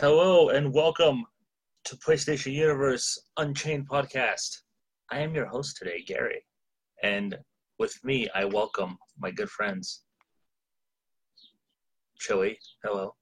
Hello 0.00 0.48
and 0.48 0.72
welcome 0.72 1.26
to 1.84 1.94
PlayStation 1.96 2.54
Universe 2.54 3.18
Unchained 3.36 3.86
podcast. 3.86 4.62
I 5.10 5.18
am 5.18 5.34
your 5.34 5.44
host 5.44 5.76
today, 5.76 6.02
Gary, 6.06 6.42
and 7.02 7.36
with 7.78 7.94
me, 8.02 8.26
I 8.34 8.46
welcome 8.46 8.96
my 9.18 9.30
good 9.30 9.50
friends. 9.50 10.04
Chili, 12.18 12.58
hello. 12.82 13.14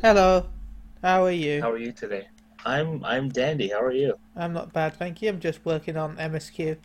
Hello. 0.00 0.48
How 1.02 1.24
are 1.24 1.32
you? 1.32 1.60
How 1.60 1.72
are 1.72 1.78
you 1.78 1.90
today? 1.90 2.28
I'm 2.64 3.04
I'm 3.04 3.28
dandy. 3.28 3.70
How 3.70 3.82
are 3.82 3.90
you? 3.90 4.14
I'm 4.36 4.52
not 4.52 4.72
bad, 4.72 4.94
thank 4.94 5.20
you. 5.20 5.28
I'm 5.28 5.40
just 5.40 5.64
working 5.64 5.96
on 5.96 6.16
MSQ 6.18 6.76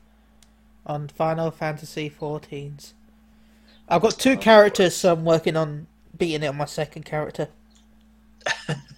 on 0.88 1.10
Final 1.10 1.52
Fantasy 1.52 2.10
14s. 2.10 2.94
I've 3.88 4.02
got 4.02 4.18
two 4.18 4.36
characters, 4.36 4.96
so 4.96 5.14
I'm 5.14 5.26
working 5.26 5.56
on 5.56 5.86
beating 6.18 6.42
it 6.42 6.48
on 6.48 6.58
my 6.58 6.66
second 6.66 7.06
character. 7.06 7.50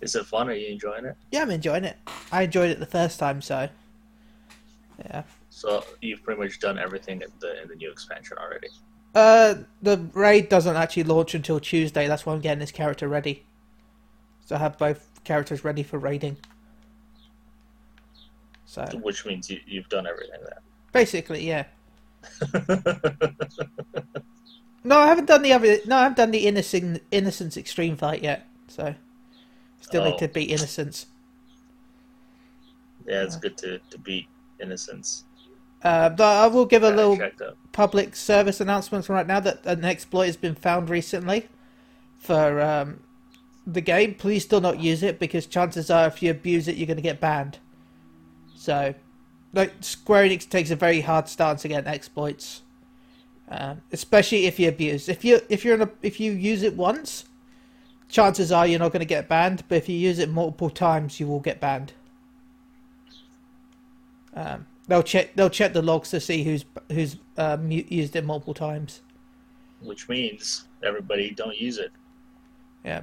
Is 0.00 0.14
it 0.14 0.26
fun? 0.26 0.48
Are 0.48 0.54
you 0.54 0.68
enjoying 0.72 1.04
it? 1.04 1.16
Yeah, 1.30 1.42
I'm 1.42 1.50
enjoying 1.50 1.84
it. 1.84 1.96
I 2.32 2.42
enjoyed 2.42 2.70
it 2.70 2.78
the 2.80 2.86
first 2.86 3.18
time, 3.18 3.42
so 3.42 3.68
yeah. 5.04 5.22
So 5.50 5.84
you've 6.00 6.22
pretty 6.22 6.40
much 6.40 6.58
done 6.60 6.78
everything 6.78 7.20
in 7.22 7.28
the 7.40 7.62
in 7.62 7.68
the 7.68 7.74
new 7.74 7.90
expansion 7.90 8.38
already. 8.38 8.68
Uh, 9.14 9.56
the 9.82 9.98
raid 10.14 10.48
doesn't 10.48 10.76
actually 10.76 11.04
launch 11.04 11.34
until 11.34 11.58
Tuesday. 11.60 12.06
That's 12.06 12.24
why 12.24 12.32
I'm 12.32 12.40
getting 12.40 12.60
this 12.60 12.70
character 12.70 13.08
ready. 13.08 13.44
So 14.46 14.54
I 14.56 14.58
have 14.58 14.78
both 14.78 15.08
characters 15.24 15.64
ready 15.64 15.82
for 15.82 15.98
raiding. 15.98 16.36
So 18.66 18.84
Which 19.02 19.26
means 19.26 19.50
you, 19.50 19.58
you've 19.66 19.88
done 19.88 20.06
everything 20.06 20.40
there. 20.42 20.60
basically, 20.92 21.46
yeah. 21.46 21.64
No, 24.82 24.98
I 24.98 25.06
haven't 25.08 25.26
done 25.26 25.42
the 25.42 25.52
other. 25.52 25.78
No, 25.86 25.96
I 25.96 26.02
haven't 26.04 26.16
done 26.16 26.30
the 26.30 26.46
innocent 26.46 27.02
innocence 27.10 27.56
extreme 27.56 27.96
fight 27.96 28.22
yet. 28.22 28.46
So 28.68 28.94
still 29.80 30.02
Oh. 30.02 30.10
need 30.10 30.18
to 30.18 30.28
beat 30.28 30.50
innocence. 30.50 31.06
yeah, 33.06 33.22
it's 33.22 33.36
good 33.36 33.56
to, 33.58 33.78
to 33.90 33.98
beat 33.98 34.28
innocence. 34.60 35.24
Uh, 35.82 36.10
but 36.10 36.24
I 36.44 36.46
will 36.46 36.66
give 36.66 36.82
a 36.82 36.88
it 36.88 36.96
little 36.96 37.18
public 37.72 38.14
service 38.14 38.60
announcement 38.60 39.08
right 39.08 39.26
now 39.26 39.40
that 39.40 39.64
an 39.64 39.84
exploit 39.84 40.26
has 40.26 40.36
been 40.36 40.54
found 40.54 40.90
recently 40.90 41.48
for 42.18 42.60
um, 42.60 43.00
the 43.66 43.80
game. 43.80 44.14
Please 44.14 44.44
do 44.44 44.60
not 44.60 44.78
use 44.78 45.02
it 45.02 45.18
because 45.18 45.46
chances 45.46 45.90
are, 45.90 46.06
if 46.06 46.22
you 46.22 46.30
abuse 46.30 46.68
it, 46.68 46.76
you're 46.76 46.86
going 46.86 46.98
to 46.98 47.02
get 47.02 47.18
banned. 47.18 47.58
So, 48.54 48.94
like 49.54 49.72
Square 49.80 50.24
Enix 50.28 50.46
takes 50.48 50.70
a 50.70 50.76
very 50.76 51.00
hard 51.00 51.26
stance 51.28 51.64
against 51.64 51.88
exploits, 51.88 52.60
um, 53.48 53.80
especially 53.90 54.44
if 54.44 54.60
you 54.60 54.68
abuse. 54.68 55.08
If 55.08 55.24
you 55.24 55.40
if 55.48 55.64
you're 55.64 55.76
in 55.76 55.82
a, 55.82 55.90
if 56.02 56.20
you 56.20 56.32
use 56.32 56.62
it 56.62 56.76
once, 56.76 57.24
chances 58.10 58.52
are 58.52 58.66
you're 58.66 58.78
not 58.78 58.92
going 58.92 59.00
to 59.00 59.06
get 59.06 59.28
banned. 59.28 59.64
But 59.68 59.76
if 59.76 59.88
you 59.88 59.96
use 59.96 60.18
it 60.18 60.28
multiple 60.28 60.70
times, 60.70 61.18
you 61.20 61.26
will 61.26 61.40
get 61.40 61.60
banned. 61.60 61.92
Um, 64.34 64.66
they'll 64.86 65.02
check 65.02 65.34
they'll 65.34 65.50
check 65.50 65.72
the 65.72 65.82
logs 65.82 66.10
to 66.10 66.20
see 66.20 66.44
who's 66.44 66.64
who's 66.90 67.16
um, 67.36 67.70
used 67.70 68.14
it 68.16 68.24
multiple 68.24 68.54
times. 68.54 69.00
Which 69.82 70.08
means 70.08 70.64
everybody 70.84 71.30
don't 71.30 71.56
use 71.56 71.78
it. 71.78 71.90
Yeah. 72.84 73.02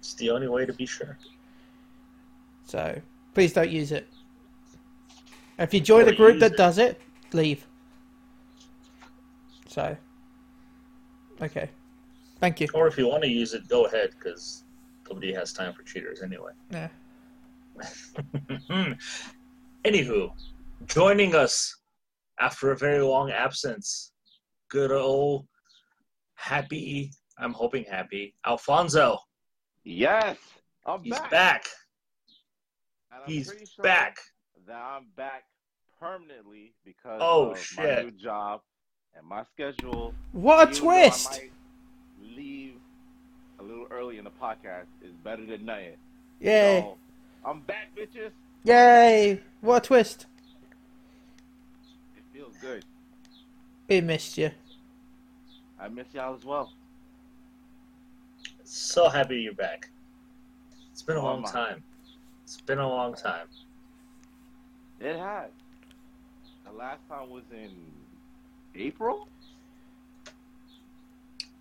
It's 0.00 0.14
the 0.14 0.30
only 0.30 0.48
way 0.48 0.66
to 0.66 0.72
be 0.72 0.86
sure. 0.86 1.16
So 2.64 3.00
please 3.34 3.52
don't 3.52 3.70
use 3.70 3.92
it. 3.92 4.08
If 5.58 5.74
you 5.74 5.80
join 5.80 6.06
Or 6.06 6.10
a 6.10 6.16
group 6.16 6.40
that 6.40 6.52
it. 6.52 6.56
does 6.56 6.78
it, 6.78 7.00
leave. 7.32 7.66
So, 9.68 9.96
okay, 11.40 11.68
thank 12.40 12.60
you. 12.60 12.68
Or 12.74 12.86
if 12.86 12.96
you 12.98 13.06
want 13.08 13.22
to 13.22 13.28
use 13.28 13.54
it, 13.54 13.68
go 13.68 13.86
ahead, 13.86 14.10
because 14.18 14.64
nobody 15.08 15.32
has 15.32 15.52
time 15.52 15.72
for 15.72 15.82
cheaters 15.82 16.22
anyway. 16.22 16.52
Yeah. 16.70 16.88
Anywho, 19.84 20.30
joining 20.86 21.34
us 21.34 21.74
after 22.38 22.70
a 22.72 22.76
very 22.76 23.00
long 23.02 23.30
absence, 23.30 24.12
good 24.68 24.92
old 24.92 25.46
happy, 26.34 27.10
I'm 27.38 27.52
hoping 27.54 27.84
happy, 27.84 28.34
Alfonso. 28.46 29.18
Yes, 29.84 30.36
I'm 30.84 31.02
He's 31.02 31.14
back. 31.18 31.30
back. 31.30 31.64
He's 33.26 33.46
sure 33.74 33.82
back. 33.82 34.18
That 34.66 34.76
I'm 34.76 35.06
back 35.16 35.44
permanently 35.98 36.74
because 36.84 37.20
Oh, 37.22 37.50
of 37.52 37.58
shit. 37.58 37.78
my 37.78 38.02
new 38.02 38.10
job 38.10 38.60
and 39.16 39.26
my 39.26 39.44
schedule. 39.44 40.14
What 40.32 40.58
a 40.68 40.70
Even 40.70 40.84
though 40.84 40.90
I 40.90 41.00
twist! 41.08 41.40
Might 42.20 42.36
leave 42.36 42.74
a 43.58 43.62
little 43.62 43.86
early 43.90 44.18
in 44.18 44.24
the 44.24 44.30
podcast 44.30 44.86
is 45.02 45.12
better 45.24 45.44
than 45.44 45.64
nothing. 45.64 45.92
Yay! 46.40 46.80
So, 46.80 46.96
I'm 47.44 47.60
back, 47.60 47.88
bitches. 47.96 48.30
Yay! 48.64 49.40
What 49.60 49.84
a 49.84 49.86
twist! 49.86 50.26
It 52.16 52.22
feels 52.32 52.54
good. 52.60 52.84
We 53.88 54.00
missed 54.00 54.38
you. 54.38 54.50
I 55.78 55.88
miss 55.88 56.06
y'all 56.12 56.34
as 56.34 56.44
well. 56.44 56.72
So 58.64 59.08
happy 59.08 59.40
you're 59.40 59.54
back. 59.54 59.90
It's 60.92 61.02
been 61.02 61.16
a 61.16 61.20
Oh, 61.20 61.24
long 61.24 61.42
my. 61.42 61.50
time. 61.50 61.82
It's 62.44 62.60
been 62.60 62.78
a 62.78 62.88
long 62.88 63.14
time. 63.14 63.46
It 65.00 65.16
has. 65.16 65.50
The 66.66 66.72
last 66.72 67.00
time 67.08 67.30
was 67.30 67.42
in 67.52 67.70
April. 68.76 69.26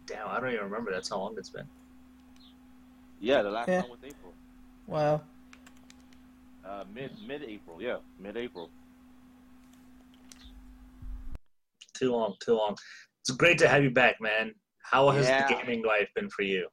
Damn, 0.09 0.27
I 0.27 0.39
don't 0.39 0.49
even 0.51 0.65
remember. 0.65 0.91
That's 0.91 1.09
how 1.09 1.17
long 1.19 1.35
it's 1.37 1.51
been. 1.51 1.67
Yeah, 3.19 3.43
the 3.43 3.51
last 3.51 3.69
Yeah. 3.69 3.81
time 3.81 3.91
was 3.91 3.99
April. 4.03 4.33
Wow. 4.87 5.21
Uh, 6.65 6.83
mid 6.91 7.11
mid 7.27 7.43
April. 7.43 7.79
Yeah, 7.81 7.97
mid 8.17 8.35
April. 8.35 8.71
Too 11.93 12.11
long, 12.11 12.35
too 12.39 12.55
long. 12.55 12.75
It's 13.21 13.29
great 13.31 13.59
to 13.59 13.67
have 13.67 13.83
you 13.83 13.91
back, 13.91 14.19
man. 14.19 14.55
How 14.81 15.09
has 15.11 15.27
Yeah. 15.27 15.47
the 15.47 15.53
gaming 15.55 15.83
life 15.85 16.09
been 16.15 16.29
for 16.29 16.41
you? 16.41 16.67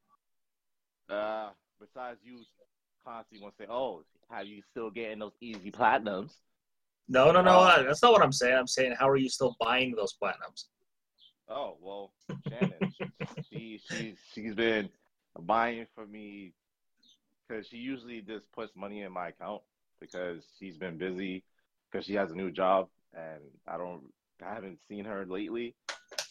Uh, 1.11 1.51
besides 1.79 2.19
you 2.25 2.43
constantly 3.05 3.43
want 3.43 3.57
to 3.59 3.65
say, 3.65 3.69
"Oh, 3.71 4.05
have 4.31 4.47
you 4.47 4.63
still 4.71 4.91
getting 4.91 5.19
those 5.19 5.37
easy 5.41 5.71
platinums?" 5.71 6.39
No, 7.09 7.31
no, 7.33 7.43
no. 7.43 7.61
Uh, 7.61 7.83
that's 7.83 8.03
not 8.03 8.13
what 8.13 8.23
I'm 8.23 8.33
saying. 8.33 8.57
I'm 8.57 8.67
saying, 8.67 8.97
how 8.99 9.09
are 9.09 9.17
you 9.17 9.29
still 9.29 9.55
buying 9.61 9.95
those 9.95 10.17
platinums? 10.17 10.69
Oh 11.49 11.77
well, 11.81 12.13
Shannon, 12.49 12.93
she 13.51 13.81
she's 13.89 14.17
she's 14.35 14.55
been 14.55 14.89
buying 15.39 15.87
for 15.95 16.07
me 16.07 16.53
because 17.47 17.67
she 17.69 17.77
usually 17.77 18.21
just 18.21 18.51
puts 18.53 18.75
money 18.75 19.03
in 19.03 19.13
my 19.13 19.29
account 19.29 19.63
because 20.01 20.43
she's 20.59 20.77
been 20.77 20.99
busy 20.99 21.45
because 21.91 22.05
she 22.05 22.15
has 22.15 22.31
a 22.31 22.35
new 22.35 22.51
job 22.51 22.89
and 23.15 23.41
I 23.67 23.77
don't 23.77 24.03
I 24.45 24.55
haven't 24.55 24.79
seen 24.89 25.05
her 25.05 25.25
lately. 25.27 25.75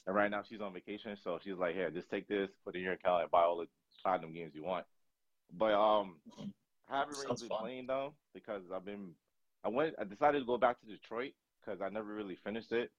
And 0.07 0.15
right 0.15 0.29
now 0.29 0.43
she's 0.47 0.61
on 0.61 0.73
vacation, 0.73 1.17
so 1.23 1.39
she's 1.43 1.55
like, 1.55 1.73
"Here, 1.73 1.89
just 1.89 2.09
take 2.11 2.27
this, 2.27 2.49
put 2.63 2.75
it 2.75 2.79
in 2.79 2.83
your 2.83 2.93
account, 2.93 3.23
and 3.23 3.31
buy 3.31 3.41
all 3.41 3.57
the 3.57 3.67
platinum 4.03 4.33
games 4.33 4.53
you 4.53 4.63
want." 4.63 4.85
But 5.57 5.73
um, 5.73 6.17
I 6.89 6.99
haven't 6.99 7.17
really 7.17 7.35
been 7.39 7.49
fun. 7.49 7.59
playing 7.61 7.87
though 7.87 8.13
because 8.33 8.61
I've 8.73 8.85
been 8.85 9.11
I 9.63 9.69
went 9.69 9.95
I 9.99 10.03
decided 10.03 10.39
to 10.39 10.45
go 10.45 10.57
back 10.57 10.79
to 10.81 10.85
Detroit 10.85 11.31
because 11.63 11.81
I 11.81 11.89
never 11.89 12.13
really 12.13 12.37
finished 12.43 12.71
it. 12.71 12.91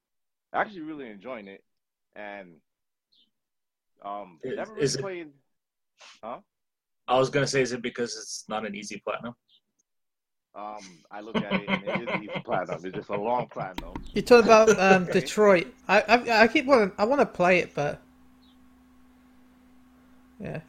Actually, 0.53 0.81
really 0.81 1.09
enjoying 1.11 1.47
it, 1.47 1.63
and 2.17 2.49
um, 4.03 4.39
Is- 4.43 4.57
never 4.57 4.73
really 4.73 4.85
is 4.85 4.97
it- 4.97 5.01
played. 5.03 5.29
Huh? 6.23 6.39
I 7.09 7.19
was 7.19 7.31
gonna 7.31 7.47
say, 7.47 7.63
is 7.63 7.73
it 7.73 7.83
because 7.83 8.17
it's 8.17 8.45
not 8.49 8.67
an 8.67 8.75
easy 8.75 9.01
platinum? 9.05 9.35
Um, 10.55 10.79
I 11.11 11.21
look 11.21 11.37
at 11.37 11.53
it 11.53 11.69
and 11.69 11.85
it 12.03 12.09
is 12.09 12.23
easy 12.23 12.41
platinum. 12.45 12.81
It's 12.85 12.97
just 12.97 13.11
a 13.11 13.17
long 13.17 13.47
platinum. 13.49 13.93
You 14.15 14.23
talk 14.23 14.45
about 14.45 14.71
um, 14.81 15.05
Detroit. 15.13 15.69
I, 15.87 16.01
I 16.03 16.43
I 16.43 16.49
keep 16.49 16.67
wanting. 16.67 16.93
I 16.99 17.05
want 17.05 17.21
to 17.21 17.27
play 17.27 17.59
it, 17.61 17.75
but 17.75 18.01
yeah. 20.41 20.61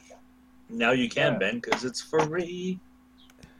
Now 0.70 0.92
you 0.92 1.10
can, 1.10 1.34
Yeah. 1.34 1.40
Ben, 1.40 1.60
because 1.60 1.84
it's 1.86 2.02
free. 2.02 2.80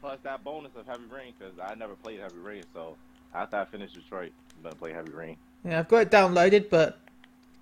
Plus 0.00 0.18
that 0.22 0.44
bonus 0.44 0.72
of 0.76 0.86
Heavy 0.86 1.04
Rain 1.12 1.32
because 1.38 1.54
I 1.58 1.74
never 1.74 1.94
played 1.94 2.20
Heavy 2.20 2.38
Rain, 2.38 2.62
so 2.72 2.96
after 3.34 3.56
I 3.56 3.64
finish 3.64 3.92
Detroit, 3.92 4.32
I'm 4.56 4.62
gonna 4.62 4.74
play 4.76 4.92
Heavy 4.92 5.10
Rain. 5.10 5.36
Yeah, 5.64 5.80
I've 5.80 5.88
got 5.88 5.98
it 5.98 6.10
downloaded, 6.10 6.70
but 6.70 7.00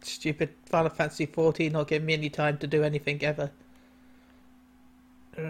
stupid 0.07 0.51
Final 0.67 0.91
Fantasy 0.91 1.27
14 1.27 1.73
not 1.73 1.89
giving 1.89 2.07
me 2.07 2.15
any 2.15 2.31
time 2.31 2.59
to 2.59 2.67
do 2.67 2.83
anything 2.83 3.23
ever. 3.23 3.51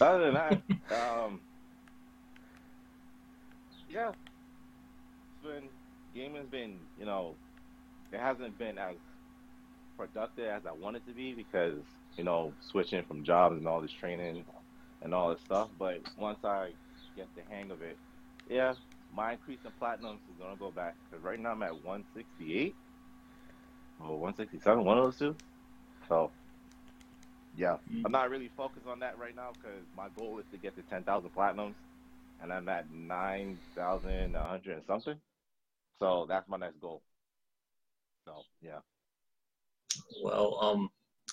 Other 0.00 0.30
than 0.30 0.34
that, 0.34 0.52
um, 0.92 1.40
yeah, 3.90 4.08
it's 4.08 5.44
been 5.44 5.68
gaming's 6.14 6.48
been 6.50 6.78
you 6.98 7.04
know, 7.04 7.34
it 8.12 8.18
hasn't 8.18 8.56
been 8.58 8.78
as 8.78 8.94
productive 9.98 10.46
as 10.46 10.62
I 10.66 10.72
wanted 10.72 11.06
to 11.06 11.12
be 11.12 11.34
because 11.34 11.78
you 12.16 12.24
know 12.24 12.54
switching 12.60 13.04
from 13.04 13.22
jobs 13.24 13.58
and 13.58 13.68
all 13.68 13.82
this 13.82 13.92
training 13.92 14.44
and 15.02 15.14
all 15.14 15.30
this 15.30 15.40
stuff. 15.44 15.68
But 15.78 16.00
once 16.16 16.38
I 16.44 16.70
get 17.16 17.26
the 17.36 17.42
hang 17.54 17.70
of 17.70 17.82
it, 17.82 17.98
yeah, 18.48 18.74
my 19.12 19.32
increase 19.32 19.60
in 19.64 19.72
platinums 19.80 20.20
is 20.30 20.36
gonna 20.38 20.56
go 20.56 20.70
back 20.70 20.96
because 21.10 21.24
right 21.24 21.38
now 21.38 21.50
I'm 21.52 21.62
at 21.62 21.74
168 21.74 22.76
or 23.98 24.18
167, 24.20 24.84
one 24.84 24.98
of 24.98 25.04
those 25.04 25.18
two. 25.18 25.36
So 26.08 26.32
yeah, 27.54 27.76
Mm. 27.90 28.02
I'm 28.04 28.12
not 28.12 28.30
really 28.30 28.50
focused 28.56 28.86
on 28.86 29.00
that 29.00 29.18
right 29.18 29.34
now 29.34 29.50
because 29.60 29.84
my 29.94 30.08
goal 30.14 30.38
is 30.38 30.46
to 30.52 30.58
get 30.58 30.74
to 30.76 30.82
10,000 30.82 31.30
platinums, 31.30 31.74
and 32.40 32.52
I'm 32.52 32.68
at 32.68 32.90
9,100 32.90 34.76
and 34.76 34.84
something. 34.86 35.20
So 36.00 36.26
that's 36.28 36.48
my 36.48 36.56
next 36.56 36.80
goal. 36.80 37.02
So 38.26 38.44
yeah, 38.62 38.78
Well, 40.22 40.58
um, 40.62 40.88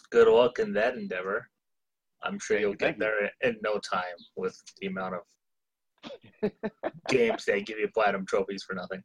good 0.09 0.27
luck 0.27 0.59
in 0.59 0.73
that 0.73 0.95
endeavor. 0.95 1.47
I'm 2.23 2.39
sure 2.39 2.57
Thank 2.57 2.61
you'll 2.61 2.71
you, 2.71 2.77
get 2.77 2.97
thank 2.97 2.97
you. 2.97 3.03
there 3.05 3.31
in 3.41 3.57
no 3.61 3.79
time 3.79 4.17
with 4.35 4.59
the 4.81 4.87
amount 4.87 5.15
of 5.15 5.21
games 7.09 7.45
that 7.45 7.65
give 7.65 7.79
you 7.79 7.87
platinum 7.93 8.25
trophies 8.25 8.63
for 8.63 8.73
nothing. 8.75 9.03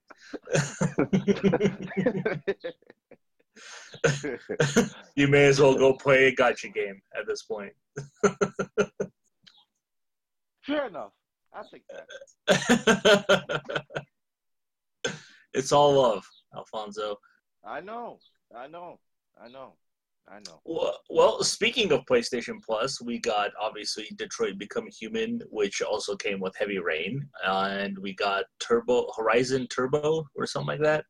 you 5.17 5.29
may 5.29 5.45
as 5.45 5.61
well 5.61 5.75
go 5.75 5.93
play 5.95 6.29
a 6.29 6.35
gotcha 6.35 6.69
game 6.69 7.01
at 7.17 7.27
this 7.27 7.43
point. 7.43 7.73
Fair 10.63 10.87
enough. 10.87 11.13
I 11.53 11.63
think 11.71 11.85
that. 11.91 12.07
it's 15.53 15.73
all 15.73 15.93
love, 16.01 16.27
Alfonso. 16.57 17.17
I 17.65 17.81
know. 17.81 18.19
I 18.55 18.69
know. 18.69 18.99
I 19.43 19.49
know. 19.49 19.75
I 20.29 20.39
know. 20.47 20.61
Well, 20.65 20.99
well, 21.11 21.43
speaking 21.45 21.93
of 21.93 22.05
PlayStation 22.07 22.63
Plus, 22.65 23.03
we 23.03 23.19
got 23.19 23.51
obviously 23.61 24.09
Detroit 24.17 24.57
Become 24.57 24.87
Human, 24.87 25.43
which 25.51 25.83
also 25.83 26.17
came 26.17 26.41
with 26.41 26.57
Heavy 26.57 26.79
Rain, 26.79 27.29
and 27.45 27.99
we 27.99 28.15
got 28.15 28.45
Turbo 28.61 29.11
Horizon 29.17 29.67
Turbo 29.69 30.25
or 30.35 30.47
something 30.47 30.69
like 30.69 30.81
that. 30.81 31.05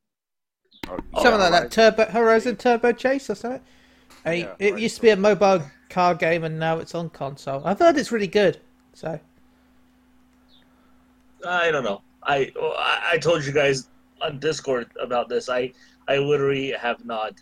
Oh, 0.88 0.96
Something 1.22 1.40
like 1.40 1.52
right. 1.52 1.62
that. 1.62 1.70
Turbo 1.70 2.10
Horizon 2.10 2.56
Turbo 2.56 2.92
Chase 2.92 3.30
or 3.30 3.34
something. 3.36 3.60
A- 4.24 4.34
Yeah, 4.40 4.54
it 4.58 4.72
right. 4.72 4.82
used 4.82 4.96
to 4.96 5.02
be 5.02 5.10
a 5.10 5.16
mobile 5.16 5.62
car 5.88 6.14
game, 6.14 6.42
and 6.44 6.58
now 6.58 6.78
it's 6.78 6.94
on 6.94 7.10
console. 7.10 7.62
I've 7.64 7.78
heard 7.78 7.96
it's 7.98 8.10
really 8.10 8.26
good. 8.26 8.60
So 8.94 9.20
I 11.46 11.70
don't 11.70 11.84
know. 11.84 12.02
I 12.22 12.50
I 12.58 13.10
I 13.12 13.18
told 13.18 13.44
you 13.44 13.52
guys 13.52 13.88
on 14.20 14.38
Discord 14.40 14.90
about 15.00 15.28
this. 15.28 15.48
I 15.48 15.72
I 16.08 16.16
literally 16.18 16.72
have 16.72 17.04
not 17.04 17.40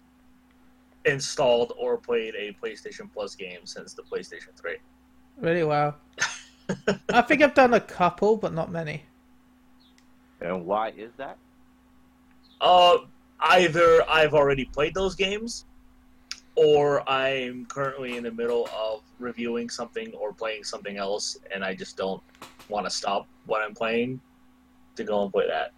installed 1.05 1.73
or 1.79 1.97
played 1.97 2.35
a 2.35 2.57
PlayStation 2.63 3.11
Plus 3.13 3.35
game 3.35 3.61
since 3.65 3.95
the 3.95 4.03
PlayStation 4.03 4.55
Three. 4.57 4.77
really 5.39 5.65
well. 5.65 5.97
I 7.09 7.23
think 7.23 7.43
I've 7.43 7.55
done 7.55 7.75
a 7.75 7.81
couple, 7.81 8.37
but 8.37 8.53
not 8.53 8.71
many. 8.71 9.03
And 10.41 10.65
why 10.65 10.91
is 10.91 11.13
that? 11.17 11.37
Uh, 12.61 12.99
either 13.41 14.09
I've 14.09 14.35
already 14.35 14.65
played 14.65 14.95
those 14.95 15.15
games, 15.15 15.65
or 16.55 17.09
I'm 17.09 17.67
currently 17.67 18.17
in 18.17 18.25
the 18.25 18.31
middle 18.31 18.69
of 18.77 19.03
reviewing 19.19 19.69
something 19.69 20.13
or 20.15 20.33
playing 20.33 20.65
something 20.65 20.97
else, 20.97 21.39
and 21.53 21.65
I 21.65 21.75
just 21.75 21.97
don't 21.97 22.23
want 22.69 22.87
to 22.87 22.91
stop 22.91 23.27
what 23.47 23.63
I'm 23.63 23.75
playing 23.75 24.21
to 24.97 25.05
go 25.05 25.23
and 25.23 25.33
play 25.33 25.47
that. 25.47 25.73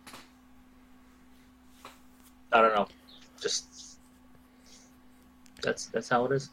I 2.53 2.61
don't 2.61 2.75
know. 2.75 2.89
Just 3.41 3.72
that's 5.63 5.87
that's 5.89 6.09
how 6.09 6.25
it 6.27 6.33
is. 6.33 6.51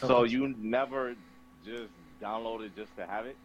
How 0.00 0.08
So 0.08 0.22
it 0.22 0.24
is. 0.24 0.32
you 0.32 0.54
never 0.58 1.14
just 1.64 1.92
download 2.20 2.62
it 2.64 2.74
just 2.76 2.94
to 2.96 3.06
have 3.06 3.26
it? 3.26 3.38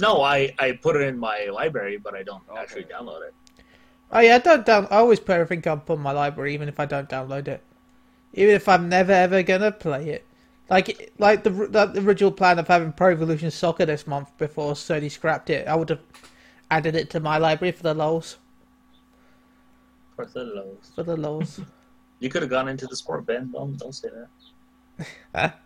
no, 0.00 0.22
I 0.22 0.54
I 0.58 0.72
put 0.82 0.96
it 0.96 1.02
in 1.02 1.18
my 1.18 1.46
library, 1.52 1.98
but 1.98 2.14
I 2.14 2.22
don't 2.22 2.44
Okay. 2.50 2.56
actually 2.56 2.84
download 2.86 3.28
it. 3.28 3.34
Oh 4.10 4.20
yeah, 4.20 4.36
I 4.36 4.38
don't 4.38 4.64
down. 4.66 4.86
I 4.90 4.96
always 4.98 5.20
put 5.20 5.32
everything 5.36 5.66
up 5.70 5.90
on 5.90 6.00
my 6.00 6.12
library, 6.12 6.54
even 6.54 6.68
if 6.68 6.78
I 6.80 6.86
don't 6.86 7.08
download 7.08 7.48
it, 7.48 7.62
even 8.34 8.54
if 8.54 8.68
I'm 8.68 8.88
never 8.88 9.12
ever 9.12 9.42
gonna 9.42 9.72
play 9.72 10.10
it. 10.10 10.26
Like 10.70 11.12
like 11.18 11.44
the 11.44 11.50
the 11.50 11.92
original 12.00 12.32
plan 12.32 12.58
of 12.58 12.68
having 12.68 12.92
Pro 12.92 13.10
Evolution 13.12 13.50
Soccer 13.50 13.86
this 13.86 14.06
month 14.06 14.36
before 14.38 14.74
Sony 14.74 15.10
scrapped 15.10 15.50
it, 15.50 15.66
I 15.68 15.76
would 15.76 15.90
have 15.90 16.00
added 16.70 16.96
it 16.96 17.10
to 17.10 17.20
my 17.20 17.38
library 17.38 17.72
for 17.72 17.82
the 17.84 17.94
lols. 17.94 18.38
For 20.16 20.26
the 20.26 20.44
lows. 20.44 20.92
For 20.94 21.02
the 21.02 21.16
lols. 21.16 21.60
You 22.20 22.28
could 22.28 22.42
have 22.42 22.50
gone 22.50 22.68
into 22.68 22.86
the 22.86 22.96
sport, 22.96 23.26
Ben. 23.26 23.50
Don't 23.52 23.78
don't 23.78 23.94
say 23.94 24.08
that. 24.08 24.28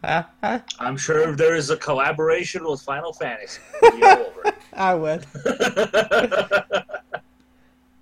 I'm 0.78 0.96
sure 0.96 1.30
if 1.30 1.36
there 1.38 1.54
is 1.54 1.70
a 1.70 1.76
collaboration 1.76 2.64
with 2.64 2.82
Final 2.82 3.12
Fantasy, 3.14 3.60
it'll 3.82 3.98
be 3.98 4.04
all 4.04 4.18
over. 4.18 4.54
I 4.74 4.94
would. 4.94 5.26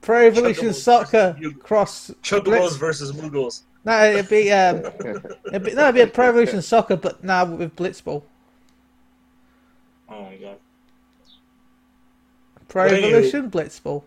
Pro 0.00 0.26
Evolution 0.26 0.72
Soccer 0.72 1.36
versus 1.38 1.56
cross. 1.62 2.10
Chocobos 2.22 2.78
versus 2.78 3.12
Moogles. 3.12 3.62
No, 3.84 4.02
it'd 4.04 4.28
be 4.28 4.50
um, 4.50 4.78
it'd 5.46 5.64
be, 5.64 5.74
no, 5.74 5.84
it'd 5.84 5.94
be 5.94 6.00
a 6.00 6.06
Pro 6.06 6.28
Evolution 6.30 6.62
Soccer, 6.62 6.96
but 6.96 7.22
now 7.22 7.44
with 7.44 7.76
Blitzball. 7.76 8.22
Oh 10.08 10.24
my 10.24 10.36
god. 10.36 10.56
Pro 12.68 12.86
Evolution 12.86 13.50
Blitzball. 13.50 14.02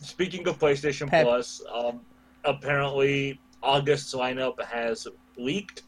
Speaking 0.00 0.46
of 0.46 0.58
PlayStation 0.58 1.08
Pep. 1.08 1.24
Plus, 1.24 1.62
um, 1.72 2.00
apparently 2.46 3.40
August's 3.62 4.14
lineup 4.14 4.62
has 4.62 5.06
leaked 5.36 5.82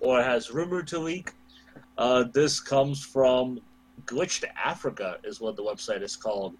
or 0.00 0.22
has 0.22 0.50
rumored 0.50 0.86
to 0.88 0.98
leak. 0.98 1.32
Uh, 1.98 2.24
this 2.32 2.60
comes 2.60 3.04
from 3.04 3.60
Glitched 4.06 4.44
Africa, 4.62 5.18
is 5.24 5.40
what 5.40 5.56
the 5.56 5.62
website 5.62 6.02
is 6.02 6.16
called, 6.16 6.56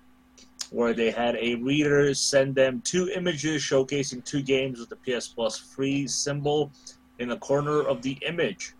where 0.71 0.95
they 0.95 1.11
had 1.11 1.37
a 1.37 1.57
reader 1.57 2.15
send 2.15 2.55
them 2.55 2.81
two 2.83 3.11
images 3.15 3.63
showcasing 3.63 4.25
two 4.25 4.43
games 4.43 4.79
with 4.79 4.89
the 4.89 4.97
PS 4.97 5.29
Plus 5.29 5.59
free 5.59 6.07
symbol 6.07 6.71
in 7.19 7.29
the 7.29 7.37
corner 7.39 7.83
of 7.83 8.03
the 8.03 8.19
image. 8.27 8.75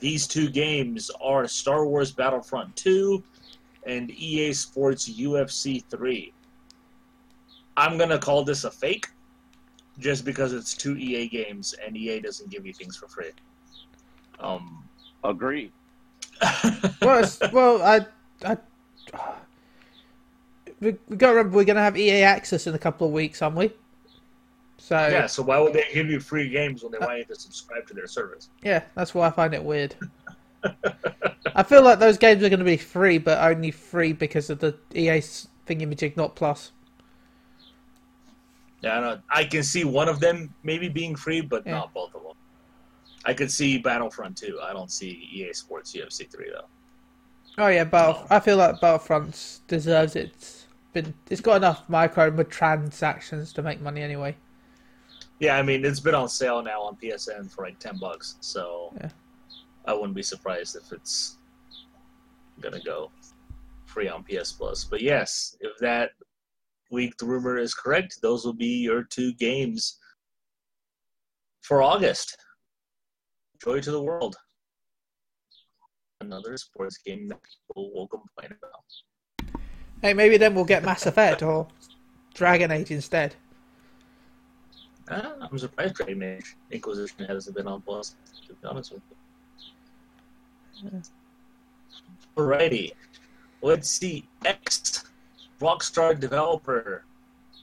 These 0.00 0.26
two 0.26 0.48
games 0.48 1.10
are 1.22 1.46
Star 1.46 1.86
Wars 1.86 2.12
Battlefront 2.12 2.74
2 2.76 3.22
and 3.86 4.10
EA 4.10 4.52
Sports 4.52 5.08
UFC 5.08 5.84
3. 5.90 6.32
I'm 7.76 7.98
gonna 7.98 8.18
call 8.18 8.44
this 8.44 8.64
a 8.64 8.70
fake, 8.70 9.08
just 9.98 10.24
because 10.24 10.52
it's 10.52 10.74
two 10.74 10.96
EA 10.96 11.28
games 11.28 11.74
and 11.84 11.96
EA 11.96 12.20
doesn't 12.20 12.50
give 12.50 12.66
you 12.66 12.72
things 12.72 12.96
for 12.96 13.08
free. 13.08 13.30
Um, 14.40 14.84
Agreed. 15.24 15.72
well, 17.02 17.22
it's, 17.22 17.38
well, 17.52 17.82
I, 17.82 18.06
I, 18.44 18.56
we, 20.80 20.96
we 21.08 21.16
got 21.16 21.28
to 21.28 21.34
remember 21.34 21.56
we're 21.56 21.64
going 21.64 21.76
to 21.76 21.82
have 21.82 21.96
EA 21.96 22.22
access 22.22 22.66
in 22.66 22.74
a 22.74 22.78
couple 22.78 23.06
of 23.06 23.12
weeks, 23.12 23.40
aren't 23.40 23.56
we? 23.56 23.70
So 24.78 24.96
yeah, 24.96 25.26
so 25.28 25.44
why 25.44 25.60
would 25.60 25.72
they 25.72 25.86
give 25.94 26.10
you 26.10 26.18
free 26.18 26.48
games 26.48 26.82
when 26.82 26.90
they 26.90 26.98
want 26.98 27.16
you 27.18 27.24
to 27.26 27.36
subscribe 27.36 27.86
to 27.86 27.94
their 27.94 28.08
service? 28.08 28.48
yeah, 28.64 28.82
that's 28.96 29.14
why 29.14 29.28
I 29.28 29.30
find 29.30 29.54
it 29.54 29.62
weird. 29.62 29.94
I 31.54 31.62
feel 31.62 31.82
like 31.82 32.00
those 32.00 32.18
games 32.18 32.42
are 32.42 32.48
going 32.48 32.58
to 32.58 32.64
be 32.64 32.76
free, 32.76 33.18
but 33.18 33.38
only 33.38 33.70
free 33.70 34.12
because 34.12 34.50
of 34.50 34.58
the 34.58 34.76
EA 34.94 35.18
s- 35.18 35.46
thingamajig, 35.68 36.16
not 36.16 36.34
plus. 36.34 36.72
Yeah, 38.82 38.98
I, 38.98 39.00
know. 39.00 39.20
I 39.30 39.44
can 39.44 39.62
see 39.62 39.84
one 39.84 40.08
of 40.08 40.18
them 40.20 40.52
maybe 40.64 40.88
being 40.88 41.14
free, 41.16 41.40
but 41.40 41.64
Yeah. 41.66 41.72
not 41.72 41.94
both 41.94 42.14
of 42.14 42.22
them. 42.22 42.32
I 43.24 43.32
could 43.34 43.50
see 43.50 43.78
Battlefront 43.78 44.36
2. 44.36 44.58
I 44.60 44.72
don't 44.72 44.90
see 44.90 45.28
EA 45.32 45.52
Sports 45.52 45.94
UFC 45.94 46.28
3 46.30 46.50
though. 46.50 46.66
Oh 47.58 47.68
yeah, 47.68 47.84
Battle. 47.84 48.26
I 48.30 48.40
feel 48.40 48.56
like 48.56 48.80
Battlefront 48.80 49.60
deserves 49.68 50.16
it. 50.16 50.30
It's 50.34 50.66
been, 50.92 51.14
it's 51.30 51.40
got 51.40 51.56
enough 51.56 51.88
micro 51.88 52.30
transactions 52.44 53.52
to 53.52 53.62
make 53.62 53.80
money 53.80 54.02
anyway. 54.02 54.36
Yeah, 55.38 55.56
I 55.56 55.62
mean 55.62 55.84
it's 55.84 56.00
been 56.00 56.14
on 56.14 56.28
sale 56.28 56.62
now 56.62 56.82
on 56.82 56.96
PSN 56.96 57.50
for 57.50 57.64
like 57.64 57.78
ten 57.78 57.98
bucks, 57.98 58.36
so 58.40 58.92
Yeah. 59.00 59.10
I 59.84 59.92
wouldn't 59.94 60.14
be 60.14 60.22
surprised 60.22 60.76
if 60.76 60.90
it's 60.92 61.36
gonna 62.60 62.80
go 62.82 63.10
free 63.86 64.08
on 64.08 64.24
PS 64.24 64.52
Plus. 64.52 64.84
But 64.84 65.00
yes, 65.02 65.56
if 65.60 65.76
that 65.78 66.12
leaked 66.92 67.22
rumor 67.22 67.58
is 67.58 67.74
correct, 67.74 68.20
those 68.22 68.44
will 68.44 68.52
be 68.52 68.82
your 68.82 69.02
two 69.02 69.32
games 69.34 69.98
for 71.62 71.82
August. 71.82 72.36
Joy 73.62 73.80
to 73.80 73.90
the 73.90 74.02
world. 74.02 74.36
Another 76.20 76.56
sports 76.56 76.98
game 76.98 77.28
that 77.28 77.40
people 77.42 77.90
will 77.94 78.06
complain 78.06 78.54
about. 78.58 79.62
Hey, 80.02 80.14
maybe 80.14 80.36
then 80.36 80.54
we'll 80.54 80.64
get 80.64 80.84
Mass 80.84 81.06
Effect 81.06 81.42
or 81.42 81.66
Dragon 82.34 82.70
Age 82.70 82.90
instead. 82.90 83.34
Ah, 85.08 85.34
I'm 85.40 85.58
surprised 85.58 85.94
Dragon 85.94 86.22
Age 86.22 86.56
Inquisition 86.70 87.24
hasn't 87.24 87.56
been 87.56 87.66
on 87.66 87.80
Plus, 87.82 88.14
to 88.46 88.54
be 88.54 88.66
honest 88.66 88.92
with 88.92 89.02
you. 90.84 91.02
Alrighty. 92.36 92.92
Let's 93.60 93.88
see. 93.90 94.28
X 94.44 95.04
Rockstar 95.62 96.18
developer 96.18 97.04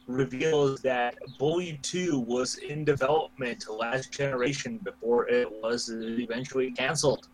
reveals 0.07 0.81
that 0.81 1.15
Bully 1.37 1.77
2 1.81 2.17
was 2.21 2.55
in 2.55 2.85
development 2.85 3.69
last 3.69 4.11
generation 4.13 4.79
before 4.83 5.27
it 5.27 5.51
was 5.61 5.89
eventually 5.91 6.71
canceled. 6.71 7.27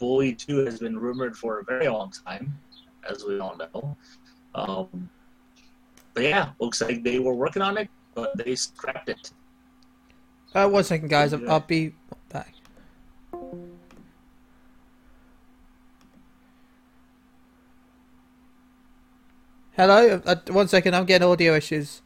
Bully 0.00 0.34
2 0.34 0.64
has 0.64 0.80
been 0.80 0.98
rumored 0.98 1.36
for 1.36 1.60
a 1.60 1.64
very 1.64 1.86
long 1.86 2.10
time, 2.26 2.58
as 3.08 3.24
we 3.24 3.38
all 3.38 3.56
know. 3.56 3.96
Um, 4.56 5.08
but 6.12 6.24
yeah, 6.24 6.50
looks 6.58 6.82
like 6.82 7.04
they 7.04 7.20
were 7.20 7.34
working 7.34 7.62
on 7.62 7.78
it, 7.78 7.88
but 8.14 8.36
they 8.36 8.56
scrapped 8.56 9.08
it. 9.08 9.30
Uh, 10.54 10.68
one 10.68 10.82
second, 10.82 11.08
guys. 11.08 11.32
I'll, 11.32 11.50
I'll 11.50 11.60
be 11.60 11.94
Hello. 19.76 20.22
Uh, 20.24 20.36
one 20.48 20.68
second. 20.68 20.94
I'm 20.94 21.04
getting 21.04 21.28
audio 21.28 21.54
issues. 21.54 22.00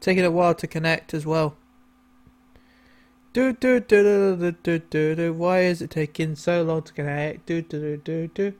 Taking 0.00 0.24
a 0.24 0.30
while 0.30 0.54
to 0.54 0.66
connect 0.68 1.12
as 1.14 1.26
well. 1.26 1.56
Do 3.32 3.52
do 3.52 3.80
do 3.80 4.02
do 4.02 4.36
do 4.36 4.52
do 4.62 4.78
do 4.78 5.14
do. 5.16 5.32
Why 5.32 5.62
is 5.62 5.82
it 5.82 5.90
taking 5.90 6.36
so 6.36 6.62
long 6.62 6.82
to 6.82 6.92
connect? 6.92 7.46
Do 7.46 7.60
do 7.60 7.80
do 7.80 7.96
do 7.96 8.28
do. 8.28 8.54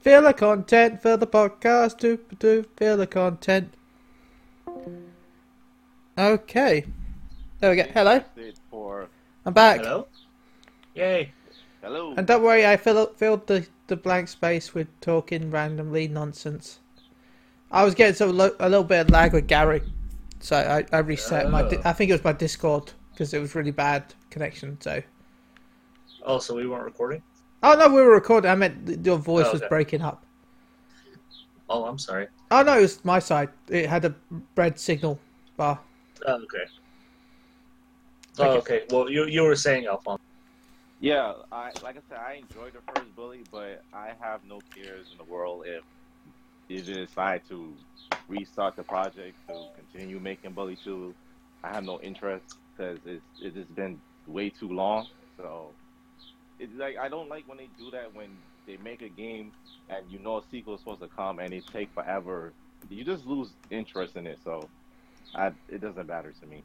Feel 0.00 0.22
the 0.22 0.32
content. 0.32 1.02
Feel 1.02 1.18
the 1.18 1.26
podcast. 1.26 1.98
Do 1.98 2.18
do. 2.38 2.64
Feel 2.76 2.96
the 2.96 3.06
content. 3.06 3.74
Okay. 6.18 6.84
There 7.60 7.70
we 7.70 7.76
go. 7.76 7.84
Hello. 7.94 8.24
For 8.70 9.08
I'm 9.46 9.52
back. 9.52 9.80
Hello? 9.80 10.08
Yay. 10.94 11.32
hello. 11.80 12.14
And 12.16 12.26
don't 12.26 12.42
worry, 12.42 12.66
I 12.66 12.76
fill, 12.76 13.06
filled 13.14 13.46
the, 13.46 13.66
the 13.86 13.96
blank 13.96 14.28
space 14.28 14.74
with 14.74 14.88
talking 15.00 15.50
randomly 15.50 16.08
nonsense. 16.08 16.80
I 17.72 17.84
was 17.84 17.94
getting 17.94 18.14
some 18.14 18.36
lo- 18.36 18.54
a 18.60 18.68
little 18.68 18.84
bit 18.84 19.00
of 19.00 19.10
lag 19.10 19.32
with 19.32 19.46
Gary, 19.48 19.82
so 20.40 20.56
I, 20.56 20.84
I 20.94 20.98
reset 21.00 21.50
my. 21.50 21.62
Di- 21.62 21.76
Oh. 21.78 21.82
I 21.84 21.92
think 21.92 22.10
it 22.10 22.14
was 22.14 22.24
my 22.24 22.32
Discord 22.32 22.92
because 23.12 23.32
it 23.32 23.38
was 23.40 23.54
really 23.54 23.70
bad 23.70 24.14
connection. 24.30 24.78
So. 24.80 25.02
Oh, 26.24 26.38
so 26.38 26.54
we 26.54 26.66
weren't 26.66 26.84
recording? 26.84 27.22
Oh 27.62 27.74
no, 27.74 27.88
we 27.88 27.94
were 28.02 28.10
recording. 28.14 28.50
I 28.50 28.54
meant 28.54 28.86
th- 28.86 28.98
your 29.04 29.16
voice 29.18 29.46
Oh, 29.48 29.52
was 29.52 29.62
breaking 29.68 30.02
up. 30.02 30.24
Oh, 31.70 31.84
I'm 31.84 31.98
sorry. 31.98 32.26
Oh 32.50 32.62
no, 32.62 32.76
it 32.78 32.82
was 32.82 33.02
my 33.04 33.18
side. 33.18 33.48
It 33.68 33.88
had 33.88 34.04
a 34.04 34.14
red 34.56 34.78
signal 34.78 35.18
bar. 35.56 35.80
Oh, 36.26 36.34
okay. 36.34 36.64
Oh, 38.38 38.50
okay. 38.58 38.82
Well, 38.90 39.08
you 39.10 39.24
you 39.26 39.42
were 39.42 39.56
saying 39.56 39.86
Alphonse. 39.86 40.20
Yeah, 41.00 41.32
I 41.50 41.70
like 41.82 41.96
I 41.96 42.00
said, 42.08 42.18
I 42.18 42.34
enjoyed 42.34 42.74
the 42.74 42.92
first 42.92 43.14
bully, 43.16 43.40
but 43.50 43.82
I 43.94 44.12
have 44.20 44.40
no 44.44 44.60
cares 44.74 45.08
in 45.12 45.18
the 45.18 45.24
world 45.32 45.64
if 45.66 45.82
you 46.68 46.80
decide 46.80 47.42
to 47.48 47.74
restart 48.28 48.76
the 48.76 48.82
project 48.82 49.36
to 49.48 49.66
continue 49.76 50.20
making 50.20 50.52
Bully 50.52 50.76
Two. 50.82 51.14
I 51.64 51.74
have 51.74 51.84
no 51.84 52.00
interest 52.00 52.56
because 52.76 52.98
it's 53.04 53.22
it's 53.40 53.56
just 53.56 53.74
been 53.74 54.00
way 54.26 54.50
too 54.50 54.68
long. 54.68 55.06
So 55.36 55.70
it's 56.58 56.72
like 56.76 56.96
I 56.98 57.08
don't 57.08 57.28
like 57.28 57.48
when 57.48 57.58
they 57.58 57.68
do 57.78 57.90
that 57.90 58.14
when 58.14 58.36
they 58.66 58.76
make 58.78 59.02
a 59.02 59.08
game 59.08 59.52
and 59.88 60.04
you 60.10 60.18
know 60.18 60.38
a 60.38 60.42
sequel 60.50 60.74
is 60.74 60.80
supposed 60.80 61.00
to 61.00 61.08
come 61.08 61.38
and 61.38 61.52
it 61.52 61.64
take 61.72 61.92
forever. 61.92 62.52
You 62.88 63.04
just 63.04 63.26
lose 63.26 63.50
interest 63.70 64.16
in 64.16 64.26
it. 64.26 64.38
So 64.44 64.68
I, 65.34 65.52
it 65.68 65.80
doesn't 65.80 66.06
matter 66.06 66.32
to 66.40 66.46
me. 66.46 66.62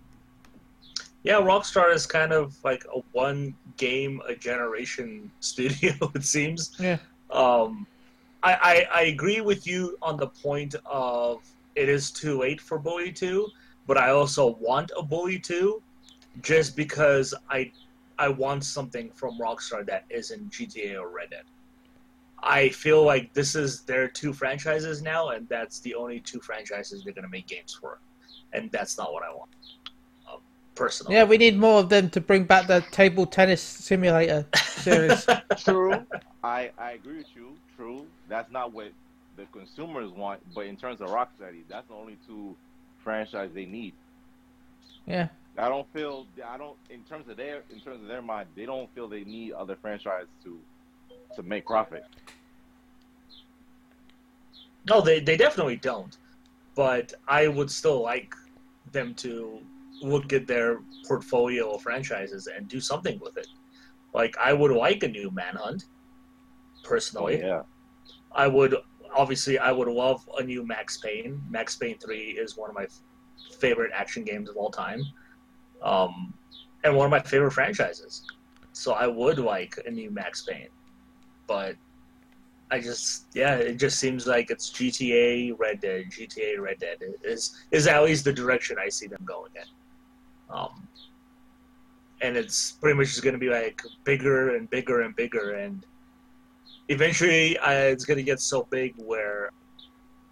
Yeah, 1.24 1.42
Rockstar 1.42 1.94
is 1.94 2.06
kind 2.06 2.32
of 2.32 2.56
like 2.64 2.86
a 2.94 3.00
one 3.12 3.56
game 3.78 4.22
a 4.28 4.36
generation 4.36 5.32
studio. 5.40 5.94
It 6.16 6.24
seems. 6.24 6.76
Yeah. 6.80 6.98
Um, 7.30 7.86
I, 8.44 8.54
I 8.54 9.00
I 9.00 9.02
agree 9.04 9.42
with 9.42 9.66
you 9.66 9.98
on 10.02 10.18
the 10.18 10.28
point 10.28 10.76
of 10.86 11.42
it 11.76 11.90
is 11.90 12.12
too 12.12 12.40
late 12.40 12.62
for 12.62 12.80
Bully 12.80 13.12
Two, 13.12 13.48
but 13.86 13.98
I 13.98 14.10
also 14.10 14.56
want 14.60 14.92
a 14.98 15.04
Bully 15.04 15.40
Two, 15.40 15.82
just 16.42 16.76
because 16.76 17.34
I 17.50 17.72
I 18.20 18.30
want 18.30 18.64
something 18.64 19.12
from 19.12 19.40
Rockstar 19.40 19.86
that 19.88 20.06
isn't 20.10 20.52
GTA 20.52 21.00
or 21.00 21.10
Red 21.10 21.32
Dead. 21.32 21.44
I 22.42 22.70
feel 22.70 23.04
like 23.04 23.34
this 23.34 23.56
is 23.56 23.82
their 23.82 24.08
two 24.08 24.34
franchises 24.34 25.02
now, 25.02 25.30
and 25.30 25.48
that's 25.50 25.80
the 25.80 25.96
only 25.96 26.20
two 26.20 26.40
franchises 26.40 27.04
they're 27.04 27.14
gonna 27.14 27.30
make 27.30 27.48
games 27.48 27.74
for, 27.74 28.00
and 28.54 28.72
that's 28.72 28.98
not 28.98 29.12
what 29.14 29.24
I 29.24 29.34
want. 29.34 29.50
Um, 30.32 30.40
personally. 30.76 31.16
Yeah, 31.16 31.24
we 31.24 31.38
need 31.38 31.58
more 31.58 31.80
of 31.80 31.90
them 31.90 32.10
to 32.12 32.22
bring 32.22 32.44
back 32.44 32.68
the 32.68 32.86
table 32.92 33.26
tennis 33.26 33.62
simulator 33.62 34.46
series. 34.56 35.26
True. 35.58 36.06
I, 36.44 36.72
I 36.78 36.92
agree 36.92 37.18
with 37.18 37.36
you. 37.36 37.58
True. 37.76 38.06
That's 38.28 38.52
not 38.52 38.74
what 38.74 38.92
the 39.36 39.46
consumers 39.52 40.12
want. 40.12 40.42
But 40.54 40.66
in 40.66 40.78
terms 40.78 41.02
of 41.02 41.10
Rocksteady, 41.10 41.64
that's 41.70 41.88
the 41.88 41.94
only 41.94 42.18
two 42.28 42.56
franchise 43.04 43.52
they 43.54 43.66
need. 43.66 43.94
yeah. 45.06 45.30
I 45.60 45.70
don't 45.70 45.92
feel. 45.92 46.28
I 46.46 46.56
don't. 46.58 46.78
In 46.92 47.02
terms 47.04 47.28
of 47.30 47.38
their 47.38 47.64
in 47.72 47.80
terms 47.80 48.04
of 48.04 48.08
their 48.08 48.22
mind, 48.22 48.48
they 48.56 48.66
don't 48.68 48.94
feel 48.94 49.08
they 49.08 49.24
need 49.24 49.54
other 49.54 49.76
franchise 49.76 50.26
to 50.44 50.60
to 51.36 51.42
make 51.42 51.66
profit. 51.66 52.04
No, 54.88 55.02
they, 55.02 55.20
they 55.20 55.36
definitely 55.36 55.78
don't. 55.78 56.16
But 56.76 57.14
I 57.28 57.48
would 57.48 57.72
still 57.72 58.02
like 58.02 58.36
them 58.92 59.16
to 59.16 59.60
look 60.02 60.32
at 60.32 60.46
their 60.46 60.80
portfolio 61.08 61.72
of 61.72 61.82
franchises 61.82 62.48
and 62.48 62.68
do 62.68 62.80
something 62.80 63.20
with 63.20 63.38
it. 63.38 63.48
Like 64.14 64.36
I 64.38 64.54
would 64.54 64.72
like 64.72 65.02
a 65.04 65.08
new 65.08 65.32
Manhunt, 65.32 65.86
personally. 66.84 67.44
Oh, 67.44 67.48
yeah. 67.48 67.62
I 68.34 68.48
would 68.48 68.76
obviously 69.16 69.58
I 69.58 69.72
would 69.72 69.88
love 69.88 70.28
a 70.38 70.44
new 70.44 70.66
Max 70.66 70.98
Payne. 70.98 71.42
Max 71.50 71.76
Payne 71.76 71.98
Three 71.98 72.32
is 72.32 72.58
one 72.58 72.70
of 72.70 72.76
my 72.76 72.88
favorite 73.60 73.92
action 73.94 74.24
games 74.24 74.50
of 74.50 74.58
all 74.58 74.70
time, 74.70 75.02
um, 75.82 76.34
and 76.84 76.96
one 76.96 77.06
of 77.06 77.12
my 77.12 77.20
favorite 77.20 77.52
franchises. 77.52 78.24
So 78.74 78.94
I 78.94 79.08
would 79.08 79.40
like 79.40 79.80
a 79.86 79.92
new 79.92 80.12
Max 80.12 80.44
Payne, 80.44 80.70
but 81.48 81.76
I 82.70 82.80
just 82.80 83.28
yeah, 83.34 83.56
it 83.56 83.78
just 83.78 84.00
seems 84.00 84.28
like 84.28 84.52
it's 84.52 84.70
GTA 84.72 85.58
Red 85.58 85.82
Dead, 85.82 86.06
GTA 86.12 86.60
Red 86.60 86.80
Dead 86.80 86.98
is 87.24 87.56
is 87.72 87.88
at 87.88 88.04
least 88.04 88.26
the 88.26 88.34
direction 88.34 88.78
I 88.80 88.90
see 88.90 89.08
them 89.08 89.24
going 89.26 89.52
in. 89.56 90.56
Um, 90.56 90.88
and 92.22 92.36
it's 92.36 92.74
pretty 92.74 92.98
much 92.98 93.08
just 93.08 93.24
going 93.24 93.34
to 93.34 93.40
be 93.40 93.50
like 93.50 93.82
bigger 94.04 94.56
and 94.56 94.70
bigger 94.70 95.02
and 95.02 95.16
bigger 95.16 95.56
and 95.56 95.86
eventually 96.90 97.58
it's 97.66 98.06
going 98.06 98.18
to 98.18 98.24
get 98.24 98.40
so 98.40 98.68
big 98.70 98.94
where 98.98 99.52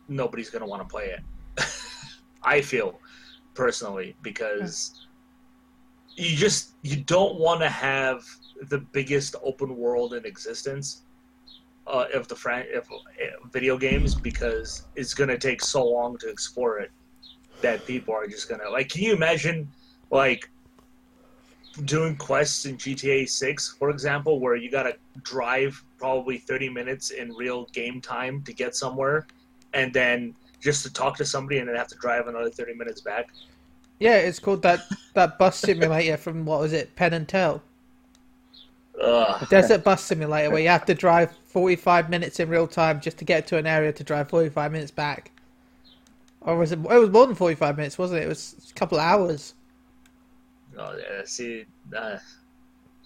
nobody's 0.08 0.50
going 0.50 0.62
to 0.62 0.68
want 0.68 0.82
to 0.82 0.88
play 0.88 1.16
it. 1.16 1.22
I 2.44 2.62
feel 2.62 3.00
personally 3.54 4.16
because 4.22 5.08
you 6.16 6.36
just 6.36 6.76
you 6.82 6.98
don't 6.98 7.40
want 7.40 7.62
to 7.62 7.70
have 7.70 8.24
the 8.70 8.80
biggest 8.80 9.36
open 9.44 9.76
world 9.76 10.14
in 10.14 10.26
existence 10.26 11.04
uh, 11.88 12.06
of 12.14 12.28
the 12.28 12.36
fran- 12.36 12.68
of 12.76 12.84
uh, 12.92 13.48
video 13.52 13.78
games 13.78 14.16
because 14.16 14.84
it's 14.96 15.14
going 15.14 15.30
to 15.30 15.38
take 15.38 15.62
so 15.62 15.86
long 15.86 16.18
to 16.18 16.30
explore 16.30 16.80
it 16.80 16.92
that 17.62 17.86
people 17.86 18.14
are 18.14 18.28
just 18.28 18.48
going 18.48 18.62
to 18.62 18.70
like 18.70 18.90
can 18.90 19.02
you 19.02 19.14
imagine 19.14 19.68
like 20.12 20.50
doing 21.84 22.16
quests 22.16 22.66
in 22.66 22.78
GTA 22.78 23.28
6, 23.28 23.76
for 23.78 23.90
example, 23.90 24.40
where 24.40 24.56
you 24.56 24.72
gotta 24.72 24.96
drive 25.24 25.84
probably 26.06 26.38
30 26.38 26.70
minutes 26.70 27.10
in 27.10 27.34
real 27.34 27.66
game 27.74 28.00
time 28.00 28.44
to 28.44 28.54
get 28.54 28.76
somewhere, 28.76 29.26
and 29.74 29.92
then 29.92 30.36
just 30.62 30.84
to 30.84 30.94
talk 30.94 31.18
to 31.18 31.26
somebody 31.26 31.58
and 31.58 31.68
then 31.68 31.76
have 31.76 31.88
to 31.88 31.96
drive 31.96 32.28
another 32.28 32.52
30 32.52 32.76
minutes 32.76 33.02
back. 33.02 33.30
Yeah, 33.98 34.18
it's 34.18 34.38
called 34.38 34.62
that, 34.62 34.82
that 35.16 35.40
bus 35.40 35.58
simulator 35.58 36.16
from, 36.18 36.46
what 36.46 36.60
was 36.60 36.74
it, 36.74 36.96
Penn 36.96 37.14
and 37.14 37.28
Tell. 37.28 37.64
Ugh. 39.02 39.50
Desert 39.50 39.84
bus 39.84 40.04
simulator 40.04 40.52
where 40.52 40.62
you 40.62 40.70
have 40.70 40.86
to 40.86 40.94
drive 40.94 41.36
45 41.46 42.12
minutes 42.12 42.40
in 42.40 42.50
real 42.50 42.68
time 42.68 43.02
just 43.02 43.18
to 43.18 43.26
get 43.26 43.48
to 43.48 43.58
an 43.58 43.66
area 43.66 43.92
to 43.92 44.04
drive 44.04 44.30
45 44.30 44.72
minutes 44.72 44.92
back. 44.92 45.32
Or 46.42 46.56
was 46.56 46.72
it? 46.72 46.78
It 46.78 47.00
was 47.00 47.10
more 47.10 47.26
than 47.26 47.36
45 47.36 47.78
minutes, 47.78 47.98
wasn't 47.98 48.22
it? 48.22 48.26
It 48.26 48.30
was 48.30 48.56
a 48.70 48.74
couple 48.76 49.00
of 49.00 49.04
hours. 49.04 49.56
Oh, 50.78 50.96
yeah, 50.96 51.24
see, 51.26 51.66
uh, 51.98 52.18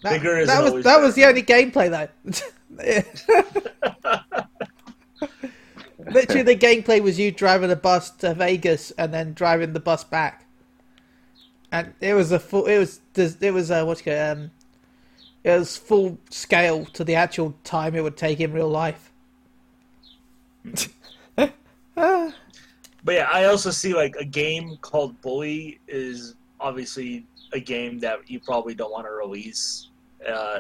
That, 0.04 0.12
Bigger 0.12 0.46
that 0.46 0.74
was 0.74 0.84
that 0.84 1.00
was 1.02 1.16
the 1.16 1.24
only 1.26 1.44
gameplay 1.44 1.90
though. 1.90 2.34
Literally, 6.00 6.44
the 6.44 6.56
gameplay 6.56 7.02
was 7.02 7.20
you 7.20 7.32
driving 7.32 7.72
a 7.72 7.76
bus 7.76 8.10
to 8.12 8.34
Vegas 8.34 8.92
and 8.92 9.14
then 9.14 9.34
driving 9.34 9.74
the 9.74 9.80
bus 9.80 10.04
back, 10.04 10.46
and 11.72 11.94
it 12.00 12.14
was 12.14 12.32
a 12.32 12.40
full. 12.40 12.66
It 12.66 12.80
was 12.80 13.02
it 13.16 13.54
was 13.54 13.70
a 13.70 13.86
what's 13.86 14.02
it 14.02 14.18
um, 14.18 14.52
it 15.44 15.52
was 15.58 15.78
full 15.78 16.18
scale 16.30 16.86
to 16.86 17.04
the 17.04 17.16
actual 17.16 17.54
time 17.64 17.96
it 17.96 18.02
would 18.02 18.18
take 18.18 18.40
in 18.40 18.54
real 18.54 18.70
life. 18.70 19.12
But 23.04 23.16
yeah, 23.16 23.30
I 23.32 23.46
also 23.46 23.72
see 23.72 23.94
like 23.94 24.16
a 24.18 24.26
game 24.26 24.78
called 24.82 25.20
Bully 25.22 25.80
is 25.88 26.36
obviously 26.60 27.26
a 27.54 27.60
game 27.60 28.00
that 28.00 28.30
you 28.30 28.40
probably 28.40 28.76
don't 28.76 28.92
want 28.92 29.06
to 29.06 29.12
release 29.12 29.88
uh, 30.28 30.60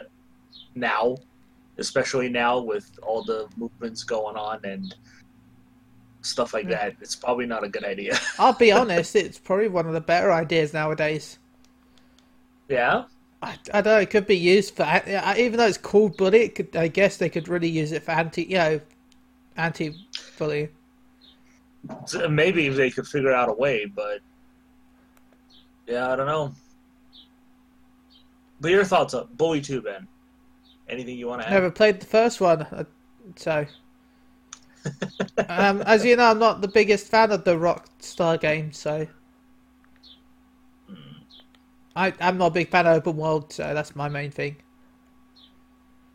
now, 0.75 1.18
especially 1.79 2.29
now 2.29 2.59
with 2.59 2.91
all 3.01 3.24
the 3.24 3.48
movements 3.57 4.03
going 4.03 4.36
on 4.36 4.63
and 4.63 4.95
stuff 6.21 6.53
like 6.53 6.67
that. 6.67 6.95
It's 7.01 7.15
probably 7.15 7.45
not 7.45 7.63
a 7.63 7.69
good 7.69 7.83
idea. 7.83 8.17
I'll 8.39 8.53
be 8.53 8.71
honest, 8.71 9.15
it's 9.15 9.39
probably 9.39 9.69
one 9.69 9.88
of 9.88 9.93
the 9.93 10.01
better 10.01 10.31
ideas 10.31 10.74
nowadays. 10.74 11.39
yeah, 12.67 13.05
I, 13.41 13.57
I 13.74 13.81
don't 13.81 13.93
know. 13.93 14.00
It 14.00 14.09
could 14.09 14.27
be 14.27 14.38
used 14.38 14.75
for 14.75 14.86
even 15.38 15.57
though 15.57 15.67
it's 15.67 15.77
called 15.77 16.17
bully. 16.17 16.41
It 16.43 16.55
could, 16.55 16.75
I 16.75 16.88
guess 16.88 17.17
they 17.17 17.29
could 17.29 17.48
really 17.48 17.69
use 17.69 17.91
it 17.91 18.03
for 18.03 18.12
anti, 18.12 18.43
you 18.43 18.57
know, 18.57 18.81
anti-bullying. 19.55 20.69
Maybe 22.29 22.67
if 22.67 22.75
they 22.75 22.91
could 22.91 23.07
figure 23.07 23.31
out 23.31 23.50
a 23.50 23.53
way, 23.53 23.86
but 23.86 24.19
yeah, 25.88 26.12
I 26.12 26.15
don't 26.17 26.27
know. 26.27 26.53
But 28.59 28.71
your 28.71 28.83
thoughts 28.83 29.13
on 29.13 29.29
Bully 29.36 29.62
Two, 29.62 29.81
Ben? 29.81 30.05
Anything 30.89 31.17
you 31.17 31.27
want 31.27 31.41
to 31.41 31.48
add? 31.48 31.53
Never 31.53 31.72
played 31.72 32.00
the 32.00 32.05
first 32.05 32.41
one, 32.41 32.63
uh, 32.63 32.84
so 33.36 33.65
um, 35.48 35.81
as 35.81 36.05
you 36.05 36.15
know, 36.15 36.25
I'm 36.25 36.39
not 36.39 36.62
the 36.62 36.67
biggest 36.67 37.08
fan 37.08 37.31
of 37.31 37.43
the 37.43 37.55
Rockstar 37.55 38.39
games, 38.39 38.77
so 38.77 39.08
I, 41.96 42.13
I'm 42.19 42.38
not 42.38 42.48
a 42.48 42.51
big 42.51 42.69
fan 42.69 42.88
of 42.88 42.96
open 42.96 43.17
world, 43.17 43.51
so 43.51 43.74
that's 43.74 43.96
my 43.96 44.10
main 44.10 44.31
thing. 44.31 44.58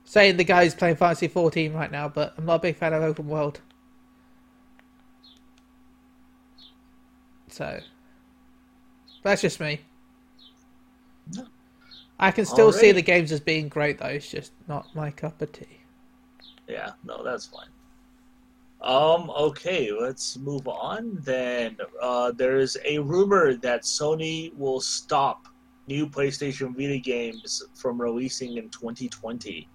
Saying 0.04 0.36
the 0.36 0.44
guy's 0.44 0.74
playing 0.74 0.96
Fantasy 0.96 1.28
14 1.28 1.72
right 1.72 1.90
now, 1.90 2.08
but 2.08 2.34
I'm 2.36 2.46
not 2.46 2.56
a 2.56 2.58
big 2.60 2.76
fan 2.76 2.92
of 2.92 3.02
open 3.02 3.28
world. 3.28 3.60
So 7.48 7.80
that's 9.22 9.42
just 9.42 9.60
me. 9.60 9.80
I 12.24 12.30
can 12.30 12.46
still 12.46 12.72
see 12.72 12.90
the 12.90 13.02
games 13.02 13.32
as 13.32 13.40
being 13.40 13.68
great, 13.68 13.98
though. 13.98 14.06
It's 14.06 14.30
just 14.30 14.52
not 14.66 14.94
my 14.94 15.10
cup 15.10 15.42
of 15.42 15.52
tea. 15.52 15.80
Yeah, 16.66 16.92
no, 17.04 17.22
that's 17.22 17.44
fine. 17.44 17.68
Um, 18.80 19.28
okay, 19.28 19.90
let's 19.92 20.38
move 20.38 20.66
on 20.66 21.18
then. 21.22 21.76
Uh, 22.00 22.32
there's 22.32 22.78
a 22.86 22.98
rumor 22.98 23.56
that 23.56 23.82
Sony 23.82 24.56
will 24.56 24.80
stop 24.80 25.48
new 25.86 26.06
PlayStation 26.06 26.74
Vita 26.74 26.98
games 26.98 27.62
from 27.74 28.00
releasing 28.00 28.56
in 28.56 28.70
2020, 28.70 29.68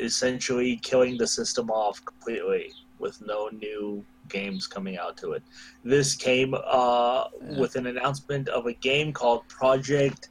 essentially 0.00 0.76
killing 0.82 1.16
the 1.16 1.26
system 1.26 1.70
off 1.70 2.04
completely 2.04 2.72
with 2.98 3.20
no 3.24 3.48
new 3.52 4.04
games 4.28 4.66
coming 4.66 4.98
out 4.98 5.16
to 5.18 5.32
it. 5.34 5.42
This 5.84 6.16
came 6.16 6.52
uh, 6.54 6.58
Yeah. 6.60 7.60
with 7.60 7.76
an 7.76 7.86
announcement 7.86 8.48
of 8.48 8.66
a 8.66 8.72
game 8.72 9.12
called 9.12 9.46
Project 9.46 10.30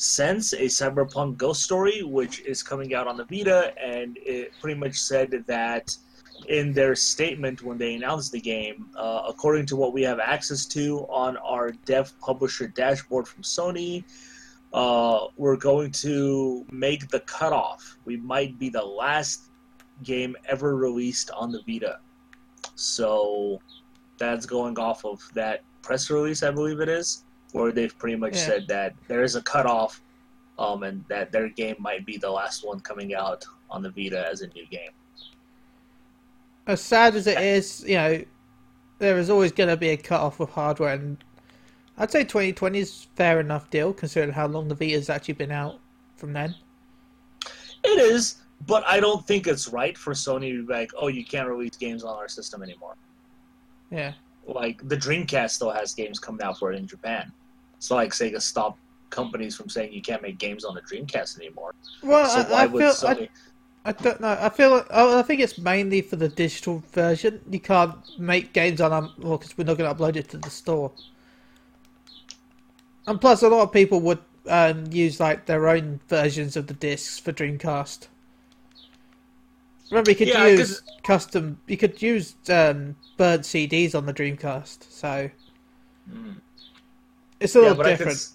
Sense, 0.00 0.54
a 0.54 0.62
cyberpunk 0.62 1.36
ghost 1.36 1.62
story, 1.62 2.02
which 2.02 2.40
is 2.40 2.62
coming 2.62 2.94
out 2.94 3.06
on 3.06 3.18
the 3.18 3.24
Vita, 3.26 3.74
and 3.78 4.16
it 4.22 4.50
pretty 4.58 4.80
much 4.80 4.94
said 4.94 5.44
that 5.46 5.94
in 6.48 6.72
their 6.72 6.94
statement 6.94 7.62
when 7.62 7.76
they 7.76 7.96
announced 7.96 8.32
the 8.32 8.40
game, 8.40 8.86
uh, 8.96 9.24
according 9.28 9.66
to 9.66 9.76
what 9.76 9.92
we 9.92 10.00
have 10.00 10.18
access 10.18 10.64
to 10.64 11.00
on 11.10 11.36
our 11.36 11.72
dev 11.84 12.18
publisher 12.18 12.66
dashboard 12.66 13.28
from 13.28 13.42
Sony, 13.42 14.02
uh, 14.72 15.26
we're 15.36 15.54
going 15.56 15.90
to 15.90 16.64
make 16.70 17.10
the 17.10 17.20
cutoff. 17.20 17.98
We 18.06 18.16
might 18.16 18.58
be 18.58 18.70
the 18.70 18.82
last 18.82 19.50
game 20.02 20.34
ever 20.48 20.76
released 20.76 21.30
on 21.32 21.52
the 21.52 21.60
Vita. 21.66 21.98
So 22.74 23.60
that's 24.16 24.46
going 24.46 24.78
off 24.78 25.04
of 25.04 25.20
that 25.34 25.60
press 25.82 26.08
release, 26.08 26.42
I 26.42 26.52
believe 26.52 26.80
it 26.80 26.88
is, 26.88 27.26
where 27.52 27.72
they've 27.72 27.96
pretty 27.98 28.16
much 28.16 28.34
Yeah. 28.34 28.46
said 28.46 28.68
that 28.68 28.94
there 29.08 29.22
is 29.22 29.36
a 29.36 29.42
cutoff 29.42 30.00
um, 30.58 30.82
and 30.82 31.04
that 31.08 31.32
their 31.32 31.48
game 31.48 31.76
might 31.78 32.04
be 32.04 32.16
the 32.16 32.30
last 32.30 32.66
one 32.66 32.80
coming 32.80 33.14
out 33.14 33.44
on 33.70 33.82
the 33.82 33.90
Vita 33.90 34.26
as 34.30 34.42
a 34.42 34.48
new 34.48 34.66
game. 34.66 34.90
As 36.66 36.80
sad 36.80 37.14
as 37.16 37.26
it 37.26 37.38
is, 37.38 37.82
you 37.86 37.94
know, 37.96 38.22
there 38.98 39.18
is 39.18 39.30
always 39.30 39.52
going 39.52 39.70
to 39.70 39.76
be 39.76 39.90
a 39.90 39.96
cutoff 39.96 40.38
of 40.40 40.50
hardware, 40.50 40.92
and 40.94 41.16
I'd 41.96 42.10
say 42.10 42.22
2020 42.22 42.78
is 42.78 43.08
fair 43.16 43.40
enough 43.40 43.70
deal 43.70 43.92
considering 43.92 44.32
how 44.32 44.46
long 44.46 44.68
the 44.68 44.74
Vita's 44.74 45.08
actually 45.08 45.34
been 45.34 45.50
out 45.50 45.80
from 46.16 46.32
then. 46.34 46.54
It 47.82 47.98
is, 47.98 48.36
but 48.66 48.84
I 48.86 49.00
don't 49.00 49.26
think 49.26 49.46
it's 49.46 49.68
right 49.68 49.96
for 49.96 50.12
Sony 50.12 50.52
to 50.52 50.66
be 50.66 50.72
like, 50.72 50.92
oh, 50.98 51.08
you 51.08 51.24
can't 51.24 51.48
release 51.48 51.76
games 51.76 52.04
on 52.04 52.16
our 52.16 52.28
system 52.28 52.62
anymore. 52.62 52.94
Yeah. 53.90 54.12
Like 54.46 54.86
the 54.86 54.96
Dreamcast 54.96 55.50
still 55.50 55.70
has 55.70 55.94
games 55.94 56.18
coming 56.18 56.42
out 56.42 56.58
for 56.58 56.72
it 56.72 56.76
in 56.76 56.86
Japan. 56.86 57.32
It's 57.80 57.88
not 57.88 57.96
like 57.96 58.10
Sega 58.10 58.42
stopped 58.42 58.78
companies 59.08 59.56
from 59.56 59.70
saying 59.70 59.94
you 59.94 60.02
can't 60.02 60.20
make 60.20 60.38
games 60.38 60.66
on 60.66 60.74
the 60.74 60.82
Dreamcast 60.82 61.38
anymore. 61.38 61.72
Well, 62.02 62.30
So 62.30 62.42
I, 62.52 62.52
why 62.52 62.64
I 62.64 62.66
would 62.66 62.84
feel 62.84 62.90
Sony? 62.90 63.28
I, 63.84 63.88
I 63.88 63.92
don't 63.92 64.20
know. 64.20 64.36
I 64.38 64.50
feel 64.50 64.70
like, 64.70 64.90
I 64.90 65.22
think 65.22 65.40
it's 65.40 65.56
mainly 65.56 66.02
for 66.02 66.16
the 66.16 66.28
digital 66.28 66.82
version. 66.92 67.40
You 67.50 67.60
can't 67.60 67.94
make 68.18 68.52
games 68.52 68.80
on 68.82 68.92
um, 68.92 69.14
well 69.18 69.38
because 69.38 69.56
we're 69.56 69.64
not 69.64 69.78
going 69.78 69.94
to 69.94 69.98
upload 69.98 70.16
it 70.16 70.28
to 70.30 70.36
the 70.36 70.50
store. 70.50 70.92
And 73.06 73.18
plus, 73.18 73.42
a 73.42 73.48
lot 73.48 73.62
of 73.62 73.72
people 73.72 74.00
would 74.02 74.18
um, 74.46 74.84
use 74.90 75.18
like 75.18 75.46
their 75.46 75.68
own 75.68 76.00
versions 76.08 76.56
of 76.56 76.66
the 76.66 76.74
discs 76.74 77.18
for 77.18 77.32
Dreamcast. 77.32 78.08
Remember, 79.90 80.10
you 80.10 80.16
could 80.16 80.28
Yeah, 80.28 80.46
use 80.46 80.82
custom. 81.02 81.60
You 81.66 81.78
could 81.78 82.00
use 82.02 82.36
um, 82.50 82.96
burnt 83.16 83.42
CDs 83.42 83.94
on 83.94 84.06
the 84.06 84.14
Dreamcast, 84.14 84.90
so 84.90 85.30
Mm. 86.08 86.40
It's 87.40 87.54
a 87.54 87.58
little 87.58 87.72
Yeah, 87.72 87.76
but 87.76 87.86
I 87.86 87.90
could, 87.96 87.98
different. 87.98 88.28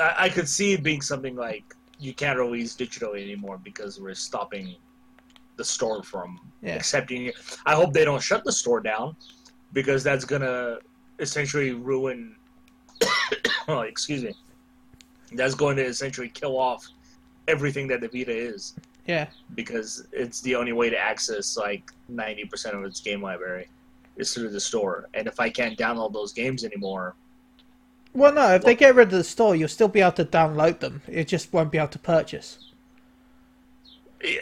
I, 0.00 0.14
I 0.24 0.28
could 0.28 0.48
see 0.48 0.72
it 0.74 0.82
being 0.82 1.00
something 1.00 1.36
like 1.36 1.64
you 1.98 2.12
can't 2.12 2.38
release 2.38 2.74
digitally 2.76 3.22
anymore 3.22 3.58
because 3.62 4.00
we're 4.00 4.14
stopping 4.14 4.74
the 5.56 5.64
store 5.64 6.02
from 6.02 6.40
Yeah. 6.62 6.74
accepting 6.74 7.26
it. 7.26 7.36
I 7.64 7.74
hope 7.74 7.92
they 7.92 8.04
don't 8.04 8.22
shut 8.22 8.44
the 8.44 8.52
store 8.52 8.80
down 8.80 9.16
because 9.72 10.02
that's 10.02 10.24
gonna 10.24 10.78
essentially 11.20 11.72
ruin. 11.72 12.36
oh, 13.68 13.80
excuse 13.80 14.22
me. 14.24 14.34
That's 15.32 15.54
going 15.54 15.76
to 15.76 15.84
essentially 15.84 16.28
kill 16.28 16.56
off 16.58 16.86
everything 17.48 17.88
that 17.88 18.00
the 18.00 18.08
Vita 18.08 18.30
is 18.36 18.74
Yeah, 19.06 19.26
because 19.54 20.06
it's 20.12 20.40
the 20.42 20.54
only 20.54 20.72
way 20.72 20.90
to 20.90 20.98
access 20.98 21.56
like 21.56 21.90
ninety 22.08 22.44
percent 22.44 22.76
of 22.76 22.84
its 22.84 23.00
game 23.00 23.22
library 23.22 23.68
is 24.16 24.32
through 24.32 24.50
the 24.50 24.60
store. 24.60 25.08
And 25.14 25.26
if 25.26 25.40
I 25.40 25.50
can't 25.50 25.76
download 25.78 26.12
those 26.12 26.32
games 26.32 26.64
anymore, 26.64 27.14
Well, 28.14 28.32
no, 28.32 28.54
if 28.54 28.62
they 28.62 28.76
get 28.76 28.94
rid 28.94 29.08
of 29.08 29.18
the 29.18 29.24
store, 29.24 29.56
you'll 29.56 29.68
still 29.68 29.88
be 29.88 30.00
able 30.00 30.12
to 30.12 30.24
download 30.24 30.78
them. 30.78 31.02
It 31.08 31.26
just 31.28 31.52
won't 31.52 31.72
be 31.72 31.78
able 31.78 31.88
to 31.88 31.98
purchase. 31.98 32.58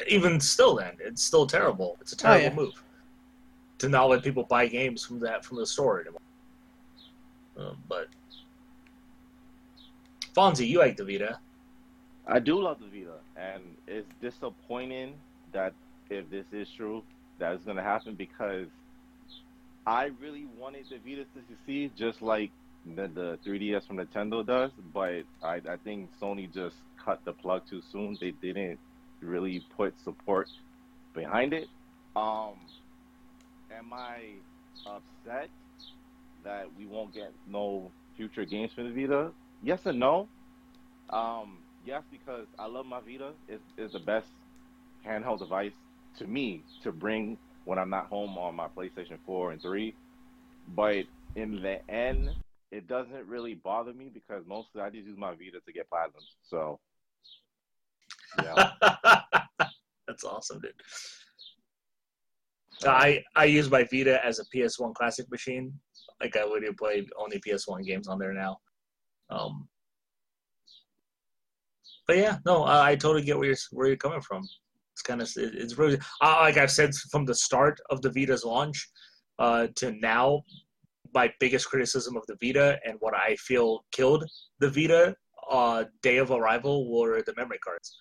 even 0.06 0.38
still, 0.38 0.76
then 0.76 0.96
it's 1.00 1.22
still 1.24 1.44
terrible. 1.46 1.96
It's 2.00 2.12
a 2.12 2.16
Oh, 2.16 2.18
terrible 2.18 2.42
yeah. 2.44 2.54
move 2.54 2.82
to 3.78 3.88
not 3.88 4.08
let 4.10 4.22
people 4.22 4.44
buy 4.44 4.68
games 4.68 5.04
from 5.04 5.18
that 5.20 5.44
from 5.44 5.56
the 5.56 5.66
store 5.66 6.00
anymore. 6.00 6.20
Um, 7.56 7.76
but 7.88 8.06
Fonzie, 10.36 10.68
you 10.68 10.78
like 10.78 10.96
the 10.96 11.04
Vita? 11.04 11.38
I 12.28 12.38
do 12.38 12.60
love 12.62 12.78
the 12.78 12.86
Vita, 12.86 13.16
and 13.36 13.62
it's 13.88 14.06
disappointing 14.20 15.14
that 15.52 15.72
if 16.10 16.30
this 16.30 16.46
is 16.52 16.70
true, 16.70 17.02
that 17.38 17.52
is 17.54 17.62
going 17.64 17.76
to 17.76 17.82
happen 17.82 18.14
because 18.14 18.68
I 19.84 20.10
really 20.20 20.46
wanted 20.56 20.84
the 20.90 20.98
Vita 20.98 21.24
to 21.24 21.40
succeed, 21.48 21.90
just 21.96 22.22
like 22.22 22.52
the, 22.86 23.08
the 23.08 23.38
3DS 23.46 23.86
from 23.86 23.98
Nintendo 23.98 24.44
does. 24.44 24.70
But 24.92 25.24
I, 25.42 25.60
I 25.68 25.76
think 25.84 26.10
Sony 26.20 26.52
just 26.52 26.76
cut 27.02 27.24
the 27.24 27.32
plug 27.32 27.62
too 27.68 27.82
soon. 27.90 28.16
They 28.20 28.32
didn't 28.32 28.78
really 29.20 29.64
put 29.76 29.94
support 30.04 30.48
behind 31.14 31.52
it. 31.52 31.68
Um, 32.16 32.54
am 33.76 33.92
I 33.92 34.34
upset 34.86 35.48
that 36.44 36.66
we 36.78 36.86
won't 36.86 37.14
get 37.14 37.32
no 37.48 37.90
future 38.16 38.44
games 38.44 38.72
for 38.74 38.82
the 38.82 38.90
Vita? 38.90 39.30
Yes 39.62 39.86
and 39.86 39.98
no. 39.98 40.28
Um, 41.10 41.58
yes, 41.86 42.02
because 42.10 42.46
I 42.58 42.66
love 42.66 42.86
my 42.86 43.00
Vita. 43.00 43.32
It's, 43.48 43.62
it's 43.76 43.92
the 43.92 44.00
best 44.00 44.26
handheld 45.06 45.38
device 45.38 45.72
to 46.18 46.26
me 46.26 46.62
to 46.82 46.92
bring 46.92 47.38
when 47.64 47.78
I'm 47.78 47.90
not 47.90 48.06
home 48.06 48.36
on 48.38 48.54
my 48.54 48.66
PlayStation 48.68 49.18
4 49.24 49.52
and 49.52 49.62
3. 49.62 49.94
But 50.74 51.04
in 51.36 51.62
the 51.62 51.88
end, 51.90 52.30
it 52.72 52.88
doesn't 52.88 53.26
really 53.26 53.54
bother 53.54 53.92
me 53.92 54.10
because 54.12 54.42
mostly 54.46 54.80
I 54.80 54.88
just 54.88 55.06
use 55.06 55.18
my 55.18 55.32
Vita 55.32 55.60
to 55.64 55.72
get 55.72 55.88
platinums. 55.90 56.34
So, 56.42 56.80
yeah. 58.42 58.70
That's 60.08 60.24
awesome, 60.24 60.60
dude. 60.60 60.72
I 62.84 63.22
I 63.36 63.44
use 63.44 63.70
my 63.70 63.84
Vita 63.84 64.24
as 64.24 64.40
a 64.40 64.44
PS1 64.56 64.94
classic 64.94 65.30
machine. 65.30 65.72
Like 66.20 66.36
I 66.36 66.44
literally 66.44 66.74
play 66.74 67.06
only 67.16 67.40
PS1 67.40 67.84
games 67.84 68.08
on 68.08 68.18
there 68.18 68.32
now. 68.32 68.58
Um, 69.30 69.68
but 72.06 72.16
yeah, 72.16 72.38
no, 72.44 72.64
I, 72.64 72.90
I 72.90 72.96
totally 72.96 73.22
get 73.22 73.38
where 73.38 73.46
you're 73.46 73.56
where 73.70 73.86
you're 73.86 73.96
coming 73.96 74.20
from. 74.20 74.42
It's 74.92 75.02
kind 75.02 75.22
of 75.22 75.28
it, 75.36 75.54
it's 75.54 75.78
really 75.78 75.98
uh, 76.20 76.38
like 76.40 76.56
I've 76.56 76.70
said 76.70 76.94
from 77.10 77.24
the 77.24 77.34
start 77.34 77.78
of 77.90 78.02
the 78.02 78.10
Vita's 78.10 78.44
launch 78.44 78.88
uh, 79.38 79.68
to 79.76 79.92
now. 79.92 80.42
My 81.14 81.32
biggest 81.40 81.68
criticism 81.68 82.16
of 82.16 82.24
the 82.26 82.36
Vita 82.40 82.78
and 82.86 82.96
what 83.00 83.14
I 83.14 83.36
feel 83.36 83.84
killed 83.92 84.24
the 84.60 84.70
Vita 84.70 85.14
uh, 85.50 85.84
day 86.02 86.18
of 86.18 86.30
arrival 86.30 86.90
were 86.90 87.22
the 87.22 87.34
memory 87.36 87.58
cards 87.58 87.98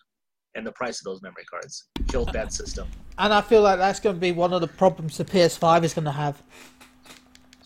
and 0.55 0.65
the 0.65 0.71
price 0.71 0.99
of 0.99 1.05
those 1.05 1.21
memory 1.21 1.45
cards 1.49 1.87
killed 2.07 2.31
that 2.33 2.53
system. 2.61 2.87
And 3.17 3.33
I 3.33 3.41
feel 3.41 3.61
like 3.61 3.79
that's 3.79 3.99
going 3.99 4.15
to 4.15 4.19
be 4.19 4.31
one 4.31 4.53
of 4.53 4.61
the 4.61 4.67
problems 4.67 5.17
the 5.17 5.25
PS5 5.25 5.83
is 5.83 5.93
going 5.93 6.05
to 6.05 6.11
have. 6.11 6.41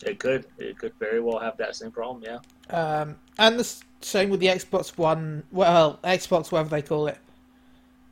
It 0.04 0.18
could 0.18 0.46
it 0.58 0.78
could 0.78 0.92
very 1.00 1.20
well 1.20 1.38
have 1.38 1.56
that 1.56 1.74
same 1.74 1.90
problem. 1.90 2.22
Yeah. 2.22 2.38
Um, 2.70 3.16
and 3.38 3.58
the 3.58 3.76
same 4.02 4.28
with 4.28 4.40
the 4.40 4.48
Xbox 4.48 4.96
One, 4.98 5.42
well, 5.50 5.98
Xbox, 6.04 6.52
whatever 6.52 6.68
they 6.68 6.82
call 6.82 7.06
it. 7.06 7.18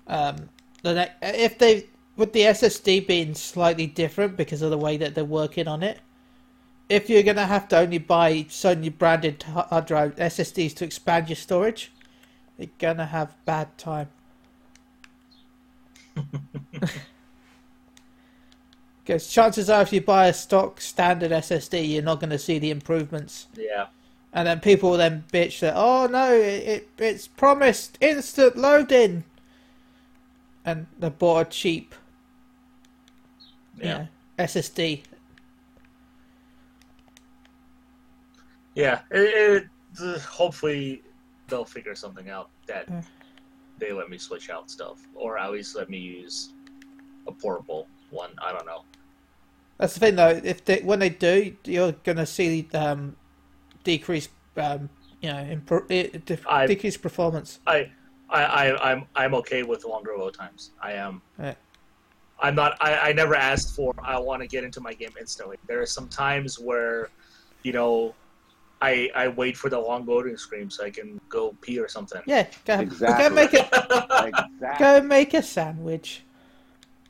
Um, 0.06 0.48
the 0.82 0.94
ne- 0.94 1.12
if 1.22 1.58
they 1.58 1.86
with 2.16 2.32
the 2.32 2.40
SSD 2.40 3.06
being 3.06 3.34
slightly 3.34 3.86
different 3.86 4.36
because 4.36 4.62
of 4.62 4.70
the 4.70 4.78
way 4.78 4.96
that 4.96 5.14
they're 5.14 5.24
working 5.24 5.68
on 5.68 5.82
it, 5.82 5.98
if 6.88 7.08
you're 7.10 7.22
gonna 7.22 7.46
have 7.46 7.68
to 7.68 7.78
only 7.78 7.98
buy 7.98 8.44
Sony 8.44 8.96
branded 8.96 9.42
hard 9.44 9.86
drive 9.86 10.16
SSDs 10.16 10.74
to 10.76 10.84
expand 10.84 11.28
your 11.28 11.36
storage, 11.36 11.92
you're 12.58 12.68
gonna 12.78 13.06
have 13.06 13.34
bad 13.44 13.76
time. 13.78 14.08
Because 19.04 19.28
chances 19.28 19.68
are, 19.68 19.82
if 19.82 19.92
you 19.92 20.00
buy 20.00 20.28
a 20.28 20.32
stock 20.32 20.80
standard 20.80 21.30
SSD, 21.30 21.90
you're 21.90 22.02
not 22.02 22.20
going 22.20 22.30
to 22.30 22.38
see 22.38 22.58
the 22.58 22.70
improvements. 22.70 23.48
Yeah. 23.54 23.88
And 24.32 24.48
then 24.48 24.60
people 24.60 24.90
will 24.90 24.96
then 24.96 25.24
bitch 25.30 25.60
that, 25.60 25.74
oh 25.76 26.06
no, 26.06 26.32
it, 26.32 26.66
it 26.66 26.88
it's 26.98 27.28
promised 27.28 27.98
instant 28.00 28.56
loading. 28.56 29.24
And 30.64 30.86
they 30.98 31.10
bought 31.10 31.46
a 31.48 31.50
cheap 31.50 31.94
you 33.76 33.84
Yeah. 33.84 33.98
know, 33.98 34.08
SSD. 34.38 35.02
Yeah. 38.74 39.00
It, 39.10 39.68
it, 39.98 40.20
hopefully 40.22 41.02
they'll 41.48 41.64
figure 41.64 41.94
something 41.94 42.28
out 42.30 42.50
that 42.66 42.88
Mm. 42.88 43.04
they 43.78 43.92
let 43.92 44.08
me 44.10 44.18
switch 44.18 44.50
out 44.50 44.70
stuff, 44.70 44.98
or 45.14 45.38
at 45.38 45.50
least 45.52 45.76
let 45.76 45.88
me 45.90 45.98
use 45.98 46.52
a 47.26 47.32
portable 47.32 47.86
one. 48.10 48.30
I 48.42 48.52
don't 48.52 48.66
know. 48.66 48.84
That's 49.78 49.94
the 49.94 50.00
thing, 50.00 50.16
though. 50.16 50.40
If 50.42 50.64
they, 50.64 50.80
when 50.80 50.98
they 51.00 51.08
do, 51.10 51.54
you're 51.64 51.92
going 51.92 52.18
to 52.18 52.26
see 52.26 52.68
um, 52.74 53.16
decreased, 53.82 54.30
um, 54.56 54.88
you 55.20 55.30
know, 55.32 55.36
impro- 55.44 55.86
eh, 55.90 56.18
de- 56.24 56.38
I- 56.48 56.66
decreased 56.66 57.02
performance. 57.02 57.58
I, 57.66 57.90
I, 58.30 58.44
I, 58.44 58.92
I'm, 58.92 59.06
I'm 59.16 59.34
okay 59.34 59.62
with 59.64 59.84
longer 59.84 60.12
load 60.16 60.34
times. 60.34 60.70
I 60.80 60.92
am. 60.92 61.22
Right. 61.38 61.56
I'm 62.40 62.54
not. 62.54 62.76
I, 62.80 63.10
I 63.10 63.12
never 63.12 63.34
asked 63.34 63.74
for. 63.76 63.94
I 64.02 64.18
want 64.18 64.42
to 64.42 64.48
get 64.48 64.64
into 64.64 64.80
my 64.80 64.92
game 64.92 65.12
instantly. 65.18 65.56
There 65.68 65.80
are 65.80 65.86
some 65.86 66.08
times 66.08 66.58
where, 66.58 67.10
you 67.62 67.72
know, 67.72 68.14
I 68.84 69.10
I 69.14 69.28
wait 69.28 69.56
for 69.56 69.70
the 69.70 69.78
long 69.78 70.04
loading 70.06 70.36
screen 70.36 70.68
so 70.70 70.84
I 70.84 70.90
can 70.90 71.20
go 71.28 71.54
pee 71.60 71.78
or 71.78 71.88
something. 71.88 72.20
Yeah, 72.26 72.46
go, 72.64 72.80
Exactly. 72.80 73.28
go 73.28 73.34
make 73.34 73.54
it. 73.54 73.68
exactly. 73.72 74.78
Go 74.78 75.00
make 75.02 75.34
a 75.34 75.42
sandwich. 75.42 76.22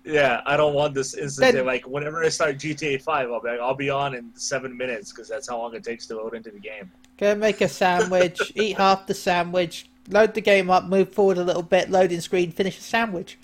Yeah, 0.04 0.42
I 0.44 0.56
don't 0.56 0.74
want 0.74 0.94
this 0.94 1.14
instant. 1.14 1.54
Then- 1.54 1.66
like 1.66 1.86
whenever 1.86 2.22
I 2.22 2.28
start 2.28 2.58
GTA 2.58 3.02
Five, 3.02 3.30
I'll 3.32 3.40
be 3.40 3.48
like, 3.48 3.60
I'll 3.60 3.74
be 3.74 3.90
on 3.90 4.14
in 4.14 4.30
seven 4.34 4.76
minutes 4.76 5.10
because 5.12 5.28
that's 5.28 5.48
how 5.48 5.58
long 5.58 5.74
it 5.74 5.82
takes 5.82 6.06
to 6.08 6.16
load 6.16 6.34
into 6.34 6.50
the 6.50 6.60
game. 6.60 6.90
Go 7.16 7.34
make 7.34 7.60
a 7.60 7.68
sandwich. 7.68 8.38
eat 8.54 8.76
half 8.76 9.06
the 9.06 9.14
sandwich. 9.14 9.88
Load 10.10 10.34
the 10.34 10.40
game 10.42 10.68
up. 10.70 10.84
Move 10.84 11.12
forward 11.12 11.38
a 11.38 11.44
little 11.44 11.62
bit. 11.62 11.90
Loading 11.90 12.20
screen. 12.20 12.52
Finish 12.52 12.76
the 12.76 12.82
sandwich. 12.84 13.38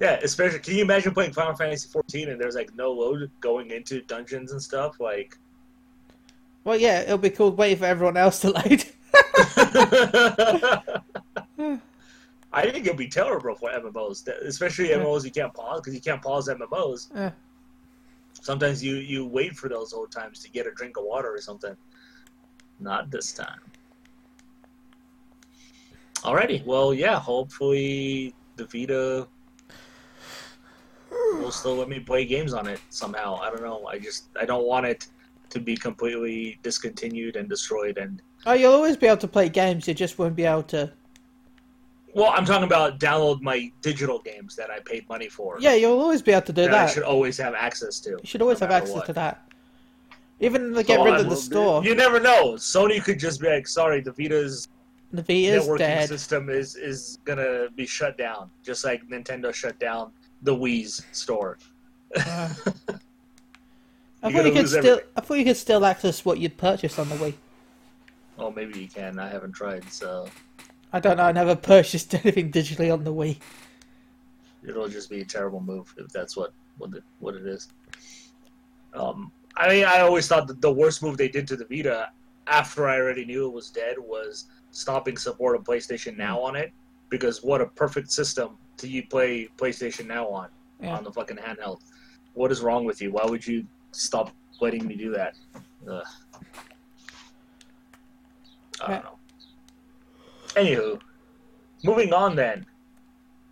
Yeah, 0.00 0.20
especially 0.22 0.60
can 0.60 0.76
you 0.76 0.82
imagine 0.82 1.12
playing 1.12 1.32
Final 1.32 1.54
Fantasy 1.54 1.88
14 1.88 2.28
and 2.30 2.40
there's 2.40 2.54
like 2.54 2.72
no 2.76 2.92
load 2.92 3.28
going 3.40 3.70
into 3.72 4.00
dungeons 4.02 4.52
and 4.52 4.62
stuff? 4.62 5.00
Like, 5.00 5.36
Well, 6.64 6.78
yeah, 6.78 7.00
it'll 7.00 7.18
be 7.18 7.30
called 7.30 7.56
waiting 7.56 7.78
for 7.78 7.86
everyone 7.86 8.16
else 8.16 8.40
to 8.40 8.50
load. 8.50 8.84
I 12.52 12.68
think 12.70 12.86
it'll 12.86 12.96
be 12.96 13.08
terrible 13.08 13.54
for 13.54 13.70
MMOs, 13.70 14.26
especially 14.26 14.88
MMOs 14.88 15.24
you 15.24 15.30
can't 15.30 15.54
pause 15.54 15.80
because 15.80 15.94
you 15.94 16.00
can't 16.00 16.20
pause 16.20 16.48
MMOs. 16.48 17.08
Yeah. 17.14 17.30
Sometimes 18.32 18.82
you 18.82 18.96
you 18.96 19.26
wait 19.26 19.56
for 19.56 19.68
those 19.68 19.92
old 19.92 20.10
times 20.10 20.40
to 20.40 20.50
get 20.50 20.66
a 20.66 20.72
drink 20.72 20.96
of 20.96 21.04
water 21.04 21.32
or 21.32 21.40
something. 21.40 21.76
Not 22.80 23.10
this 23.10 23.32
time. 23.32 23.60
Alrighty, 26.16 26.64
well, 26.66 26.92
yeah. 26.92 27.18
Hopefully, 27.18 28.34
the 28.56 28.64
Vita 28.64 29.28
will 31.10 31.50
still 31.50 31.76
let 31.76 31.88
me 31.88 32.00
play 32.00 32.24
games 32.24 32.52
on 32.52 32.66
it 32.66 32.80
somehow. 32.90 33.36
I 33.36 33.50
don't 33.50 33.62
know. 33.62 33.86
I 33.86 33.98
just 33.98 34.24
I 34.38 34.44
don't 34.44 34.64
want 34.64 34.86
it 34.86 35.06
to 35.50 35.60
be 35.60 35.76
completely 35.76 36.58
discontinued 36.62 37.36
and 37.36 37.48
destroyed 37.48 37.98
and 37.98 38.22
Oh, 38.46 38.52
you'll 38.54 38.72
always 38.72 38.96
be 38.96 39.06
able 39.06 39.18
to 39.18 39.28
play 39.28 39.48
games. 39.50 39.86
You 39.86 39.92
just 39.92 40.18
won't 40.18 40.34
be 40.34 40.44
able 40.44 40.62
to. 40.64 40.90
Well, 42.14 42.32
I'm 42.34 42.44
talking 42.44 42.64
about 42.64 42.98
download 42.98 43.40
my 43.42 43.70
digital 43.82 44.18
games 44.18 44.56
that 44.56 44.70
I 44.70 44.80
paid 44.80 45.08
money 45.08 45.28
for. 45.28 45.58
Yeah, 45.60 45.74
you'll 45.74 46.00
always 46.00 46.22
be 46.22 46.32
able 46.32 46.42
to 46.46 46.52
do 46.52 46.62
that 46.62 46.74
I 46.74 46.86
should 46.86 47.02
always 47.02 47.36
have 47.38 47.54
access 47.54 48.00
to. 48.00 48.10
You 48.10 48.18
should 48.24 48.42
always 48.42 48.60
no 48.60 48.66
have 48.66 48.74
access 48.74 48.94
what. 48.96 49.06
to 49.06 49.12
that. 49.12 49.46
Even 50.40 50.72
they 50.72 50.82
get 50.82 50.96
So 50.96 51.04
rid 51.04 51.14
I 51.14 51.20
of 51.20 51.28
the 51.28 51.36
store, 51.36 51.84
You 51.84 51.94
never 51.94 52.18
know. 52.18 52.54
Sony 52.54 53.04
could 53.04 53.18
just 53.18 53.40
be 53.42 53.48
like, 53.48 53.68
"Sorry, 53.68 54.00
the 54.00 54.10
Vita's 54.12 54.68
the 55.12 55.22
Vita's 55.22 55.66
networking 55.68 55.78
dead. 55.78 56.08
system 56.08 56.48
is 56.48 56.76
is 56.76 57.18
gonna 57.26 57.68
be 57.76 57.84
shut 57.86 58.16
down, 58.16 58.50
just 58.62 58.84
like 58.84 59.06
Nintendo 59.06 59.52
shut 59.52 59.78
down 59.78 60.12
the 60.42 60.54
Wii's 60.56 61.04
store." 61.12 61.58
Uh, 62.16 62.52
I 64.22 64.32
thought 64.32 64.46
you 64.46 64.52
could 64.52 64.68
still. 64.68 64.78
everything. 64.86 65.04
I 65.16 65.20
thought 65.20 65.34
you 65.38 65.44
could 65.44 65.56
still 65.56 65.84
access 65.84 66.24
what 66.24 66.38
you'd 66.38 66.56
purchased 66.56 66.98
on 66.98 67.08
the 67.08 67.14
Wii. 67.16 67.34
Oh, 68.38 68.50
maybe 68.50 68.78
you 68.80 68.88
can. 68.88 69.18
I 69.18 69.28
haven't 69.28 69.52
tried, 69.52 69.90
so 69.92 70.28
I 70.92 71.00
don't 71.00 71.16
know. 71.16 71.24
I 71.24 71.32
never 71.32 71.54
purchased 71.74 72.14
anything 72.14 72.50
digitally 72.52 72.92
on 72.92 73.04
the 73.04 73.12
Wii. 73.12 73.38
it'll 74.66 74.88
just 74.88 75.08
be 75.10 75.20
a 75.20 75.24
terrible 75.24 75.60
move 75.60 75.92
if 75.98 76.08
that's 76.08 76.36
what 76.36 76.52
what 76.78 76.94
it, 76.94 77.02
what 77.18 77.34
it 77.34 77.46
is. 77.46 77.68
Um, 78.94 79.30
I 79.56 79.68
mean, 79.68 79.84
I 79.84 80.00
always 80.00 80.26
thought 80.28 80.46
that 80.48 80.60
the 80.60 80.72
worst 80.72 81.02
move 81.02 81.16
they 81.16 81.28
did 81.28 81.46
to 81.48 81.56
the 81.56 81.64
Vita, 81.64 82.10
after 82.46 82.88
I 82.88 82.96
already 82.98 83.24
knew 83.24 83.46
it 83.46 83.52
was 83.52 83.70
dead, 83.70 83.96
was 83.98 84.46
stopping 84.70 85.16
support 85.16 85.56
of 85.56 85.64
PlayStation 85.64 86.16
Now 86.16 86.40
on 86.40 86.56
it. 86.56 86.72
Because 87.08 87.42
what 87.42 87.60
a 87.60 87.66
perfect 87.66 88.10
system 88.12 88.56
to 88.78 88.88
you 88.88 89.06
play 89.06 89.48
PlayStation 89.56 90.06
Now 90.06 90.28
on 90.28 90.48
Yeah. 90.80 90.96
on 90.96 91.04
the 91.04 91.12
fucking 91.12 91.36
handheld. 91.36 91.80
What 92.34 92.52
is 92.52 92.60
wrong 92.62 92.84
with 92.84 93.02
you? 93.02 93.10
Why 93.12 93.24
would 93.26 93.44
you 93.46 93.66
stop 93.92 94.30
letting 94.60 94.86
me 94.86 94.94
do 94.94 95.12
that? 95.12 95.34
Ugh. 95.88 96.04
I 98.82 98.88
don't 98.88 99.04
know. 99.04 99.18
Anywho, 100.54 101.00
moving 101.84 102.12
on 102.12 102.34
then. 102.34 102.66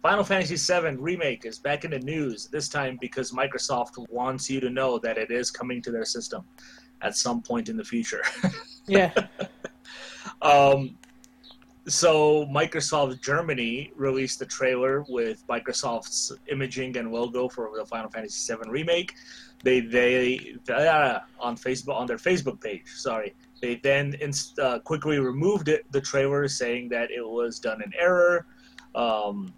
Final 0.03 0.25
Fantasy 0.25 0.57
VII 0.57 0.97
Remake 0.97 1.45
is 1.45 1.59
back 1.59 1.85
in 1.85 1.91
the 1.91 1.99
news, 1.99 2.47
this 2.47 2.69
time 2.69 2.99
because 3.01 3.33
Microsoft 3.33 3.99
wants 4.11 4.49
you 4.49 4.61
to 4.61 4.71
know 4.71 4.99
that 4.99 5.19
it 5.19 5.31
is 5.31 5.51
coming 5.51 5.83
to 5.83 5.91
their 5.91 6.05
system 6.05 6.45
at 7.03 7.17
some 7.17 7.43
point 7.43 7.69
in 7.69 7.77
the 7.77 7.85
future. 7.85 8.23
Yeah. 8.89 9.13
Um, 10.41 10.97
so 11.87 12.47
Microsoft 12.47 13.21
Germany 13.21 13.93
released 13.97 14.39
the 14.39 14.47
trailer 14.47 15.05
with 15.09 15.47
Microsoft's 15.47 16.33
imaging 16.51 16.97
and 16.97 17.13
logo 17.13 17.51
for 17.51 17.71
the 17.77 17.85
Final 17.85 18.11
Fantasy 18.11 18.55
VII 18.55 18.71
remake. 18.71 19.15
They 19.65 19.81
they 19.81 20.55
uh, 20.71 21.21
on 21.41 21.57
Facebook 21.57 21.97
on 21.97 22.07
their 22.07 22.17
Facebook 22.17 22.61
page. 22.61 22.85
Sorry, 22.87 23.35
they 23.61 23.77
then 23.77 24.17
inst- 24.21 24.59
uh, 24.59 24.79
quickly 24.81 25.19
removed 25.19 25.69
it, 25.69 25.85
the 25.91 26.01
trailer, 26.01 26.47
saying 26.49 26.89
that 26.91 27.11
it 27.11 27.27
was 27.27 27.59
done 27.59 27.83
in 27.83 27.93
error. 27.99 28.47
Um, 28.95 29.53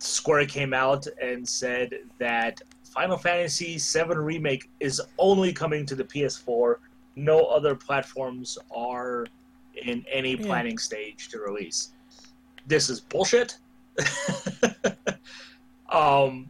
Square 0.00 0.46
came 0.46 0.72
out 0.74 1.06
and 1.20 1.48
said 1.48 1.92
that 2.18 2.60
Final 2.84 3.16
Fantasy 3.16 3.78
VII 3.78 4.16
remake 4.16 4.70
is 4.80 5.00
only 5.18 5.52
coming 5.52 5.84
to 5.86 5.94
the 5.94 6.04
PS4. 6.04 6.76
No 7.16 7.44
other 7.46 7.74
platforms 7.74 8.58
are 8.74 9.26
in 9.74 10.04
any 10.10 10.32
Yeah. 10.36 10.46
planning 10.46 10.78
stage 10.78 11.28
to 11.28 11.38
release. 11.40 11.92
This 12.66 12.90
is 12.90 13.00
bullshit. 13.00 13.58
um, 15.88 16.48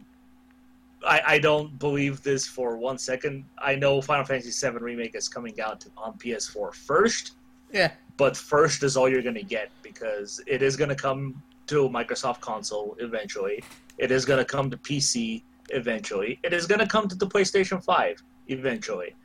I, 1.07 1.21
I 1.27 1.39
don't 1.39 1.77
believe 1.79 2.21
this 2.23 2.45
for 2.45 2.77
one 2.77 2.97
second. 2.97 3.45
I 3.57 3.75
know 3.75 4.01
Final 4.01 4.25
Fantasy 4.25 4.51
VII 4.67 4.77
Remake 4.77 5.15
is 5.15 5.27
coming 5.29 5.59
out 5.61 5.85
on 5.97 6.13
PS4 6.17 6.73
first, 6.75 7.33
Yeah. 7.71 7.91
but 8.17 8.35
first 8.35 8.83
is 8.83 8.97
all 8.97 9.07
you're 9.07 9.21
going 9.21 9.35
to 9.35 9.43
get 9.43 9.69
because 9.81 10.41
it 10.45 10.61
is 10.61 10.75
going 10.75 10.89
to 10.89 10.95
come 10.95 11.41
to 11.67 11.85
a 11.85 11.89
Microsoft 11.89 12.41
console 12.41 12.97
eventually. 12.99 13.63
It 13.97 14.11
is 14.11 14.25
going 14.25 14.39
to 14.39 14.45
come 14.45 14.69
to 14.71 14.77
PC 14.77 15.43
eventually. 15.69 16.39
It 16.43 16.51
is 16.53 16.65
going 16.65 16.79
to 16.79 16.87
come 16.87 17.07
to 17.07 17.15
the 17.15 17.27
PlayStation 17.27 17.83
5 17.83 18.21
eventually. 18.47 19.15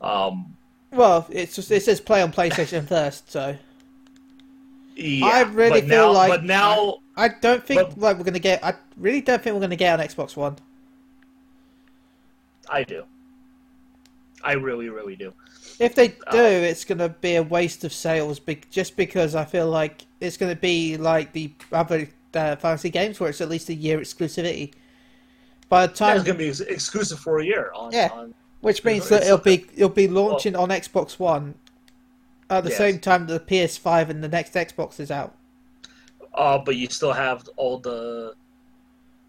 Um, 0.00 0.56
Well, 0.92 1.26
it's 1.30 1.56
just, 1.56 1.70
it 1.70 1.82
says 1.82 2.00
play 2.00 2.22
on 2.22 2.32
PlayStation 2.32 2.86
first, 2.94 3.30
so 3.30 3.56
yeah, 4.96 5.26
I 5.26 5.42
really 5.42 5.80
feel 5.82 5.88
now, 6.08 6.12
like- 6.12 6.30
but 6.30 6.44
now 6.44 6.98
I 7.16 7.28
don't 7.28 7.64
think 7.64 7.80
But- 7.80 7.98
like 7.98 8.16
we're 8.16 8.24
gonna 8.24 8.38
get. 8.38 8.64
I 8.64 8.74
really 8.96 9.20
don't 9.20 9.42
think 9.42 9.54
we're 9.54 9.60
gonna 9.60 9.76
get 9.76 9.98
on 10.00 10.04
Xbox 10.06 10.36
One. 10.36 10.56
I 12.68 12.82
do. 12.84 13.04
I 14.44 14.52
really, 14.52 14.88
really 14.88 15.16
do. 15.16 15.32
If 15.80 15.94
they 15.94 16.08
do, 16.08 16.14
Oh. 16.28 16.44
it's 16.46 16.84
gonna 16.84 17.08
be 17.08 17.36
a 17.36 17.42
waste 17.42 17.84
of 17.84 17.92
sales, 17.92 18.38
be- 18.38 18.60
just 18.70 18.96
because 18.96 19.34
I 19.34 19.44
feel 19.44 19.68
like 19.68 20.02
it's 20.20 20.36
gonna 20.36 20.54
be 20.56 20.96
like 20.96 21.32
the 21.32 21.52
other 21.72 22.08
uh, 22.34 22.56
fantasy 22.56 22.90
games, 22.90 23.18
where 23.18 23.30
it's 23.30 23.40
at 23.40 23.48
least 23.48 23.68
a 23.68 23.74
year 23.74 23.98
exclusivity. 23.98 24.72
By 25.68 25.86
the 25.86 25.92
Yeah, 25.92 25.96
time, 25.96 26.16
it's 26.18 26.26
gonna 26.26 26.38
be 26.38 26.48
ex- 26.48 26.60
exclusive 26.60 27.18
for 27.18 27.38
a 27.40 27.44
year 27.44 27.70
on. 27.74 27.92
Yeah. 27.92 28.10
on 28.12 28.34
which 28.60 28.84
means 28.84 29.08
that 29.08 29.22
it'll 29.22 29.38
be 29.38 29.66
it'll 29.76 29.88
be 29.88 30.08
launching 30.08 30.54
on 30.56 30.68
Xbox 30.70 31.18
One 31.18 31.54
at 32.50 32.64
the 32.64 32.70
Yes. 32.70 32.78
same 32.78 32.98
time 33.00 33.26
that 33.26 33.46
the 33.46 33.54
PS5 33.56 34.08
and 34.10 34.22
the 34.22 34.28
next 34.28 34.54
Xbox 34.54 35.00
is 35.00 35.10
out. 35.10 35.34
uh, 36.34 36.58
but 36.58 36.76
you 36.76 36.86
still 36.88 37.12
have 37.12 37.48
all 37.56 37.78
the 37.78 38.34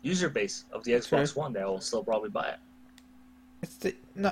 user 0.04 0.30
base 0.30 0.66
of 0.72 0.84
the 0.84 0.92
Xbox 0.92 1.34
True. 1.34 1.42
One 1.42 1.54
that 1.54 1.66
will 1.68 1.82
still 1.82 2.04
probably 2.04 2.30
buy 2.30 2.50
it. 2.50 2.58
It's 3.62 3.76
the, 3.76 3.96
no, 4.16 4.32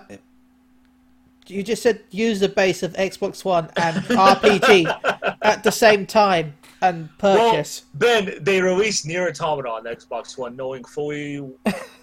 you 1.47 1.63
just 1.63 1.81
said 1.81 2.01
use 2.11 2.39
the 2.39 2.49
base 2.49 2.83
of 2.83 2.93
Xbox 2.93 3.43
One 3.45 3.69
and 3.77 3.95
RPG 4.05 5.37
at 5.41 5.63
the 5.63 5.71
same 5.71 6.05
time. 6.05 6.53
and 6.81 7.09
purchase. 7.17 7.85
Well, 7.99 8.23
Ben, 8.23 8.43
they 8.43 8.61
released 8.61 9.05
NieR 9.05 9.29
Automata 9.29 9.69
on 9.69 9.83
Xbox 9.85 10.37
One, 10.37 10.55
knowing 10.55 10.83
fully 10.83 11.39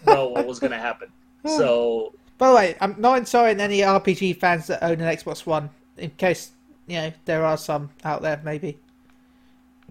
well 0.05 0.33
what 0.33 0.47
was 0.47 0.59
going 0.59 0.73
to 0.73 0.79
happen. 0.79 1.09
So, 1.47 2.15
By 2.39 2.49
the 2.49 2.57
way, 2.57 2.77
I'm 2.81 2.95
not 2.99 3.19
insulting 3.19 3.61
any 3.61 3.81
RPG 3.81 4.41
fans 4.41 4.67
that 4.69 4.83
own 4.83 4.99
an 4.99 5.15
Xbox 5.15 5.45
One, 5.45 5.69
in 5.99 6.09
case 6.13 6.53
you 6.87 6.97
know 6.97 7.13
there 7.27 7.45
are 7.45 7.59
some 7.59 7.91
out 8.03 8.23
there, 8.23 8.41
maybe. 8.43 8.79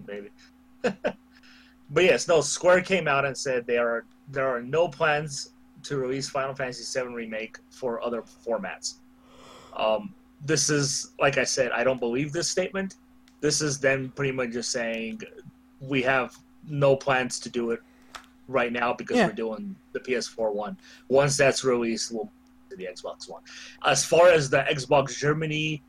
maybe. 0.04 0.30
but 0.82 1.14
yes, 2.02 2.26
no. 2.26 2.40
Square 2.40 2.82
came 2.82 3.06
out 3.06 3.24
and 3.24 3.38
said 3.38 3.68
there 3.68 3.88
are 3.88 4.04
there 4.32 4.48
are 4.48 4.60
no 4.60 4.88
plans 4.88 5.50
to 5.84 5.96
release 5.96 6.28
Final 6.28 6.54
Fantasy 6.54 7.00
VII 7.00 7.08
remake 7.14 7.58
for 7.70 8.02
other 8.04 8.22
formats. 8.46 8.94
Um, 9.76 10.14
this 10.44 10.68
is 10.70 11.12
like 11.20 11.38
I 11.38 11.44
said, 11.44 11.70
I 11.72 11.84
don't 11.84 12.00
believe 12.00 12.32
this 12.32 12.48
statement. 12.48 12.96
This 13.40 13.60
is 13.60 13.78
them 13.78 14.12
pretty 14.16 14.32
much 14.32 14.50
just 14.50 14.70
saying 14.72 15.20
we 15.80 16.02
have 16.02 16.36
no 16.66 16.96
plans 16.96 17.38
to 17.40 17.48
do 17.48 17.70
it 17.72 17.80
right 18.48 18.72
now 18.72 18.92
because 18.92 19.16
Yeah. 19.16 19.26
we're 19.26 19.32
doing 19.32 19.76
the 19.92 20.00
PS4 20.00 20.52
one. 20.54 20.76
Once 21.08 21.36
that's 21.36 21.64
released, 21.64 22.12
we'll 22.12 22.30
to 22.70 22.76
the 22.76 22.86
Xbox 22.86 23.28
One. 23.28 23.42
As 23.84 24.04
far 24.04 24.28
as 24.30 24.48
the 24.50 24.64
Xbox 24.70 25.16
Germany 25.18 25.82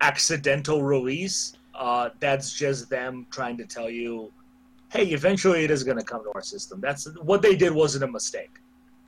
accidental 0.00 0.82
release, 0.82 1.54
uh, 1.74 2.10
that's 2.20 2.52
just 2.56 2.88
them 2.88 3.26
trying 3.30 3.56
to 3.58 3.64
tell 3.66 3.90
you, 3.90 4.32
hey, 4.90 5.06
eventually 5.06 5.64
it 5.64 5.70
is 5.70 5.82
going 5.82 5.98
to 5.98 6.04
come 6.04 6.22
to 6.22 6.30
our 6.34 6.42
system. 6.42 6.80
That's 6.80 7.06
what 7.22 7.42
they 7.42 7.56
did 7.56 7.72
wasn't 7.72 8.04
a 8.04 8.08
mistake. 8.08 8.52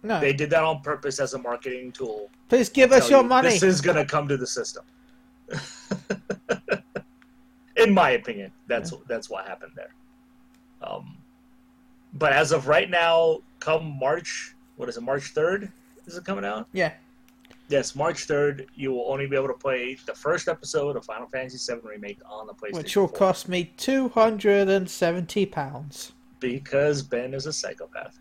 No, 0.07 0.21
They 0.21 0.33
did 0.33 0.51
that 0.51 0.63
on 0.63 0.81
purpose 0.81 1.19
as 1.19 1.35
a 1.35 1.39
marketing 1.39 1.93
tool. 1.93 2.31
please 2.49 2.69
give 2.69 2.93
us 2.93 3.11
your 3.11 3.23
you, 3.23 3.29
money. 3.29 3.51
This 3.51 3.63
is 3.63 3.81
going 3.81 3.97
to 3.97 4.05
come 4.05 4.29
to 4.29 4.37
the 4.37 4.47
system. 4.47 4.85
In 7.77 7.93
my 7.93 8.11
opinion, 8.11 8.53
that's 8.67 8.93
that's 9.07 9.29
what 9.29 9.47
happened 9.47 9.73
there. 9.77 9.95
Um, 10.83 11.17
but 12.15 12.33
as 12.33 12.53
of 12.53 12.69
right 12.69 12.89
now, 12.89 13.41
come 13.61 13.99
March, 13.99 14.55
what 14.77 14.89
is 14.89 14.97
it? 14.97 15.03
March 15.03 15.25
third 15.29 15.71
is 16.07 16.17
it 16.17 16.25
coming 16.25 16.45
out? 16.45 16.69
Yeah, 16.73 16.93
Yes, 17.69 17.97
March 17.97 18.25
third. 18.25 18.69
You 18.77 18.93
will 18.93 19.11
only 19.11 19.27
be 19.27 19.35
able 19.35 19.49
to 19.49 19.55
play 19.55 19.97
the 20.07 20.15
first 20.15 20.47
episode 20.47 20.97
of 20.97 21.05
Final 21.05 21.27
Fantasy 21.27 21.59
VII 21.73 21.81
Remake 21.83 22.19
on 22.25 22.47
the 22.47 22.55
PlayStation. 22.55 22.75
which 22.75 22.97
will 22.97 23.09
4, 23.09 23.19
cost 23.19 23.49
me 23.49 23.73
two 23.77 24.09
hundred 24.11 24.69
and 24.69 24.89
seventy 24.89 25.47
pounds 25.47 26.13
because 26.39 27.03
Ben 27.03 27.35
is 27.35 27.47
a 27.47 27.53
psychopath. 27.53 28.19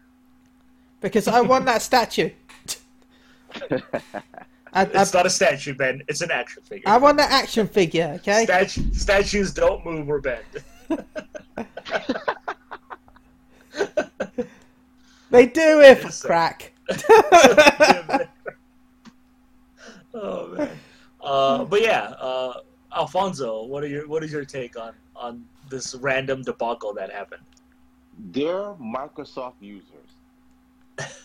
Because 1.06 1.28
I 1.28 1.40
want 1.42 1.66
that 1.66 1.84
statue. 1.84 2.32
I, 3.72 3.82
I, 4.74 4.84
It's 4.86 5.14
not 5.14 5.28
a 5.28 5.30
statue, 5.30 5.76
Ben. 5.76 6.02
It's 6.08 6.22
an 6.22 6.32
action 6.32 6.64
figure. 6.64 6.90
I 6.90 6.98
want 6.98 7.18
that 7.18 7.32
action 7.32 7.68
figure. 7.68 8.14
Okay, 8.16 8.46
Statu- 8.46 8.92
statues 8.92 9.54
don't 9.54 9.86
move 9.86 10.10
or 10.10 10.20
bend. 10.20 10.44
they 15.30 15.46
do 15.46 15.82
if 15.82 16.04
Yes, 16.04 16.24
crack. 16.24 16.74
oh 20.16 20.48
man. 20.58 20.70
Uh, 21.22 21.66
but 21.66 21.84
yeah, 21.84 22.16
uh, 22.20 22.62
Alfonso, 22.96 23.64
what 23.66 23.84
are 23.84 23.88
your 23.88 24.08
what 24.08 24.24
is 24.24 24.32
your 24.32 24.44
take 24.44 24.76
on 24.76 24.94
on 25.16 25.46
this 25.70 25.94
random 25.96 26.42
debacle 26.42 26.94
that 26.96 27.12
happened? 27.12 27.44
Dear 28.32 28.76
Microsoft 28.82 29.56
users, 29.62 30.05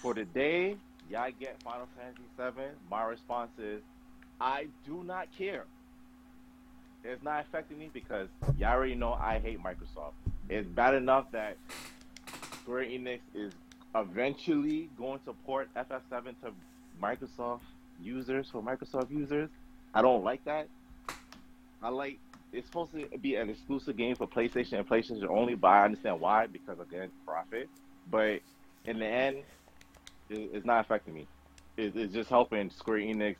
for 0.00 0.14
the 0.14 0.24
day 0.24 0.76
y'all 1.10 1.30
get 1.38 1.60
Final 1.62 1.88
Fantasy 1.96 2.22
VII, 2.38 2.76
my 2.90 3.04
response 3.04 3.50
is, 3.58 3.82
I 4.40 4.66
do 4.86 5.02
not 5.04 5.28
care. 5.36 5.64
It's 7.04 7.22
not 7.22 7.40
affecting 7.40 7.78
me 7.78 7.90
because 7.92 8.28
y'all 8.58 8.72
already 8.72 8.94
know 8.94 9.14
I 9.14 9.38
hate 9.38 9.62
Microsoft. 9.62 10.12
It's 10.48 10.68
bad 10.68 10.94
enough 10.94 11.30
that 11.32 11.56
Square 12.62 12.84
Enix 12.84 13.20
is 13.34 13.52
eventually 13.94 14.88
going 14.98 15.20
to 15.26 15.32
port 15.44 15.68
FF7 15.74 16.34
to 16.42 16.52
Microsoft 17.02 17.60
users 18.02 18.48
for 18.50 18.62
Microsoft 18.62 19.10
users. 19.10 19.48
I 19.94 20.02
don't 20.02 20.22
like 20.22 20.44
that. 20.44 20.68
I 21.82 21.88
like 21.88 22.18
it's 22.52 22.66
supposed 22.66 22.92
to 22.92 23.18
be 23.18 23.36
an 23.36 23.48
exclusive 23.48 23.96
game 23.96 24.16
for 24.16 24.26
PlayStation 24.26 24.74
and 24.74 24.88
PlayStation 24.88 25.28
only, 25.28 25.54
but 25.54 25.68
I 25.68 25.84
understand 25.84 26.20
why 26.20 26.46
because 26.46 26.78
again, 26.80 27.10
profit. 27.24 27.68
But 28.10 28.40
in 28.84 28.98
the 28.98 29.06
end, 29.06 29.38
it, 30.30 30.50
it's 30.52 30.66
not 30.66 30.80
affecting 30.80 31.14
me. 31.14 31.26
It, 31.76 31.96
it's 31.96 32.12
just 32.14 32.30
helping 32.30 32.70
Square 32.70 32.98
Enix 32.98 33.36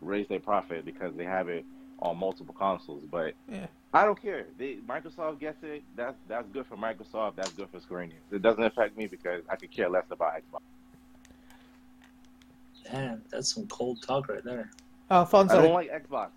raise 0.00 0.28
their 0.28 0.40
profit 0.40 0.84
because 0.84 1.14
they 1.16 1.24
have 1.24 1.48
it 1.48 1.64
on 2.00 2.16
multiple 2.16 2.54
consoles. 2.56 3.02
But 3.10 3.34
Yeah. 3.50 3.66
I 3.94 4.04
don't 4.04 4.20
care. 4.20 4.44
They, 4.58 4.76
Microsoft 4.86 5.40
gets 5.40 5.62
it. 5.62 5.82
That's 5.96 6.16
that's 6.28 6.46
good 6.52 6.66
for 6.66 6.76
Microsoft. 6.76 7.36
That's 7.36 7.52
good 7.52 7.68
for 7.72 7.80
Square 7.80 8.06
Enix. 8.08 8.20
It 8.32 8.42
doesn't 8.42 8.62
affect 8.62 8.96
me 8.98 9.06
because 9.06 9.42
I 9.48 9.56
could 9.56 9.70
care 9.70 9.88
less 9.88 10.04
about 10.10 10.34
Xbox. 10.34 10.60
Man, 12.92 13.22
that's 13.30 13.54
some 13.54 13.66
cold 13.68 14.02
talk 14.02 14.28
right 14.28 14.44
there. 14.44 14.70
Alfonso, 15.10 15.58
I 15.58 15.62
don't 15.62 15.72
like 15.74 15.90
Xbox. 15.90 16.30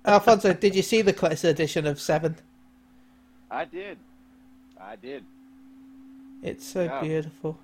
Alfonso, 0.04 0.52
did 0.52 0.74
you 0.74 0.82
see 0.82 1.00
the 1.02 1.12
collector's 1.12 1.44
edition 1.44 1.86
of 1.86 2.00
Seven? 2.00 2.36
I 3.50 3.64
did. 3.64 3.98
I 4.80 4.96
did. 4.96 5.24
It's 6.42 6.66
so 6.66 6.84
Yeah. 6.84 7.00
beautiful. 7.00 7.58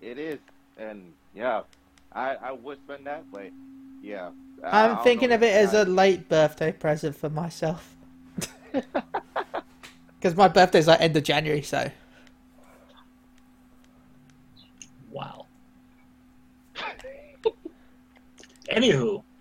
It 0.00 0.18
is, 0.18 0.38
and 0.76 1.12
yeah, 1.34 1.62
I 2.12 2.34
I 2.36 2.52
would 2.52 2.78
spend 2.84 3.06
that, 3.06 3.24
but 3.32 3.50
yeah. 4.02 4.30
I- 4.64 4.68
I 4.68 4.88
I'm 4.90 4.98
thinking 5.04 5.32
of 5.32 5.42
it 5.42 5.52
as 5.54 5.74
I- 5.74 5.82
a 5.82 5.84
late 5.84 6.28
birthday 6.28 6.72
present 6.72 7.16
for 7.16 7.30
myself. 7.30 7.94
Because 10.20 10.36
my 10.36 10.48
birthday's 10.48 10.88
like 10.88 11.00
end 11.00 11.16
of 11.16 11.22
January, 11.22 11.62
so 11.62 11.88
wow. 15.12 15.46
Anywho. 18.70 19.22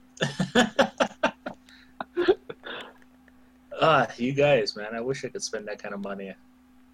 Ah, 3.80 4.08
you 4.18 4.34
guys, 4.34 4.76
man, 4.76 4.96
I 4.96 5.02
wish 5.02 5.24
I 5.24 5.28
could 5.30 5.44
spend 5.44 5.68
that 5.68 5.78
kind 5.78 5.94
of 5.94 6.02
money 6.02 6.34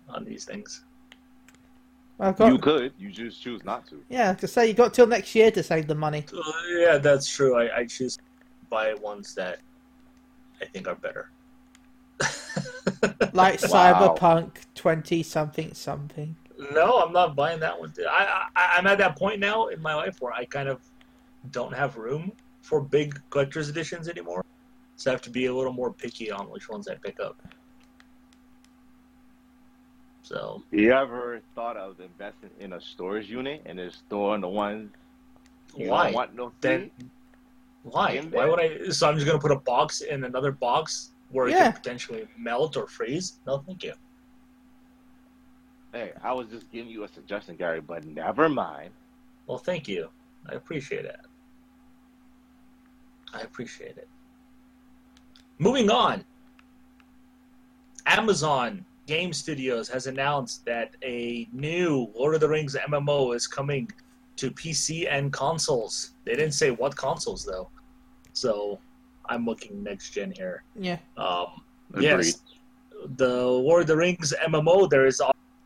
on 0.10 0.26
these 0.26 0.44
things. 0.44 0.84
I've 2.20 2.36
got 2.38 2.52
You 2.52 2.58
could. 2.58 2.94
You 2.98 3.12
just 3.12 3.42
choose 3.42 3.64
not 3.64 3.88
to. 3.88 4.04
yeah. 4.10 4.34
To 4.34 4.48
say 4.48 4.68
you 4.68 4.74
got 4.74 4.94
till 4.94 5.08
next 5.08 5.34
year 5.36 5.52
to 5.52 5.64
save 5.64 5.88
the 5.88 5.96
money. 5.96 6.26
Uh, 6.32 6.42
yeah, 6.78 6.98
that's 6.98 7.28
true. 7.30 7.56
I, 7.58 7.80
I 7.80 7.86
choose 7.86 8.18
to 8.18 8.24
buy 8.70 8.94
ones 8.96 9.34
that 9.36 9.60
I 10.62 10.66
think 10.66 10.88
are 10.88 10.96
better. 10.96 11.30
Like 13.34 13.62
Wow. 13.64 14.16
Cyberpunk 14.18 14.50
twenty 14.76 15.24
something 15.24 15.74
something. 15.74 16.36
no, 16.72 17.00
I'm 17.00 17.12
not 17.12 17.36
buying 17.36 17.60
that 17.62 17.80
one. 17.80 17.92
I, 18.08 18.48
I 18.56 18.78
I'm 18.78 18.86
at 18.88 18.98
that 19.00 19.18
point 19.18 19.40
now 19.40 19.68
in 19.68 19.82
my 19.82 19.96
life 19.96 20.22
where 20.22 20.34
I 20.34 20.46
kind 20.46 20.70
of 20.70 20.82
don't 21.52 21.74
have 21.74 21.98
room 21.98 22.32
for 22.62 22.80
big 22.82 23.20
collector's 23.30 23.70
editions 23.70 24.08
anymore, 24.08 24.46
so 24.98 25.10
I 25.10 25.14
have 25.14 25.22
to 25.24 25.30
be 25.30 25.48
a 25.48 25.54
little 25.54 25.74
more 25.74 25.92
picky 25.92 26.32
on 26.32 26.46
which 26.50 26.70
ones 26.70 26.88
I 26.88 26.96
pick 26.96 27.20
up. 27.20 27.42
So 30.24 30.64
You 30.72 30.94
ever 30.94 31.42
thought 31.54 31.76
of 31.76 32.00
investing 32.00 32.50
in 32.60 32.74
a 32.74 32.82
storage 32.82 33.30
unit 33.30 33.62
and 33.66 33.78
just 33.78 34.00
storing 34.08 34.42
the 34.42 34.48
ones 34.48 34.90
you 35.76 35.90
why 35.90 36.06
don't 36.06 36.14
want 36.14 36.36
no 36.36 36.52
then? 36.62 36.92
Why? 37.84 38.20
Why 38.20 38.46
would 38.48 38.60
I? 38.60 38.90
So 38.90 39.10
I'm 39.10 39.16
just 39.16 39.28
gonna 39.28 39.40
put 39.40 39.52
a 39.52 39.60
box 39.60 40.02
in 40.02 40.24
another 40.24 40.52
box 40.52 41.12
where 41.30 41.48
it 41.48 41.52
Yeah. 41.52 41.64
can 41.72 41.74
potentially 41.74 42.28
melt 42.38 42.78
or 42.78 42.88
freeze? 42.88 43.40
No, 43.46 43.58
thank 43.58 43.84
you. 43.84 43.94
Hey, 45.92 46.14
I 46.24 46.32
was 46.32 46.48
just 46.48 46.72
giving 46.72 46.90
you 46.92 47.04
a 47.04 47.08
suggestion, 47.08 47.56
Gary, 47.56 47.82
but 47.82 48.06
never 48.06 48.48
mind. 48.50 48.92
Well, 49.48 49.58
thank 49.58 49.88
you. 49.88 50.10
I 50.50 50.54
appreciate 50.54 51.06
it. 51.06 51.20
I 53.34 53.42
appreciate 53.42 53.98
it. 53.98 54.08
Moving 55.60 55.90
on. 55.90 56.24
Amazon 58.06 58.86
Game 59.06 59.34
Studios 59.34 59.90
has 59.90 60.08
announced 60.08 60.66
that 60.66 60.96
a 61.04 61.48
new 61.52 62.12
Lord 62.16 62.36
of 62.36 62.42
the 62.42 62.50
Rings 62.50 62.76
MMO 62.76 63.36
is 63.36 63.48
coming 63.48 63.90
to 64.38 64.50
PC 64.52 65.08
and 65.10 65.32
consoles. 65.32 66.12
They 66.26 66.32
didn't 66.32 66.54
say 66.54 66.72
what 66.72 66.96
consoles 66.96 67.46
though. 67.46 67.70
So 68.34 68.80
I'm 69.26 69.46
looking 69.46 69.84
next 69.84 70.12
gen 70.12 70.32
here. 70.32 70.64
Yeah. 70.80 70.98
Um, 71.18 71.64
yes, 72.00 72.42
the 73.18 73.46
Lord 73.46 73.82
of 73.82 73.88
the 73.88 73.98
Rings 73.98 74.34
MMO. 74.48 74.90
There 74.90 75.06
is 75.06 75.22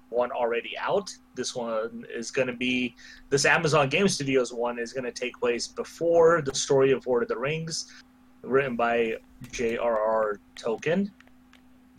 one 0.10 0.32
already 0.32 0.78
out. 0.80 1.15
This 1.36 1.56
one 1.56 2.06
is 2.13 2.32
going 2.32 2.47
to 2.47 2.54
be 2.54 2.95
this 3.30 3.45
Amazon 3.45 3.89
Game 3.89 4.08
Studios 4.08 4.52
one 4.52 4.80
is 4.80 4.93
going 4.93 5.04
to 5.04 5.12
take 5.12 5.38
place 5.39 5.67
before 5.67 6.41
the 6.41 6.54
story 6.56 6.91
of 6.91 7.06
Lord 7.06 7.23
of 7.23 7.30
the 7.30 7.38
Rings, 7.38 7.93
written 8.41 8.76
by 8.76 9.17
J.R.R. 9.52 10.39
Tolkien. 10.56 11.12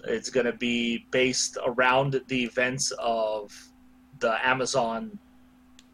It's 0.04 0.30
going 0.30 0.46
to 0.46 0.52
be 0.52 1.06
based 1.10 1.58
around 1.64 2.20
the 2.28 2.44
events 2.44 2.92
of 2.98 3.52
the 4.20 4.46
Amazon 4.46 5.18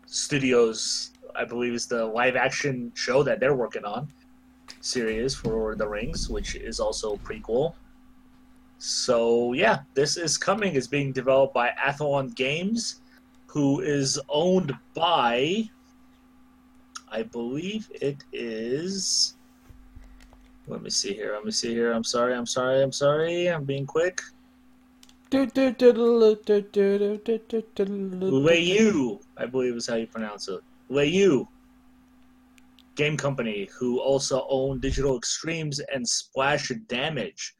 Studios, 0.07 1.13
I 1.35 1.45
believe, 1.45 1.73
is 1.73 1.87
the 1.87 2.05
live 2.05 2.37
action 2.37 2.93
show 2.95 3.23
that 3.23 3.41
they're 3.41 3.55
working 3.55 3.85
on 3.85 4.09
series 4.81 5.35
for 5.35 5.49
Lord 5.49 5.73
of 5.75 5.79
the 5.79 5.89
Rings, 5.89 6.29
which 6.29 6.55
is 6.55 6.79
also 6.81 7.17
prequel. 7.17 7.75
So 8.79 9.55
yeah, 9.55 9.81
this 9.95 10.17
is 10.17 10.37
coming. 10.37 10.75
It's 10.75 10.87
being 10.87 11.13
developed 11.13 11.55
by 11.55 11.71
Athlon 11.71 12.35
Games, 12.35 13.01
who 13.47 13.81
is 13.81 14.21
owned 14.29 14.77
by, 14.95 15.71
I 17.11 17.23
believe 17.23 17.91
it 18.01 18.25
is. 18.33 19.34
Let 20.67 20.83
me 20.83 20.91
see 20.91 21.13
here. 21.13 21.33
Let 21.35 21.45
me 21.45 21.51
see 21.51 21.75
here. 21.75 21.93
I'm 21.93 22.05
sorry. 22.05 22.35
I'm 22.35 22.47
sorry. 22.47 22.83
I'm 22.83 22.93
sorry. 22.93 23.49
I'm 23.49 23.65
being 23.65 23.87
quick. 23.87 24.21
Yu, 28.61 29.21
I 29.37 29.47
believe 29.47 29.75
is 29.75 29.87
how 29.87 29.97
you 29.97 30.07
pronounce 30.07 30.49
it. 30.49 30.61
Yu 30.91 31.49
Game 32.95 33.17
Company, 33.17 33.69
who 33.77 33.99
also 33.99 34.47
own 34.49 34.79
Digital 34.81 35.17
Extremes 35.17 35.81
and 35.93 36.09
Splash 36.09 36.71
Damage. 36.87 37.55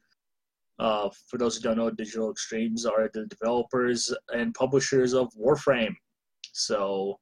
Uh, 0.79 1.09
for 1.27 1.37
those 1.37 1.57
who 1.57 1.63
don't 1.63 1.77
know, 1.77 1.89
Digital 1.89 2.31
Extremes 2.31 2.85
are 2.85 3.09
the 3.13 3.25
developers 3.25 4.13
and 4.33 4.53
publishers 4.53 5.13
of 5.13 5.31
Warframe. 5.33 5.95
So, 6.53 7.19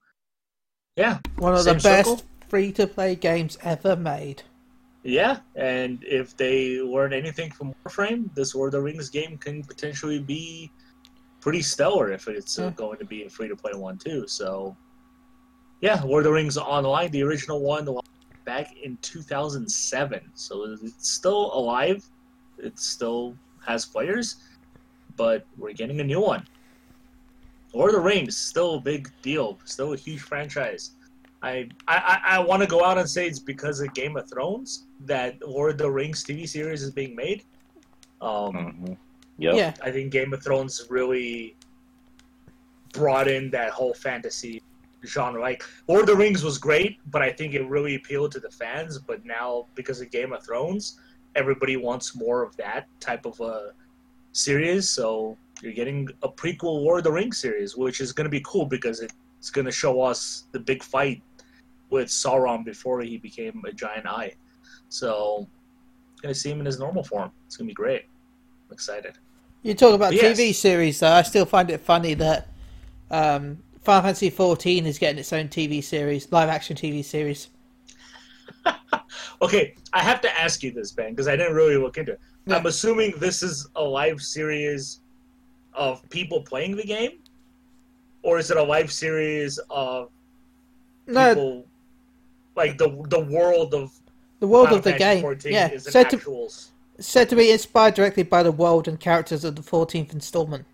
yeah. 0.96 1.20
One 1.38 1.56
of 1.56 1.64
the 1.64 1.76
best 1.76 2.26
free 2.48 2.72
to 2.74 2.86
play 2.86 3.16
games 3.16 3.58
ever 3.64 3.96
made. 3.96 4.44
Yeah, 5.04 5.40
and 5.56 6.02
if 6.04 6.36
they 6.38 6.80
learn 6.80 7.12
anything 7.12 7.52
from 7.52 7.76
Warframe, 7.86 8.34
this 8.36 8.56
Lord 8.56 8.70
of 8.70 8.80
the 8.80 8.82
Rings 8.82 9.10
game 9.10 9.38
can 9.38 9.62
potentially 9.62 10.20
be 10.20 10.72
pretty 11.42 11.62
stellar 11.62 12.14
if 12.14 12.30
it's 12.30 12.58
uh, 12.58 12.70
going 12.70 12.98
to 13.00 13.06
be 13.06 13.24
a 13.24 13.30
free 13.30 13.50
to 13.50 13.56
play 13.56 13.74
one 13.74 13.98
too. 13.98 14.26
So, 14.28 14.78
yeah, 15.82 16.02
Lord 16.04 16.22
of 16.22 16.26
the 16.26 16.32
Rings 16.32 16.58
Online, 16.58 17.12
the 17.12 17.22
original 17.22 17.60
one, 17.60 17.86
back 18.46 18.78
in 18.82 18.98
2007. 19.02 20.22
So 20.36 20.78
it's 20.82 21.12
still 21.12 21.54
alive. 21.54 22.06
It 22.58 22.80
still 22.80 23.36
has 23.66 23.86
players, 23.86 24.38
but 25.18 25.46
we're 25.58 25.74
getting 25.74 26.00
a 26.00 26.04
new 26.04 26.22
one. 26.22 26.48
Lord 27.74 27.90
of 27.90 27.96
the 27.96 28.02
Rings, 28.02 28.38
still 28.38 28.76
a 28.76 28.80
big 28.80 29.10
deal, 29.22 29.60
still 29.66 29.92
a 29.92 29.98
huge 29.98 30.22
franchise. 30.22 30.92
I 31.42 31.68
I, 31.90 32.22
I 32.26 32.40
want 32.40 32.62
to 32.62 32.68
go 32.68 32.86
out 32.86 32.98
and 32.98 33.10
say 33.10 33.28
it's 33.28 33.40
because 33.40 33.82
of 33.82 33.94
Game 33.94 34.16
of 34.16 34.30
Thrones 34.30 34.86
that 35.06 35.46
Lord 35.48 35.72
of 35.72 35.78
the 35.78 35.90
Rings 35.90 36.24
TV 36.24 36.48
series 36.48 36.84
is 36.84 36.92
being 36.92 37.16
made. 37.16 37.44
Um, 38.22 38.54
mm-hmm. 38.54 38.94
yep. 39.38 39.56
Yeah, 39.56 39.74
I 39.84 39.92
think 39.92 40.12
Game 40.12 40.34
of 40.34 40.44
Thrones 40.44 40.86
really 40.90 41.56
brought 42.94 43.28
in 43.28 43.50
that 43.52 43.72
whole 43.72 43.94
fantasy 43.94 44.62
genre. 45.06 45.42
Like 45.42 45.64
Lord 45.88 46.02
of 46.02 46.08
the 46.08 46.16
Rings 46.16 46.44
was 46.44 46.58
great, 46.58 47.00
but 47.12 47.22
I 47.22 47.32
think 47.32 47.54
it 47.54 47.68
really 47.68 47.96
appealed 47.96 48.32
to 48.34 48.40
the 48.40 48.52
fans. 48.52 48.98
But 48.98 49.26
now 49.26 49.68
because 49.76 50.02
of 50.02 50.12
Game 50.12 50.32
of 50.32 50.46
Thrones, 50.46 51.00
everybody 51.36 51.78
wants 51.78 52.16
more 52.16 52.44
of 52.44 52.56
that 52.58 52.88
type 53.00 53.26
of 53.26 53.40
a 53.42 53.72
series. 54.32 54.90
So 54.90 55.38
you're 55.62 55.74
getting 55.74 56.08
a 56.22 56.30
prequel 56.30 56.84
Lord 56.84 57.00
of 57.00 57.04
the 57.06 57.12
Rings 57.12 57.38
series, 57.38 57.76
which 57.76 58.02
is 58.02 58.12
going 58.14 58.26
to 58.26 58.32
be 58.32 58.42
cool 58.46 58.66
because 58.66 59.02
it's 59.02 59.50
going 59.50 59.66
to 59.66 59.72
show 59.72 60.02
us 60.02 60.46
the 60.52 60.60
big 60.60 60.84
fight 60.84 61.22
with 61.90 62.08
Sauron 62.08 62.66
before 62.66 63.02
he 63.02 63.18
became 63.18 63.62
a 63.68 63.72
giant 63.72 64.08
eye. 64.08 64.34
So, 64.94 65.48
going 66.22 66.32
to 66.32 66.40
see 66.40 66.52
him 66.52 66.60
in 66.60 66.68
his 66.68 66.78
normal 66.78 67.04
form. 67.04 67.32
It's 67.48 67.58
going 67.58 67.66
to 67.66 67.72
be 67.72 67.74
great. 67.74 68.04
I'm 68.68 68.74
excited. 68.74 69.18
You 69.64 69.74
talk 69.74 69.96
about 69.96 70.14
yes. 70.14 70.40
TV 70.40 70.54
series, 70.54 71.00
though. 71.00 71.12
I 71.12 71.24
still 71.24 71.48
find 71.48 71.72
it 71.72 71.82
funny 71.82 72.14
that 72.14 72.50
um, 73.10 73.58
Final 73.82 74.04
Fantasy 74.04 74.30
XIV 74.30 74.86
is 74.86 75.00
getting 75.00 75.18
its 75.18 75.34
own 75.34 75.48
TV 75.48 75.84
series, 75.84 76.32
live 76.32 76.48
action 76.48 76.76
TV 76.76 77.04
series. 77.04 77.50
okay, 79.42 79.74
I 79.94 80.04
have 80.04 80.22
to 80.22 80.40
ask 80.40 80.62
you 80.62 80.72
this, 80.72 80.92
Ben, 80.92 81.10
because 81.10 81.28
I 81.28 81.36
didn't 81.36 81.56
really 81.56 81.78
look 81.78 81.98
into 81.98 82.12
it. 82.12 82.20
Yeah. 82.46 82.58
I'm 82.58 82.68
assuming 82.68 83.16
this 83.18 83.42
is 83.42 83.68
a 83.76 83.84
live 83.84 84.22
series 84.22 85.00
of 85.74 86.08
people 86.12 86.44
playing 86.44 86.76
the 86.76 86.84
game, 86.86 87.14
or 88.22 88.38
is 88.38 88.52
it 88.52 88.58
a 88.58 88.64
live 88.64 88.92
series 88.92 89.58
of 89.72 90.12
no. 91.08 91.34
people 91.34 91.66
like 92.56 92.78
the 92.78 92.90
the 93.10 93.20
world 93.20 93.74
of 93.74 93.92
the 94.44 94.48
world 94.48 94.66
Final 94.66 94.80
of 94.80 94.84
the 94.84 94.92
game. 94.92 95.38
Yeah, 95.46 95.78
said 95.78 96.10
to, 96.10 96.50
said 97.00 97.30
to 97.30 97.36
be 97.38 97.50
inspired 97.50 97.94
directly 97.94 98.24
by 98.24 98.44
the 98.44 98.52
world 98.52 98.90
and 98.90 99.00
characters 99.00 99.46
of 99.46 99.56
the 99.56 99.62
14th 99.62 100.12
installment. 100.12 100.66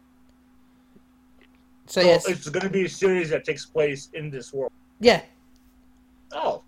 So, 1.86 2.02
so 2.02 2.08
yes, 2.08 2.28
it's 2.28 2.50
going 2.50 2.64
to 2.64 2.72
be 2.72 2.86
a 2.86 2.90
series 2.90 3.30
that 3.30 3.46
takes 3.46 3.68
place 3.68 4.10
in 4.16 4.32
this 4.32 4.52
world. 4.52 4.72
Yeah. 5.00 5.22
Oh. 6.32 6.64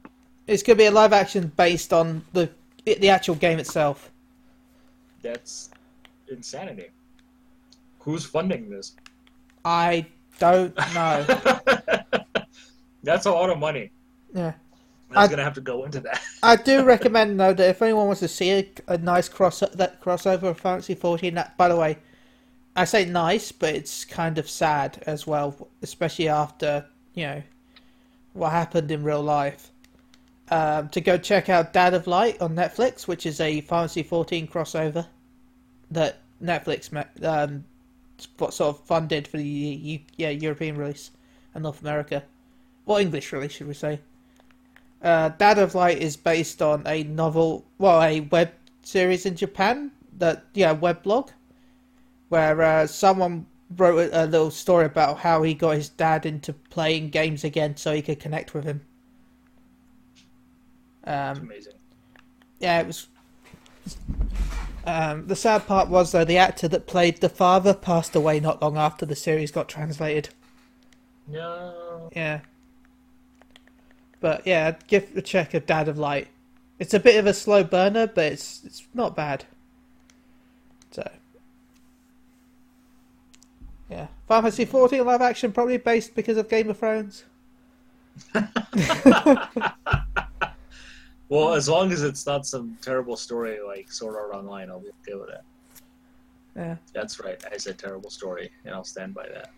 It's 0.45 0.61
going 0.61 0.77
to 0.77 0.83
be 0.83 0.85
a 0.85 0.91
live 0.91 1.11
action 1.11 1.51
based 1.57 1.91
on 1.91 2.23
the 2.33 2.51
the 2.85 3.09
actual 3.09 3.33
game 3.33 3.57
itself. 3.57 4.11
That's 5.23 5.71
insanity. 6.27 6.89
Who's 7.97 8.25
funding 8.25 8.69
this? 8.69 8.95
I 9.65 10.05
don't 10.37 10.77
know. 10.93 11.25
That's 13.03 13.25
a 13.25 13.31
lot 13.31 13.49
of 13.49 13.57
money. 13.57 13.89
Yeah. 14.35 14.53
I 15.15 15.21
was 15.21 15.29
gonna 15.29 15.43
have 15.43 15.55
to 15.55 15.61
go 15.61 15.83
into 15.83 15.99
that. 16.01 16.21
I 16.43 16.55
do 16.55 16.83
recommend 16.85 17.39
though 17.39 17.53
that 17.53 17.69
if 17.69 17.81
anyone 17.81 18.07
wants 18.07 18.21
to 18.21 18.27
see 18.27 18.51
a, 18.51 18.67
a 18.87 18.97
nice 18.97 19.29
cross 19.29 19.59
that 19.59 20.01
crossover 20.01 20.43
of 20.43 20.59
Fantasy 20.59 20.95
14, 20.95 21.33
that 21.35 21.57
by 21.57 21.67
the 21.67 21.75
way, 21.75 21.97
I 22.75 22.85
say 22.85 23.05
nice, 23.05 23.51
but 23.51 23.75
it's 23.75 24.05
kind 24.05 24.37
of 24.37 24.49
sad 24.49 25.03
as 25.05 25.27
well, 25.27 25.67
especially 25.81 26.29
after 26.29 26.85
you 27.13 27.25
know 27.25 27.43
what 28.33 28.51
happened 28.51 28.91
in 28.91 29.03
real 29.03 29.21
life. 29.23 29.71
Um, 30.49 30.89
to 30.89 30.99
go 30.99 31.17
check 31.17 31.47
out 31.47 31.71
Dad 31.71 31.93
of 31.93 32.07
Light 32.07 32.41
on 32.41 32.55
Netflix, 32.55 33.07
which 33.07 33.25
is 33.25 33.39
a 33.39 33.61
Fantasy 33.61 34.03
14 34.03 34.47
crossover 34.49 35.07
that 35.91 36.19
Netflix 36.43 36.91
um, 37.23 37.63
what 38.37 38.53
sort 38.53 38.75
of 38.75 38.83
funded 38.85 39.27
for 39.27 39.37
the 39.37 40.01
yeah 40.17 40.29
European 40.29 40.77
release 40.77 41.11
and 41.53 41.63
North 41.63 41.81
America, 41.81 42.23
or 42.85 42.99
English 42.99 43.31
release, 43.31 43.53
should 43.53 43.67
we 43.67 43.73
say? 43.73 43.99
Uh, 45.01 45.29
Dad 45.29 45.57
of 45.57 45.73
Light 45.73 45.97
is 45.97 46.15
based 46.15 46.61
on 46.61 46.83
a 46.85 47.03
novel, 47.03 47.65
well, 47.79 48.01
a 48.01 48.21
web 48.21 48.51
series 48.83 49.25
in 49.25 49.35
Japan 49.35 49.91
that 50.17 50.45
yeah, 50.53 50.71
web 50.71 51.01
blog, 51.01 51.31
where 52.29 52.61
uh, 52.61 52.87
someone 52.87 53.45
wrote 53.77 53.97
a, 53.97 54.23
a, 54.23 54.25
little 54.25 54.51
story 54.51 54.85
about 54.85 55.17
how 55.17 55.41
he 55.43 55.53
got 55.53 55.75
his 55.75 55.89
dad 55.89 56.25
into 56.25 56.53
playing 56.53 57.09
games 57.09 57.43
again 57.43 57.75
so 57.77 57.93
he 57.93 58.01
could 58.01 58.19
connect 58.19 58.53
with 58.53 58.63
him. 58.63 58.81
Um, 61.05 61.39
amazing. 61.39 61.73
Yeah, 62.59 62.81
it 62.81 62.87
was. 62.87 63.07
Um, 64.85 65.27
the 65.27 65.35
sad 65.35 65.65
part 65.67 65.89
was 65.89 66.11
though 66.11 66.25
the 66.25 66.37
actor 66.37 66.67
that 66.67 66.87
played 66.87 67.21
the 67.21 67.29
father 67.29 67.73
passed 67.73 68.15
away 68.15 68.39
not 68.39 68.61
long 68.61 68.77
after 68.77 69.05
the 69.05 69.15
series 69.15 69.51
got 69.51 69.67
translated. 69.67 70.29
No. 71.27 72.09
Yeah. 72.15 72.41
But 74.21 74.47
yeah, 74.47 74.75
give 74.87 75.11
a 75.17 75.21
check 75.21 75.53
of 75.53 75.65
Dad 75.65 75.89
of 75.89 75.97
Light. 75.97 76.29
It's 76.79 76.93
a 76.93 76.99
bit 76.99 77.17
of 77.17 77.25
a 77.27 77.33
slow 77.33 77.63
burner, 77.63 78.07
but 78.07 78.31
it's 78.31 78.61
it's 78.63 78.87
not 78.93 79.15
bad. 79.15 79.45
So 80.91 81.09
yeah, 83.89 84.07
Final 84.27 84.43
Fantasy 84.43 84.65
14 84.65 85.05
live 85.05 85.21
action 85.21 85.51
probably 85.51 85.77
based 85.77 86.15
because 86.15 86.37
of 86.37 86.47
Game 86.47 86.69
of 86.69 86.79
Thrones. 86.79 87.25
well, 91.29 91.53
as 91.53 91.67
long 91.67 91.91
as 91.91 92.03
it's 92.03 92.25
not 92.25 92.45
some 92.45 92.77
terrible 92.81 93.17
story 93.17 93.59
like 93.65 93.91
Sword 93.91 94.15
Art 94.15 94.33
Online, 94.33 94.69
I'll 94.69 94.79
be 94.79 94.89
okay 95.01 95.19
with 95.19 95.29
that. 95.29 95.43
Yeah, 96.55 96.75
that's 96.93 97.19
right. 97.19 97.43
I 97.51 97.57
said 97.57 97.77
terrible 97.77 98.09
story, 98.09 98.51
and 98.65 98.73
I'll 98.73 98.83
stand 98.83 99.13
by 99.13 99.27
that. 99.27 99.51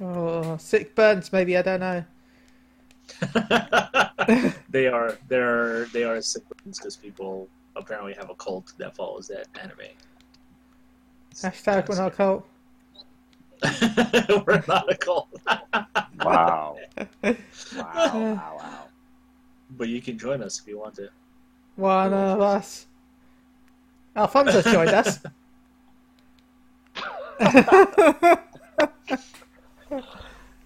Oh, 0.00 0.56
sick 0.56 0.94
burns, 0.94 1.32
maybe 1.32 1.56
I 1.56 1.62
don't 1.62 1.80
know. 1.80 2.04
they 4.68 4.86
are 4.86 5.16
they 5.28 5.38
are 5.38 5.86
they 5.92 6.04
are 6.04 6.20
siblings 6.20 6.78
because 6.78 6.96
people 6.96 7.48
apparently 7.76 8.14
have 8.14 8.30
a 8.30 8.34
cult 8.34 8.72
that 8.78 8.94
follows 8.94 9.28
that 9.28 9.46
anime. 9.60 9.78
Hashtag 11.34 11.88
we're 11.88 11.96
not 11.96 12.12
a 12.12 12.16
cult. 12.16 12.46
we're 14.46 14.64
not 14.66 14.90
a 14.90 14.96
cult. 14.96 15.28
wow. 16.24 16.76
Wow, 17.22 17.36
wow, 17.76 18.56
wow. 18.58 18.88
But 19.76 19.88
you 19.88 20.00
can 20.00 20.18
join 20.18 20.42
us 20.42 20.60
if 20.60 20.66
you 20.66 20.78
want 20.78 20.94
to. 20.96 21.08
One 21.76 22.12
of 22.12 22.40
us. 22.40 22.86
Alfonso 24.16 24.62
joined 24.62 24.90
us. 24.90 25.20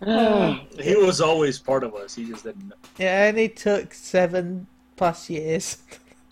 he 0.80 0.96
was 0.96 1.20
always 1.20 1.58
part 1.58 1.82
of 1.84 1.94
us. 1.94 2.14
He 2.14 2.26
just 2.26 2.44
didn't 2.44 2.68
know. 2.68 2.76
Yeah, 2.98 3.28
and 3.28 3.38
he 3.38 3.48
took 3.48 3.94
seven 3.94 4.66
plus 4.96 5.30
years. 5.30 5.78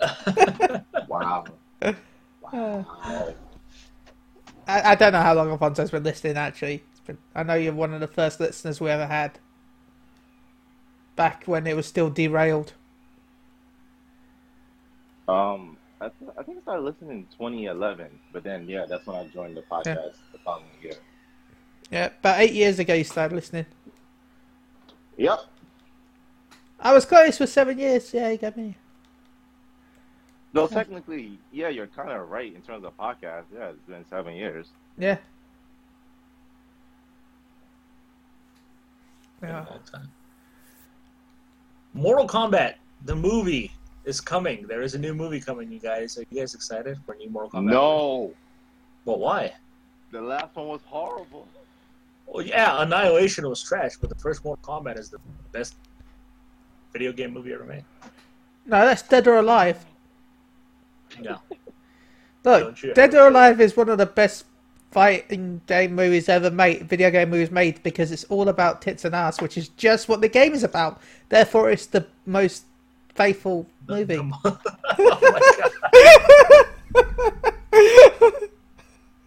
wow. 1.08 1.44
Wow. 2.52 2.84
I, 4.66 4.92
I 4.92 4.94
don't 4.94 5.12
know 5.12 5.22
how 5.22 5.34
long 5.34 5.50
Alfonso's 5.50 5.90
been 5.90 6.02
listening, 6.02 6.36
actually. 6.36 6.82
Been, 7.06 7.18
I 7.34 7.42
know 7.42 7.54
you're 7.54 7.72
one 7.72 7.94
of 7.94 8.00
the 8.00 8.06
first 8.06 8.40
listeners 8.40 8.80
we 8.80 8.90
ever 8.90 9.06
had. 9.06 9.38
Back 11.16 11.44
when 11.46 11.66
it 11.66 11.74
was 11.74 11.86
still 11.86 12.10
derailed. 12.10 12.74
Um, 15.28 15.76
I, 16.00 16.08
th- 16.08 16.30
I 16.38 16.42
think 16.42 16.58
I 16.58 16.62
started 16.62 16.82
listening 16.82 17.10
in 17.18 17.24
2011, 17.38 18.18
but 18.32 18.42
then 18.44 18.66
yeah, 18.68 18.86
that's 18.88 19.06
when 19.06 19.16
I 19.16 19.26
joined 19.28 19.56
the 19.56 19.62
podcast 19.62 20.14
the 20.32 20.38
following 20.44 20.66
year. 20.82 20.94
Yeah, 21.92 22.06
about 22.06 22.40
eight 22.40 22.52
years 22.54 22.78
ago 22.78 22.94
you 22.94 23.04
started 23.04 23.34
listening. 23.34 23.66
Yep. 25.18 25.40
I 26.80 26.92
was 26.94 27.04
close 27.04 27.36
for 27.36 27.46
seven 27.46 27.78
years. 27.78 28.12
Yeah, 28.14 28.30
you 28.30 28.38
got 28.38 28.56
me. 28.56 28.76
No, 30.54 30.66
technically, 30.66 31.38
yeah, 31.52 31.68
you're 31.68 31.86
kind 31.86 32.10
of 32.10 32.30
right 32.30 32.52
in 32.54 32.62
terms 32.62 32.84
of 32.84 32.96
podcast. 32.96 33.44
Yeah, 33.54 33.68
it's 33.70 33.86
been 33.86 34.04
seven 34.08 34.34
years. 34.34 34.68
Yeah. 34.98 35.18
Yeah. 39.42 39.66
long 39.68 39.80
time. 39.90 40.10
Mortal 41.94 42.26
Kombat, 42.26 42.74
the 43.04 43.14
movie, 43.14 43.70
is 44.04 44.20
coming. 44.20 44.66
There 44.66 44.82
is 44.82 44.94
a 44.94 44.98
new 44.98 45.14
movie 45.14 45.40
coming, 45.40 45.70
you 45.70 45.78
guys. 45.78 46.16
Are 46.16 46.24
you 46.30 46.40
guys 46.40 46.54
excited 46.54 46.98
for 47.04 47.12
a 47.12 47.18
new 47.18 47.28
Mortal 47.28 47.50
Kombat? 47.50 47.70
No, 47.70 48.32
But 49.04 49.18
why? 49.18 49.52
the 50.10 50.20
last 50.20 50.54
one 50.56 50.68
was 50.68 50.80
horrible. 50.86 51.48
Well, 52.32 52.46
yeah, 52.46 52.82
Annihilation 52.82 53.46
was 53.46 53.62
trash, 53.62 53.96
but 54.00 54.08
the 54.08 54.16
first 54.16 54.42
Mortal 54.42 54.64
Kombat 54.64 54.98
is 54.98 55.10
the 55.10 55.18
best 55.52 55.76
video 56.90 57.12
game 57.12 57.34
movie 57.34 57.52
ever 57.52 57.64
made. 57.64 57.84
No, 58.64 58.86
that's 58.86 59.02
Dead 59.02 59.28
or 59.28 59.36
Alive. 59.36 59.84
No. 61.20 61.38
Look, 62.44 62.78
Dead 62.94 63.14
or 63.14 63.28
Alive 63.28 63.60
is 63.60 63.76
one 63.76 63.90
of 63.90 63.98
the 63.98 64.06
best 64.06 64.46
fighting 64.92 65.60
game 65.66 65.94
movies 65.94 66.30
ever 66.30 66.50
made, 66.50 66.88
video 66.88 67.10
game 67.10 67.28
movies 67.28 67.50
made, 67.50 67.82
because 67.82 68.10
it's 68.10 68.24
all 68.24 68.48
about 68.48 68.80
tits 68.80 69.04
and 69.04 69.14
ass, 69.14 69.42
which 69.42 69.58
is 69.58 69.68
just 69.68 70.08
what 70.08 70.22
the 70.22 70.28
game 70.28 70.54
is 70.54 70.64
about. 70.64 71.02
Therefore, 71.28 71.70
it's 71.70 71.84
the 71.84 72.06
most 72.24 72.64
faithful 73.14 73.66
movie. 73.86 74.16
oh 74.44 74.58
my 75.04 75.52
god. 75.58 75.72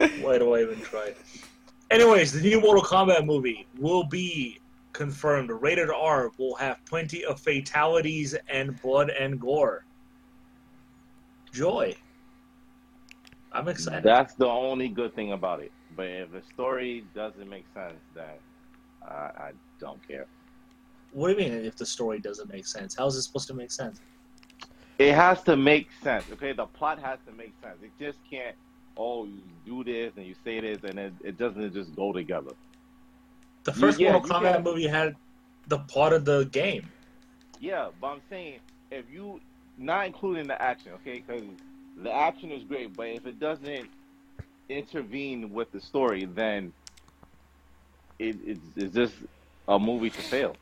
Why 0.22 0.40
do 0.40 0.56
I 0.56 0.62
even 0.64 0.82
try? 0.82 1.14
Anyways, 1.96 2.34
the 2.34 2.42
new 2.42 2.60
Mortal 2.60 2.84
Kombat 2.84 3.26
movie 3.26 3.66
will 3.80 4.04
be 4.04 4.60
confirmed. 4.92 5.50
Rated 5.50 5.90
R 5.90 6.30
will 6.38 6.54
have 6.56 6.78
plenty 6.86 7.24
of 7.24 7.40
fatalities 7.40 8.36
and 8.50 8.78
blood 8.82 9.12
and 9.12 9.40
gore. 9.40 9.86
Joy. 11.54 11.96
I'm 13.54 13.70
excited. 13.70 14.04
That's 14.04 14.34
the 14.34 14.46
only 14.46 14.90
good 14.90 15.16
thing 15.16 15.32
about 15.32 15.62
it. 15.62 15.72
But 15.96 16.08
if 16.08 16.34
the 16.34 16.42
story 16.54 17.06
doesn't 17.16 17.50
make 17.50 17.64
sense, 17.74 17.96
then 18.14 18.26
I, 19.02 19.14
I 19.14 19.52
don't 19.80 20.06
care. 20.06 20.26
What 21.14 21.30
do 21.30 21.42
you 21.42 21.50
mean 21.50 21.66
if 21.66 21.78
the 21.78 21.86
story 21.86 22.20
doesn't 22.20 22.52
make 22.52 22.68
sense? 22.68 22.94
How 22.94 23.08
is 23.08 23.16
it 23.16 23.22
supposed 23.22 23.48
to 23.48 23.54
make 23.54 23.72
sense? 23.72 24.02
It 25.00 25.14
has 25.14 25.42
to 25.44 25.56
make 25.56 25.88
sense. 26.04 26.26
Okay, 26.34 26.52
the 26.52 26.66
plot 26.66 27.00
has 27.00 27.20
to 27.26 27.32
make 27.32 27.54
sense. 27.64 27.78
It 27.82 27.92
just 27.98 28.20
can't. 28.30 28.58
Oh, 28.98 29.26
you 29.26 29.42
do 29.66 29.84
this 29.84 30.14
and 30.16 30.26
you 30.26 30.36
say 30.44 30.62
this, 30.62 30.80
and 30.84 30.98
it, 30.98 31.14
it 31.24 31.38
doesn't 31.38 31.74
just 31.74 31.96
go 31.96 32.14
together. 32.14 32.52
The 33.66 33.74
first 33.74 34.00
Yeah, 34.00 34.14
Mortal 34.14 34.30
Kombat 34.30 34.64
movie 34.64 34.88
had 34.88 35.16
the 35.68 35.80
part 35.80 36.14
of 36.14 36.26
the 36.26 36.46
game. 36.46 36.90
Yeah, 37.60 37.90
but 38.00 38.08
I'm 38.08 38.22
saying 38.30 38.60
if 38.92 39.06
you 39.12 39.40
not 39.78 40.06
including 40.06 40.48
the 40.48 40.62
action, 40.62 40.94
okay, 40.96 41.24
because 41.26 41.44
the 42.02 42.14
action 42.14 42.52
is 42.52 42.64
great, 42.64 42.96
but 42.96 43.08
if 43.08 43.26
it 43.26 43.40
doesn't 43.40 43.90
intervene 44.70 45.52
with 45.52 45.72
the 45.72 45.82
story, 45.82 46.26
then 46.26 46.74
it, 48.20 48.38
it's, 48.46 48.62
it's 48.76 48.96
just 48.96 49.16
a 49.68 49.80
movie 49.80 50.10
to 50.10 50.22
fail. 50.22 50.56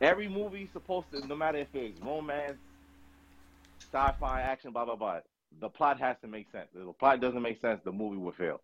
Every 0.00 0.28
movie 0.28 0.62
is 0.62 0.70
supposed 0.72 1.06
to, 1.12 1.26
no 1.26 1.36
matter 1.36 1.58
if 1.58 1.68
it's 1.74 2.00
romance, 2.00 2.58
sci-fi, 3.92 4.42
action, 4.42 4.72
blah 4.72 4.84
blah 4.84 4.96
blah, 4.96 5.20
the 5.60 5.68
plot 5.68 5.98
has 6.00 6.16
to 6.22 6.28
make 6.28 6.50
sense. 6.50 6.68
If 6.74 6.86
the 6.86 6.92
plot 6.92 7.20
doesn't 7.20 7.42
make 7.42 7.60
sense, 7.60 7.80
the 7.84 7.92
movie 7.92 8.16
will 8.16 8.32
fail. 8.32 8.60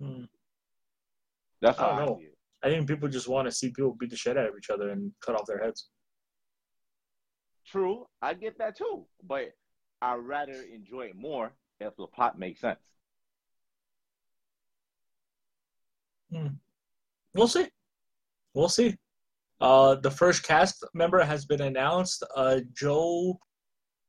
Hmm. 0.00 0.24
That's 1.60 1.78
I 1.78 1.88
don't 1.88 1.98
I 1.98 2.04
know. 2.04 2.20
I 2.64 2.68
think 2.68 2.88
people 2.88 3.08
just 3.08 3.28
want 3.28 3.46
to 3.46 3.52
see 3.52 3.68
people 3.68 3.96
beat 3.98 4.10
the 4.10 4.16
shit 4.16 4.36
out 4.36 4.48
of 4.48 4.54
each 4.56 4.70
other 4.70 4.90
and 4.90 5.12
cut 5.20 5.34
off 5.34 5.46
their 5.46 5.62
heads. 5.62 5.88
True, 7.66 8.06
I 8.20 8.34
get 8.34 8.58
that 8.58 8.76
too, 8.76 9.06
but 9.26 9.52
I'd 10.00 10.16
rather 10.16 10.64
enjoy 10.72 11.06
it 11.06 11.16
more 11.16 11.52
if 11.80 11.96
the 11.96 12.06
plot 12.06 12.38
makes 12.38 12.60
sense. 12.60 12.78
We'll 17.34 17.48
see. 17.48 17.68
We'll 18.54 18.68
see. 18.68 18.96
Uh, 19.60 19.94
the 19.96 20.10
first 20.10 20.42
cast 20.42 20.84
member 20.92 21.22
has 21.22 21.44
been 21.44 21.62
announced. 21.62 22.24
Uh, 22.34 22.60
Joe 22.74 23.38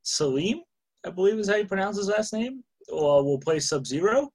Salim, 0.02 0.62
I 1.06 1.10
believe 1.10 1.38
is 1.38 1.50
how 1.50 1.56
you 1.56 1.66
pronounce 1.66 1.98
his 1.98 2.08
last 2.08 2.34
name, 2.34 2.64
will 2.90 3.40
play 3.40 3.60
Sub 3.60 3.86
Zero. 3.86 4.30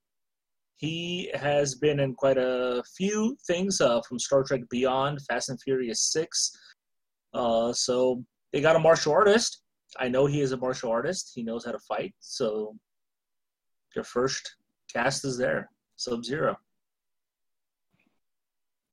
He 0.75 1.29
has 1.33 1.75
been 1.75 1.99
in 1.99 2.13
quite 2.13 2.37
a 2.37 2.83
few 2.95 3.35
things 3.47 3.81
uh, 3.81 4.01
from 4.07 4.19
Star 4.19 4.43
Trek 4.43 4.61
Beyond, 4.69 5.19
Fast 5.23 5.49
and 5.49 5.59
Furious 5.61 6.11
6. 6.13 6.51
Uh, 7.33 7.73
so 7.73 8.23
they 8.53 8.61
got 8.61 8.75
a 8.75 8.79
martial 8.79 9.11
artist. 9.11 9.61
I 9.99 10.07
know 10.07 10.25
he 10.25 10.41
is 10.41 10.51
a 10.51 10.57
martial 10.57 10.91
artist. 10.91 11.31
He 11.35 11.43
knows 11.43 11.65
how 11.65 11.71
to 11.71 11.79
fight. 11.79 12.13
So 12.19 12.75
your 13.95 14.05
first 14.05 14.55
cast 14.93 15.25
is 15.25 15.37
there 15.37 15.69
Sub 15.97 16.23
Zero. 16.23 16.55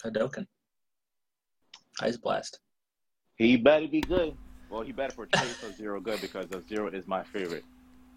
Hadouken. 0.04 0.46
Ice 2.00 2.16
Blast. 2.16 2.60
He 3.36 3.56
better 3.56 3.86
be 3.86 4.00
good. 4.00 4.36
Well, 4.68 4.82
he 4.82 4.92
better 4.92 5.14
portray 5.14 5.46
Sub 5.60 5.74
Zero 5.76 6.00
good 6.00 6.20
because 6.20 6.48
Sub 6.50 6.68
Zero 6.68 6.88
is 6.88 7.06
my 7.06 7.22
favorite 7.22 7.64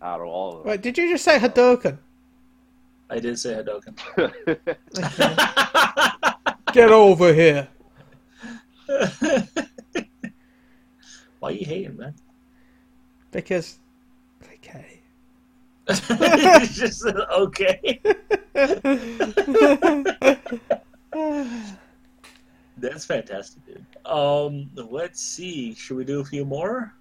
out 0.02 0.22
of 0.22 0.28
all 0.28 0.58
of 0.58 0.64
them. 0.64 0.72
Wait, 0.72 0.82
did 0.82 0.97
you 0.97 1.10
just 1.12 1.24
say 1.24 1.38
Hadouken? 1.38 1.97
I 3.10 3.20
did 3.20 3.39
say 3.39 3.56
Hadouken. 3.56 3.95
Get 6.74 6.91
over 6.91 7.34
here. 7.34 7.68
Why 11.39 11.50
are 11.50 11.52
you 11.52 11.66
hating, 11.66 11.97
man? 11.97 12.14
Because, 13.32 13.80
okay. 14.56 15.00
It's 15.88 16.76
just 16.76 17.06
okay. 17.06 18.00
That's 22.80 23.06
fantastic, 23.06 23.66
dude. 23.66 23.86
Um, 24.06 24.70
let's 24.76 25.22
see. 25.22 25.74
Should 25.76 25.98
we 25.98 26.06
do 26.06 26.20
a 26.20 26.26
few 26.26 26.46
more? 26.46 26.94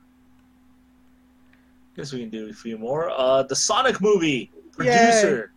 Guess 1.96 2.12
we 2.12 2.20
can 2.20 2.30
do 2.30 2.48
a 2.48 2.52
few 2.52 2.78
more. 2.78 3.10
Uh, 3.10 3.42
the 3.42 3.56
Sonic 3.56 4.00
movie 4.00 4.50
producer 4.72 5.52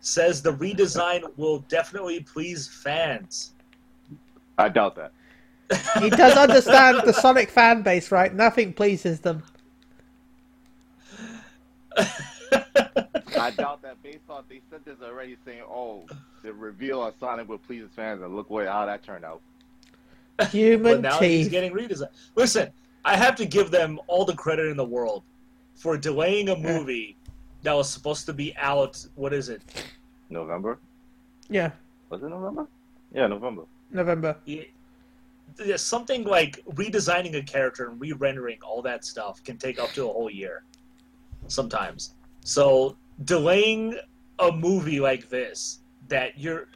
says 0.00 0.42
the 0.42 0.52
redesign 0.52 1.24
will 1.36 1.60
definitely 1.68 2.20
please 2.20 2.68
fans. 2.68 3.52
I 4.56 4.68
doubt 4.68 4.96
that. 4.96 5.12
He 6.00 6.10
does 6.10 6.36
understand 6.36 7.02
the 7.04 7.12
Sonic 7.12 7.50
fan 7.50 7.82
base, 7.82 8.10
right? 8.10 8.34
Nothing 8.34 8.72
pleases 8.72 9.20
them. 9.20 9.42
I 13.38 13.50
doubt 13.50 13.82
that 13.82 14.02
based 14.02 14.28
on 14.28 14.44
they 14.48 14.60
said 14.70 14.84
this 14.84 14.96
already 15.02 15.36
saying, 15.44 15.62
oh, 15.68 16.06
the 16.42 16.52
reveal 16.52 17.02
of 17.04 17.14
Sonic 17.18 17.48
will 17.48 17.58
please 17.58 17.82
his 17.82 17.90
fans, 17.92 18.22
and 18.22 18.34
look 18.34 18.50
what 18.50 18.66
how 18.66 18.86
that 18.86 19.02
turned 19.02 19.24
out. 19.24 19.40
but 20.36 20.48
Human 20.48 21.00
now 21.02 21.18
he's 21.18 21.46
teeth. 21.46 21.50
getting 21.50 21.72
redesigned. 21.72 22.10
Listen, 22.34 22.70
I 23.04 23.16
have 23.16 23.34
to 23.36 23.46
give 23.46 23.70
them 23.70 23.98
all 24.06 24.24
the 24.24 24.34
credit 24.34 24.66
in 24.68 24.76
the 24.76 24.84
world 24.84 25.22
for 25.74 25.96
delaying 25.96 26.48
a 26.48 26.56
movie 26.56 27.16
that 27.62 27.72
was 27.72 27.88
supposed 27.90 28.26
to 28.26 28.32
be 28.32 28.54
out. 28.56 29.04
What 29.14 29.32
is 29.32 29.48
it? 29.48 29.62
November? 30.30 30.78
Yeah, 31.48 31.70
Was 32.10 32.22
it 32.22 32.28
November? 32.28 32.66
Yeah, 33.12 33.26
November. 33.26 33.62
November. 33.90 34.36
Yeah, 34.44 35.76
something 35.76 36.24
like 36.24 36.62
redesigning 36.74 37.34
a 37.36 37.42
character 37.42 37.88
and 37.88 37.98
re-rendering 38.00 38.58
all 38.62 38.82
that 38.82 39.04
stuff 39.04 39.42
can 39.42 39.56
take 39.56 39.78
up 39.78 39.90
to 39.92 40.04
a 40.04 40.12
whole 40.12 40.30
year 40.30 40.62
sometimes 41.48 42.14
so 42.44 42.94
delaying 43.24 43.98
a 44.38 44.52
movie 44.52 45.00
like 45.00 45.28
this 45.28 45.80
that 46.08 46.38
you're 46.38 46.68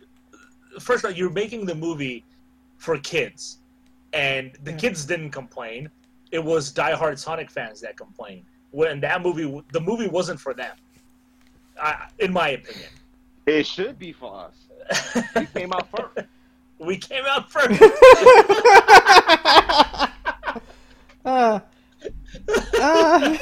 first 0.81 1.05
of 1.05 1.11
all 1.11 1.17
you're 1.17 1.31
making 1.31 1.65
the 1.67 1.75
movie 1.75 2.25
for 2.79 2.99
kids 2.99 3.59
and 4.13 4.53
the 4.65 4.73
Yeah. 4.73 4.77
kids 4.79 5.05
didn't 5.05 5.31
complain 5.31 5.89
it 6.33 6.43
was 6.43 6.73
diehard 6.73 7.19
sonic 7.19 7.51
fans 7.51 7.81
that 7.83 7.97
complained 7.97 8.45
when 8.73 9.01
that 9.01 9.23
movie 9.23 9.63
the 9.73 9.81
movie 9.81 10.09
wasn't 10.09 10.41
for 10.41 10.53
them 10.55 10.77
I, 11.81 12.07
in 12.19 12.33
my 12.33 12.49
opinion 12.51 12.91
It 13.47 13.67
should 13.67 13.99
be 13.99 14.13
for 14.13 14.35
us. 14.47 14.57
We 15.37 15.47
came 15.47 15.73
out 15.73 15.89
first. 15.91 16.29
we 16.79 16.97
came 16.97 17.25
out 17.27 17.51
first 17.51 17.81
Ah. 21.25 21.63
Ah. 22.75 23.39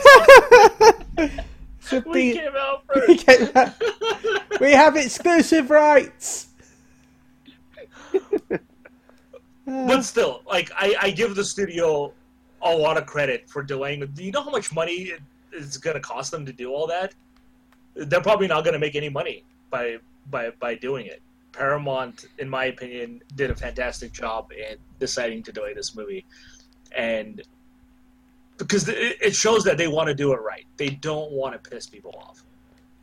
Should 1.90 2.06
we 2.06 2.32
be- 2.32 2.38
came 2.38 2.56
out 2.56 2.84
we 3.08 3.16
first 3.18 4.60
we 4.60 4.72
have 4.72 4.96
exclusive 4.96 5.70
rights. 5.70 6.48
But 9.66 10.02
still, 10.02 10.42
like 10.48 10.72
I, 10.74 10.96
I 11.00 11.10
give 11.12 11.36
the 11.36 11.44
studio 11.44 12.12
a 12.60 12.74
lot 12.74 12.96
of 12.96 13.06
credit 13.06 13.48
for 13.48 13.62
delaying. 13.62 14.04
Do 14.14 14.24
you 14.24 14.32
know 14.32 14.42
how 14.42 14.50
much 14.50 14.72
money 14.72 15.12
it's 15.52 15.76
going 15.76 15.94
to 15.94 16.00
cost 16.00 16.30
them 16.30 16.44
to 16.46 16.52
do 16.52 16.72
all 16.72 16.86
that, 16.86 17.14
they're 17.94 18.20
probably 18.20 18.46
not 18.46 18.64
going 18.64 18.74
to 18.74 18.78
make 18.78 18.94
any 18.94 19.08
money 19.08 19.44
by 19.70 19.98
by 20.30 20.50
by 20.60 20.74
doing 20.74 21.06
it. 21.06 21.22
Paramount, 21.52 22.26
in 22.38 22.48
my 22.48 22.66
opinion, 22.66 23.22
did 23.34 23.50
a 23.50 23.56
fantastic 23.56 24.12
job 24.12 24.52
in 24.52 24.76
deciding 24.98 25.42
to 25.44 25.52
delay 25.52 25.74
this 25.74 25.94
movie, 25.94 26.24
and 26.96 27.42
because 28.64 28.88
it 28.88 29.18
it 29.20 29.34
shows 29.34 29.64
that 29.64 29.78
they 29.78 29.88
want 29.88 30.08
to 30.08 30.14
do 30.14 30.32
it 30.32 30.40
right. 30.40 30.66
They 30.76 30.90
don't 30.90 31.30
want 31.32 31.62
to 31.62 31.70
piss 31.70 31.86
people 31.86 32.14
off. 32.16 32.44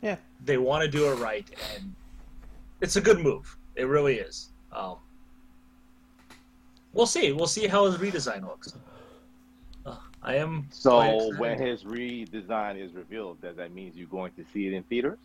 Yeah. 0.01 0.18
they 0.45 0.58
want 0.58 0.84
to 0.84 0.89
do 0.89 1.12
it 1.12 1.16
right, 1.16 1.49
and 1.76 1.93
it's 2.82 2.95
a 2.95 3.01
good 3.01 3.20
move. 3.20 3.58
It 3.76 3.86
really 3.86 4.20
is. 4.20 4.49
Um, 4.72 4.97
we'll 6.93 7.08
see. 7.08 7.32
We'll 7.32 7.47
see 7.47 7.68
how 7.68 7.86
his 7.86 7.95
redesign 7.95 8.43
looks. 8.43 8.74
Uh, 9.86 9.95
I 10.22 10.36
am. 10.36 10.68
So 10.70 11.36
when 11.38 11.60
his 11.60 11.84
redesign 11.84 12.80
is 12.80 12.93
revealed, 12.93 13.41
does 13.41 13.55
that 13.58 13.74
mean 13.74 13.91
you're 13.95 14.08
going 14.08 14.32
to 14.34 14.45
see 14.53 14.68
it 14.68 14.74
in 14.74 14.84
theaters? 14.84 15.20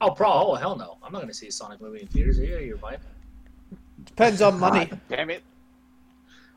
Oh, 0.00 0.10
pro! 0.10 0.32
Oh, 0.32 0.54
hell 0.54 0.76
no! 0.76 0.98
I'm 1.02 1.12
not 1.12 1.18
going 1.18 1.28
to 1.28 1.34
see 1.34 1.48
a 1.48 1.52
Sonic 1.52 1.80
movie 1.80 2.00
in 2.00 2.06
theaters. 2.08 2.38
Yeah, 2.38 2.58
you're 2.58 2.78
fine. 2.78 2.98
Depends 4.04 4.42
on 4.42 4.58
money. 4.58 4.84
God 4.90 5.00
damn 5.08 5.30
it! 5.30 5.42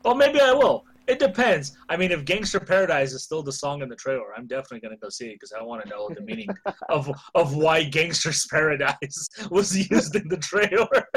Well, 0.04 0.14
maybe 0.14 0.40
I 0.40 0.52
will. 0.52 0.84
It 1.08 1.18
depends. 1.18 1.74
I 1.88 1.96
mean, 1.96 2.12
if 2.12 2.26
Gangster 2.26 2.60
Paradise 2.60 3.14
is 3.14 3.24
still 3.24 3.42
the 3.42 3.50
song 3.52 3.80
in 3.80 3.88
the 3.88 3.96
trailer, 3.96 4.34
I'm 4.36 4.46
definitely 4.46 4.80
going 4.80 4.94
to 4.94 5.00
go 5.00 5.08
see 5.08 5.28
it 5.28 5.36
because 5.36 5.54
I 5.58 5.62
want 5.62 5.82
to 5.82 5.88
know 5.88 6.10
the 6.14 6.20
meaning 6.20 6.50
of 6.90 7.10
of 7.34 7.56
why 7.56 7.84
Gangster's 7.84 8.46
Paradise 8.46 9.28
was 9.50 9.74
used 9.90 10.14
in 10.16 10.28
the 10.28 10.36
trailer. 10.36 11.08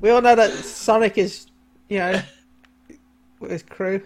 We 0.00 0.10
all 0.10 0.20
know 0.20 0.34
that 0.34 0.50
Sonic 0.64 1.18
is, 1.18 1.46
you 1.88 2.00
know, 2.00 2.20
with 3.38 3.52
his 3.52 3.62
crew. 3.62 4.02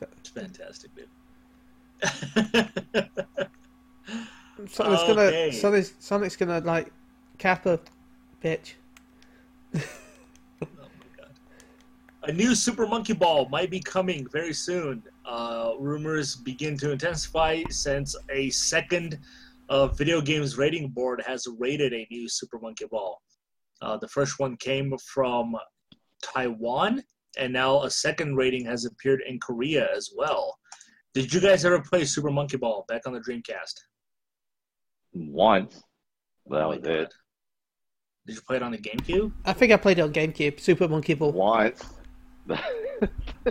It's 0.00 0.30
fantastic, 0.30 0.92
dude. 0.94 1.08
Sonic's 4.68 5.02
Okay. 5.02 5.14
gonna, 5.14 5.52
Sonic's, 5.52 5.92
Sonic's 5.98 6.36
gonna 6.36 6.60
like 6.60 6.92
cap 7.38 7.66
a 7.66 7.80
bitch. 8.44 8.74
My 12.28 12.34
god. 12.34 12.40
A 12.40 12.44
new 12.44 12.54
Super 12.54 12.86
Monkey 12.86 13.14
Ball 13.14 13.48
might 13.48 13.70
be 13.70 13.80
coming 13.80 14.26
very 14.30 14.52
soon. 14.52 15.02
Uh, 15.24 15.72
rumors 15.78 16.36
begin 16.36 16.76
to 16.78 16.92
intensify 16.92 17.62
since 17.70 18.16
a 18.30 18.50
second 18.50 19.18
uh, 19.68 19.88
video 19.88 20.20
games 20.20 20.58
rating 20.58 20.88
board 20.88 21.22
has 21.26 21.46
rated 21.58 21.92
a 21.92 22.06
new 22.10 22.28
Super 22.28 22.58
Monkey 22.58 22.86
Ball. 22.90 23.20
Uh, 23.80 23.96
the 23.96 24.08
first 24.08 24.38
one 24.38 24.56
came 24.56 24.92
from 24.98 25.56
Taiwan, 26.22 27.02
and 27.38 27.52
now 27.52 27.82
a 27.82 27.90
second 27.90 28.36
rating 28.36 28.64
has 28.66 28.84
appeared 28.84 29.22
in 29.26 29.38
Korea 29.40 29.88
as 29.96 30.10
well. 30.16 30.58
Did 31.14 31.32
you 31.32 31.40
guys 31.40 31.64
ever 31.64 31.80
play 31.80 32.04
Super 32.04 32.30
Monkey 32.30 32.56
Ball 32.56 32.84
back 32.88 33.06
on 33.06 33.12
the 33.12 33.20
Dreamcast? 33.20 33.74
Once. 35.12 35.82
That 36.46 36.56
Oh 36.56 36.70
my 36.70 36.76
was 36.76 36.86
it. 36.86 37.14
Did 38.26 38.36
you 38.36 38.42
play 38.42 38.56
it 38.56 38.62
on 38.62 38.72
the 38.72 38.78
GameCube? 38.78 39.32
I 39.46 39.52
think 39.54 39.72
I 39.72 39.76
played 39.76 39.98
it 39.98 40.02
on 40.02 40.12
GameCube. 40.12 40.60
Super 40.60 40.88
Monkey 40.88 41.14
Ball. 41.14 41.32
Once. 41.32 41.82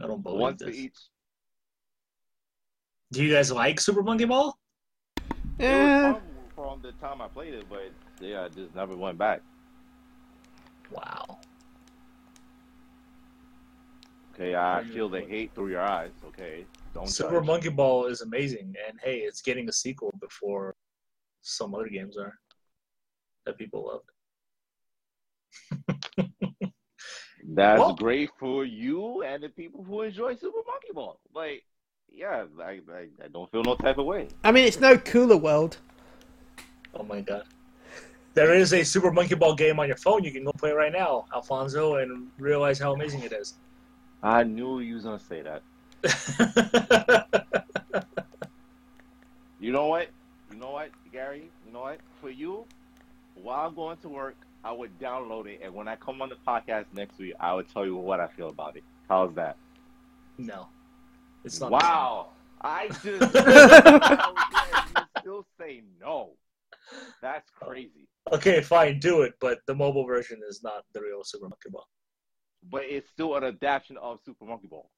I 0.00 0.06
don't 0.06 0.22
believe 0.22 0.40
Once 0.40 0.60
this. 0.62 0.76
each. 0.76 0.96
Do 3.12 3.24
you 3.24 3.32
guys 3.32 3.52
like 3.52 3.80
Super 3.80 4.02
Monkey 4.02 4.24
Ball? 4.24 4.56
It 5.16 5.24
Yeah. 5.58 6.12
was 6.12 6.16
eh. 6.16 6.20
from 6.54 6.82
the 6.82 6.92
time 6.92 7.20
I 7.20 7.28
played 7.28 7.54
it, 7.54 7.66
but 7.68 7.92
yeah, 8.20 8.44
I 8.44 8.48
just 8.48 8.74
never 8.74 8.96
went 8.96 9.18
back. 9.18 9.40
Wow. 10.90 11.38
Okay, 14.34 14.56
I 14.56 14.82
feel 14.92 15.08
the 15.08 15.20
hate 15.20 15.54
through 15.54 15.70
your 15.70 15.80
eyes. 15.80 16.10
Okay, 16.26 16.64
don't 16.92 17.08
Super 17.08 17.38
judge. 17.38 17.46
Monkey 17.46 17.68
Ball 17.68 18.06
is 18.06 18.20
amazing, 18.20 18.74
and 18.88 18.98
hey, 19.02 19.18
it's 19.18 19.40
getting 19.42 19.68
a 19.68 19.72
sequel 19.72 20.12
before 20.20 20.74
some 21.42 21.72
other 21.74 21.88
games 21.88 22.16
are 22.16 22.36
that 23.46 23.56
people 23.58 24.02
loved. 25.78 25.92
That's 27.46 27.78
Well- 27.78 27.94
great 27.94 28.30
for 28.38 28.64
you 28.64 29.22
and 29.22 29.42
the 29.42 29.48
people 29.50 29.84
who 29.84 30.02
enjoy 30.02 30.34
Super 30.34 30.60
Monkey 30.66 30.92
Ball. 30.94 31.18
Like, 31.34 31.64
yeah, 32.10 32.44
I, 32.60 32.80
I, 32.92 33.08
I 33.22 33.28
don't 33.32 33.50
feel 33.50 33.62
no 33.62 33.74
type 33.76 33.98
of 33.98 34.06
way. 34.06 34.28
I 34.44 34.52
mean, 34.52 34.64
it's 34.66 34.80
no 34.80 34.96
Kula 34.96 35.40
World. 35.40 35.76
Oh 36.94 37.02
my 37.02 37.20
god. 37.20 37.44
There 38.34 38.54
is 38.54 38.72
a 38.72 38.82
Super 38.82 39.10
Monkey 39.12 39.34
Ball 39.34 39.54
game 39.54 39.78
on 39.78 39.86
your 39.88 39.96
phone. 39.96 40.24
You 40.24 40.32
can 40.32 40.44
go 40.44 40.52
play 40.52 40.72
right 40.72 40.92
now, 40.92 41.26
Alfonso, 41.34 41.96
and 41.96 42.28
realize 42.38 42.78
how 42.78 42.92
amazing 42.94 43.22
it 43.22 43.32
is. 43.32 43.54
I 44.22 44.42
knew 44.42 44.80
you 44.80 44.94
was 44.94 45.04
gonna 45.04 45.18
say 45.18 45.42
that. 45.42 45.62
You 49.60 49.72
know 49.72 49.86
what? 49.86 50.08
You 50.52 50.58
know 50.58 50.72
what, 50.72 50.90
Gary? 51.10 51.50
You 51.66 51.72
know 51.72 51.80
what? 51.80 51.98
For 52.20 52.28
you, 52.28 52.66
while 53.34 53.66
I'm 53.66 53.74
going 53.74 53.96
to 53.98 54.08
work, 54.10 54.36
I 54.64 54.72
would 54.72 54.98
download 54.98 55.46
it, 55.46 55.60
and 55.62 55.74
when 55.74 55.88
I 55.88 55.96
come 55.96 56.22
on 56.22 56.30
the 56.30 56.36
podcast 56.46 56.86
next 56.94 57.18
week, 57.18 57.34
I 57.38 57.52
would 57.54 57.68
tell 57.68 57.84
you 57.84 57.96
what 57.96 58.18
I 58.18 58.28
feel 58.28 58.48
about 58.48 58.76
it. 58.76 58.82
How's 59.08 59.34
that? 59.34 59.56
no. 60.38 60.66
It's 61.44 61.60
not. 61.60 61.70
Wow. 61.70 62.28
I 62.62 62.88
just 63.02 63.30
still 65.20 65.44
say 65.60 65.82
no. 66.00 66.30
That's 67.20 67.50
crazy. 67.50 68.08
Okay, 68.32 68.62
fine, 68.62 68.98
do 68.98 69.20
it, 69.22 69.34
but 69.38 69.58
the 69.66 69.74
mobile 69.74 70.06
version 70.06 70.40
is 70.48 70.62
not 70.62 70.84
the 70.94 71.02
real 71.02 71.22
Super 71.22 71.44
Monkey 71.44 71.68
Ball 71.70 71.84
But 72.70 72.84
it's 72.84 73.10
still 73.10 73.36
an 73.36 73.44
adaptation 73.44 73.98
of 73.98 74.20
Super 74.24 74.46
Monkey 74.46 74.68
Ball. 74.68 74.90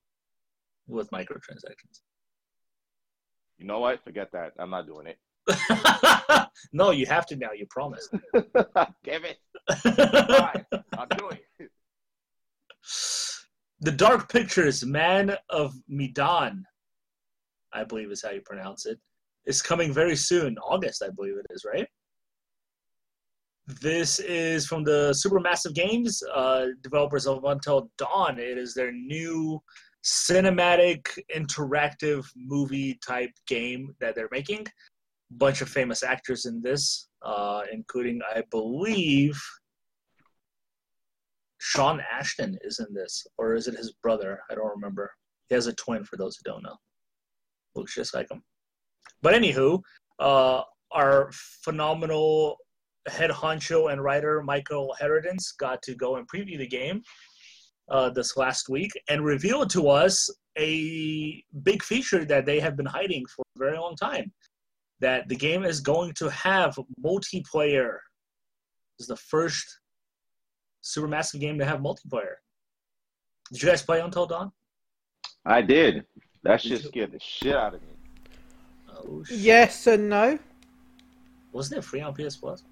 with 0.86 1.10
microtransactions. 1.10 2.02
You 3.58 3.66
know 3.66 3.80
what? 3.80 4.04
Forget 4.04 4.30
that. 4.32 4.52
I'm 4.60 4.70
not 4.70 4.86
doing 4.86 5.08
it. 5.08 5.18
No, 6.72 6.90
you 6.90 7.06
have 7.06 7.26
to 7.26 7.36
now. 7.36 7.52
You 7.52 7.66
promised. 7.70 8.10
Damn 9.04 9.24
it. 9.24 9.38
I'm 9.84 11.08
doing 11.16 11.38
it. 11.58 11.70
the 13.80 13.92
Dark 13.92 14.30
Pictures 14.30 14.84
Man 14.84 15.36
of 15.50 15.74
Medan, 15.88 16.64
I 17.72 17.84
believe 17.84 18.10
is 18.10 18.22
how 18.22 18.30
you 18.30 18.40
pronounce 18.40 18.86
it, 18.86 18.98
is 19.46 19.62
coming 19.62 19.92
very 19.92 20.16
soon. 20.16 20.58
August, 20.58 21.02
I 21.02 21.10
believe 21.10 21.36
it 21.36 21.46
is, 21.50 21.64
right? 21.64 21.86
This 23.80 24.20
is 24.20 24.66
from 24.66 24.84
the 24.84 25.10
Supermassive 25.10 25.74
Games, 25.74 26.22
uh, 26.32 26.66
developers 26.82 27.26
of 27.26 27.44
Until 27.44 27.90
Dawn. 27.98 28.38
It 28.38 28.58
is 28.58 28.74
their 28.74 28.92
new 28.92 29.60
cinematic, 30.04 31.08
interactive 31.34 32.24
movie 32.36 32.98
type 33.04 33.32
game 33.48 33.94
that 34.00 34.14
they're 34.14 34.28
making. 34.30 34.66
Bunch 35.30 35.60
of 35.60 35.68
famous 35.68 36.02
actors 36.02 36.46
in 36.46 36.62
this, 36.62 37.08
uh, 37.22 37.62
including, 37.72 38.20
I 38.34 38.42
believe, 38.50 39.40
Shawn 41.58 42.00
Ashmore 42.12 42.58
is 42.62 42.78
in 42.78 42.94
this, 42.94 43.26
or 43.38 43.54
is 43.54 43.66
it 43.66 43.76
his 43.76 43.92
brother? 44.02 44.40
I 44.50 44.54
don't 44.54 44.70
remember. 44.70 45.10
He 45.48 45.54
has 45.54 45.66
a 45.66 45.74
twin, 45.74 46.04
for 46.04 46.16
those 46.16 46.36
who 46.36 46.50
don't 46.50 46.62
know. 46.62 46.76
Looks 47.74 47.94
just 47.94 48.14
like 48.14 48.30
him. 48.30 48.42
But 49.22 49.34
anywho, 49.34 49.80
uh, 50.18 50.62
our 50.92 51.30
phenomenal 51.32 52.56
head 53.08 53.30
honcho 53.30 53.92
and 53.92 54.02
writer 54.02 54.42
Michael 54.42 54.94
Herodens 55.00 55.56
got 55.58 55.82
to 55.82 55.94
go 55.94 56.16
and 56.16 56.28
preview 56.28 56.58
the 56.58 56.66
game 56.66 57.02
uh, 57.88 58.10
this 58.10 58.36
last 58.36 58.68
week 58.68 58.90
and 59.08 59.24
revealed 59.24 59.70
to 59.70 59.88
us 59.88 60.28
a 60.58 61.42
big 61.62 61.82
feature 61.82 62.24
that 62.24 62.46
they 62.46 62.58
have 62.60 62.76
been 62.76 62.86
hiding 62.86 63.24
for 63.26 63.44
a 63.54 63.58
very 63.58 63.78
long 63.78 63.94
time. 63.96 64.32
That 65.00 65.28
the 65.28 65.36
game 65.36 65.64
is 65.64 65.80
going 65.80 66.12
to 66.14 66.28
have 66.30 66.78
multiplayer. 67.04 67.98
This 68.98 69.04
is 69.04 69.06
the 69.08 69.16
first 69.16 69.80
Supermassive 70.82 71.40
game 71.40 71.58
to 71.58 71.64
have 71.64 71.80
multiplayer. 71.80 72.36
Did 73.52 73.62
you 73.62 73.68
guys 73.68 73.82
play 73.82 74.00
Until 74.00 74.26
Dawn? 74.26 74.52
I 75.44 75.60
did. 75.62 76.04
That 76.42 76.62
Did 76.62 76.68
shit 76.70 76.84
scared 76.84 77.12
the 77.12 77.20
shit 77.20 77.56
out 77.56 77.74
of 77.74 77.82
me. 77.82 77.88
Oh, 78.88 79.24
shit. 79.24 79.38
Yes 79.38 79.86
and 79.86 80.08
no. 80.08 80.38
Wasn't 81.52 81.78
it 81.78 81.82
free 81.82 82.00
on 82.00 82.14
PS 82.14 82.36
Plus? 82.36 82.62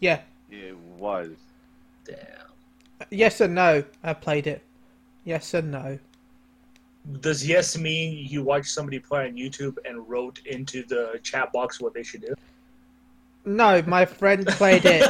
Yeah. 0.00 0.20
It 0.50 0.76
was. 0.98 1.30
Damn. 2.04 2.16
Yes 3.10 3.40
and 3.40 3.54
no. 3.54 3.84
I 4.02 4.14
played 4.14 4.46
it. 4.46 4.62
Yes 5.24 5.54
and 5.54 5.70
no. 5.70 5.98
Does 7.20 7.46
yes 7.46 7.76
mean 7.78 8.26
you 8.28 8.42
watched 8.42 8.70
somebody 8.70 8.98
play 8.98 9.26
on 9.28 9.34
YouTube 9.36 9.76
and 9.84 10.08
wrote 10.08 10.40
into 10.46 10.84
the 10.84 11.20
chat 11.22 11.52
box 11.52 11.80
what 11.80 11.94
they 11.94 12.02
should 12.02 12.22
do? 12.22 12.34
No, 13.44 13.80
my 13.86 14.04
friend 14.04 14.46
played 14.46 14.84
it. 14.84 15.06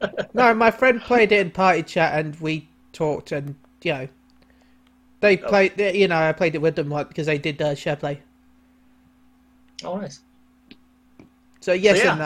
No, 0.32 0.54
my 0.54 0.70
friend 0.70 1.00
played 1.00 1.32
it 1.32 1.40
in 1.40 1.50
party 1.50 1.82
chat 1.82 2.16
and 2.18 2.38
we 2.40 2.68
talked 2.92 3.32
and 3.32 3.56
you 3.82 3.92
know 3.92 4.08
they 5.20 5.38
Oh. 5.38 5.48
played. 5.48 5.78
You 5.80 6.06
know, 6.06 6.16
I 6.16 6.32
played 6.32 6.54
it 6.54 6.58
with 6.62 6.76
them 6.76 6.88
like 6.88 7.08
because 7.08 7.26
they 7.26 7.36
did 7.36 7.60
uh, 7.60 7.74
share 7.74 7.96
play. 7.96 8.22
oh, 9.84 9.96
nice. 9.98 10.20
So 11.60 11.72
yes 11.72 11.98
So, 11.98 12.04
yeah. 12.04 12.10
and 12.12 12.18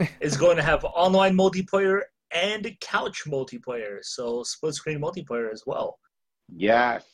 no. 0.00 0.06
It's 0.20 0.36
going 0.36 0.56
to 0.58 0.62
have 0.62 0.84
online 0.84 1.34
multiplayer 1.34 2.02
and 2.30 2.70
couch 2.80 3.22
multiplayer, 3.26 3.98
so 4.02 4.42
split 4.42 4.74
screen 4.74 5.00
multiplayer 5.00 5.50
as 5.50 5.62
well. 5.66 5.98
Yes. 6.54 7.04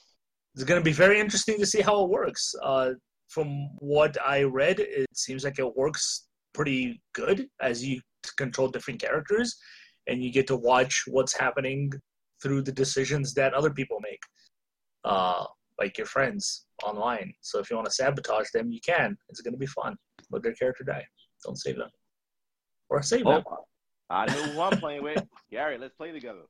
It's 0.54 0.64
going 0.64 0.80
to 0.80 0.84
be 0.84 0.92
very 0.92 1.18
interesting 1.18 1.58
to 1.58 1.66
see 1.66 1.80
how 1.80 2.04
it 2.04 2.10
works. 2.10 2.54
Uh, 2.62 2.90
from 3.28 3.68
what 3.78 4.16
I 4.24 4.42
read, 4.42 4.78
it 4.78 5.08
seems 5.14 5.44
like 5.44 5.58
it 5.58 5.76
works 5.76 6.28
pretty 6.52 7.02
good 7.14 7.48
as 7.60 7.84
you 7.84 8.00
control 8.38 8.68
different 8.68 9.00
characters 9.00 9.56
and 10.06 10.22
you 10.22 10.30
get 10.30 10.46
to 10.46 10.56
watch 10.56 11.02
what's 11.08 11.36
happening 11.36 11.90
through 12.42 12.62
the 12.62 12.72
decisions 12.72 13.34
that 13.34 13.54
other 13.54 13.70
people 13.70 13.98
make, 14.00 14.20
uh, 15.04 15.44
like 15.78 15.98
your 15.98 16.06
friends 16.06 16.66
online. 16.84 17.32
So 17.40 17.58
if 17.58 17.70
you 17.70 17.76
want 17.76 17.88
to 17.88 17.94
sabotage 17.94 18.50
them, 18.52 18.70
you 18.70 18.80
can. 18.86 19.16
It's 19.28 19.40
going 19.40 19.54
to 19.54 19.58
be 19.58 19.66
fun. 19.66 19.96
Let 20.30 20.42
their 20.42 20.54
character 20.54 20.84
die. 20.84 21.04
Don't 21.44 21.58
save 21.58 21.76
them. 21.76 21.90
Or 22.90 23.02
save 23.02 23.24
them. 23.24 23.42
Oh, 23.50 23.64
I 24.10 24.26
know 24.26 24.42
who 24.42 24.60
I'm 24.60 24.78
playing 24.78 25.02
with. 25.02 25.24
Gary, 25.50 25.78
let's 25.78 25.94
play 25.94 26.12
together. 26.12 26.42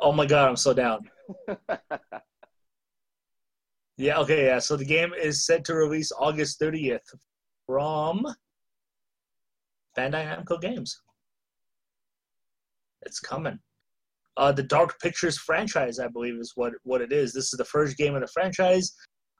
Oh 0.00 0.12
my 0.12 0.26
god, 0.26 0.48
I'm 0.48 0.56
so 0.56 0.72
down. 0.72 1.00
Yeah, 4.02 4.18
okay, 4.18 4.46
yeah. 4.46 4.58
So 4.58 4.74
the 4.74 4.84
game 4.84 5.14
is 5.14 5.46
set 5.46 5.64
to 5.66 5.76
release 5.76 6.10
August 6.18 6.58
30th 6.60 7.06
from 7.66 8.26
Bandai 9.96 10.26
Namco 10.26 10.60
Games. 10.60 11.00
It's 13.02 13.20
coming. 13.20 13.60
Uh, 14.36 14.50
the 14.50 14.64
Dark 14.64 14.98
Pictures 14.98 15.38
franchise, 15.38 16.00
I 16.00 16.08
believe, 16.08 16.34
is 16.34 16.50
what, 16.56 16.72
what 16.82 17.00
it 17.00 17.12
is. 17.12 17.32
This 17.32 17.52
is 17.52 17.56
the 17.56 17.64
first 17.64 17.96
game 17.96 18.16
of 18.16 18.22
the 18.22 18.26
franchise. 18.26 18.92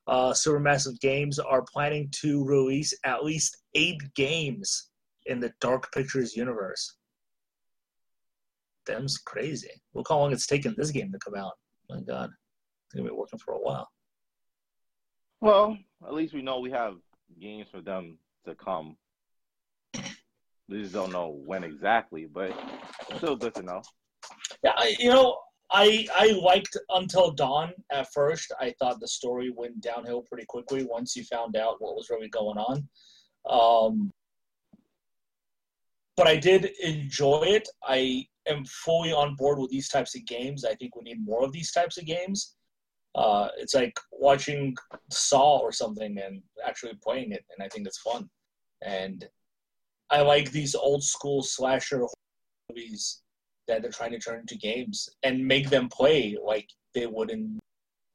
Uh, 0.07 0.31
Supermassive 0.31 1.01
Games 1.01 1.41
are 1.41 1.65
planning 1.73 2.09
to 2.21 2.45
release 2.45 2.95
at 3.05 3.25
least 3.25 3.57
eight 3.75 4.01
games 4.15 4.91
in 5.27 5.41
the 5.41 5.53
Dark 5.61 5.93
Pictures 5.93 6.37
universe. 6.37 6.99
Them's 8.87 9.19
crazy. 9.19 9.73
Look 9.93 10.07
how 10.09 10.19
long 10.19 10.33
it's 10.33 10.47
taken 10.47 10.77
this 10.79 10.93
game 10.93 11.11
to 11.11 11.19
come 11.19 11.35
out. 11.35 11.55
My 11.91 12.01
God, 12.01 12.31
it's 12.87 12.95
gonna 12.95 13.09
be 13.09 13.13
working 13.13 13.41
for 13.41 13.55
a 13.55 13.59
while. 13.59 13.89
Well, 15.43 15.77
at 16.07 16.15
least 16.15 16.33
we 16.33 16.41
know 16.41 16.61
we 16.61 16.71
have 16.71 16.95
games 17.41 17.67
for 17.71 17.81
them 17.81 18.17
to 18.47 18.55
come. 18.55 18.97
We 20.69 20.83
just 20.83 20.95
don't 20.95 21.13
know 21.13 21.37
when 21.45 21.65
exactly, 21.65 22.27
but 22.33 22.53
still 23.17 23.37
good 23.37 23.55
to 23.57 23.63
know. 23.63 23.83
Yeah, 24.63 24.71
I, 24.77 24.95
you 25.01 25.11
know, 25.11 25.37
I 25.73 26.07
I 26.15 26.29
liked 26.41 26.77
Until 26.91 27.33
Dawn 27.33 27.73
at 27.91 28.13
first. 28.13 28.53
I 28.61 28.73
thought 28.79 29.01
the 29.01 29.09
story 29.09 29.51
went 29.51 29.81
downhill 29.81 30.23
pretty 30.23 30.47
quickly 30.47 30.85
once 30.85 31.17
you 31.17 31.25
found 31.25 31.57
out 31.57 31.77
what 31.81 31.97
was 31.97 32.09
really 32.09 32.29
going 32.29 32.59
on. 32.59 32.89
Um, 33.51 34.13
but 36.17 36.29
I 36.29 36.37
did 36.37 36.71
enjoy 36.81 37.43
it. 37.49 37.69
I 37.83 38.25
am 38.47 38.65
fully 38.67 39.13
on 39.13 39.35
board 39.35 39.59
with 39.59 39.71
these 39.71 39.89
types 39.89 40.15
of 40.15 40.25
games. 40.25 40.65
I 40.65 40.75
think 40.77 40.95
we 40.95 41.03
need 41.03 41.25
more 41.25 41.45
of 41.45 41.51
these 41.51 41.73
types 41.73 41.99
of 41.99 42.07
games. 42.07 42.55
Uh, 43.15 43.49
it's 43.59 43.75
like 43.75 43.99
watching 44.11 44.75
Saw 45.11 45.59
or 45.59 45.73
something 45.73 46.19
and 46.19 46.43
actually 46.67 46.95
playing 47.03 47.33
it, 47.33 47.45
and 47.51 47.65
I 47.65 47.69
think 47.69 47.87
it's 47.87 48.01
fun. 48.01 48.29
And 48.83 49.27
I 50.11 50.23
like 50.23 50.51
these 50.51 50.75
old 50.75 51.03
school 51.05 51.43
slasher 51.43 52.05
movies 52.69 53.23
that 53.69 53.83
they're 53.83 53.91
trying 53.91 54.13
to 54.13 54.19
turn 54.19 54.41
into 54.41 54.57
games 54.57 55.09
and 55.23 55.47
make 55.47 55.71
them 55.71 55.89
play 55.89 56.37
like 56.45 56.69
they 56.95 57.07
would 57.07 57.31
in 57.31 57.59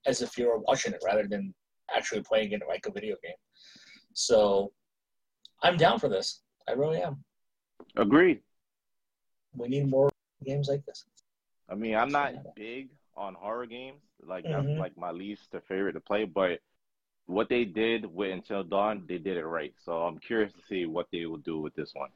as 0.06 0.22
if 0.22 0.38
you 0.38 0.48
were 0.48 0.60
watching 0.60 0.94
it 0.94 1.04
rather 1.06 1.28
than 1.28 1.54
actually 1.96 2.22
playing 2.22 2.52
it 2.52 2.62
like 2.68 2.86
a 2.86 2.92
video 2.92 3.16
game. 3.24 3.36
So 4.14 4.72
I'm 5.64 5.78
down 5.78 6.00
for 6.00 6.10
this. 6.10 6.42
I 6.68 6.74
really 6.74 7.02
am. 7.02 7.24
Agreed. 7.96 8.42
We 9.54 9.68
need 9.68 9.90
more 9.90 10.10
games 10.46 10.68
like 10.68 10.86
this. 10.86 11.06
I 11.70 11.76
mean, 11.76 11.96
I'm 11.96 12.10
not 12.10 12.34
big 12.56 12.90
on 13.18 13.34
horror 13.34 13.66
games. 13.66 14.02
Like 14.24 14.46
Mhm. 14.46 14.68
that's 14.68 14.80
like 14.80 14.98
my 14.98 15.12
least 15.12 15.54
favorite 15.68 15.94
to 15.94 16.00
play, 16.00 16.26
but 16.26 16.62
what 17.26 17.50
they 17.50 17.66
did 17.66 18.06
with 18.06 18.32
Until 18.32 18.64
Dawn, 18.64 19.06
they 19.08 19.18
did 19.18 19.38
it 19.38 19.46
right. 19.46 19.74
So 19.84 20.04
I'm 20.04 20.18
curious 20.20 20.54
to 20.54 20.62
see 20.70 20.86
what 20.86 21.08
they 21.12 21.26
will 21.26 21.38
do 21.38 21.60
with 21.60 21.76
this 21.76 21.94
one. 21.94 22.12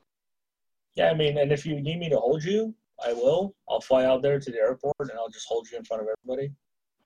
Yeah, 0.95 1.09
I 1.09 1.13
mean, 1.13 1.37
and 1.37 1.51
if 1.51 1.65
you 1.65 1.79
need 1.81 1.99
me 1.99 2.09
to 2.09 2.17
hold 2.17 2.43
you, 2.43 2.73
I 3.03 3.13
will. 3.13 3.55
I'll 3.69 3.81
fly 3.81 4.05
out 4.05 4.21
there 4.21 4.39
to 4.39 4.51
the 4.51 4.57
airport 4.59 4.95
and 4.99 5.11
I'll 5.13 5.29
just 5.29 5.47
hold 5.47 5.69
you 5.69 5.77
in 5.77 5.83
front 5.83 6.03
of 6.03 6.09
everybody. 6.09 6.53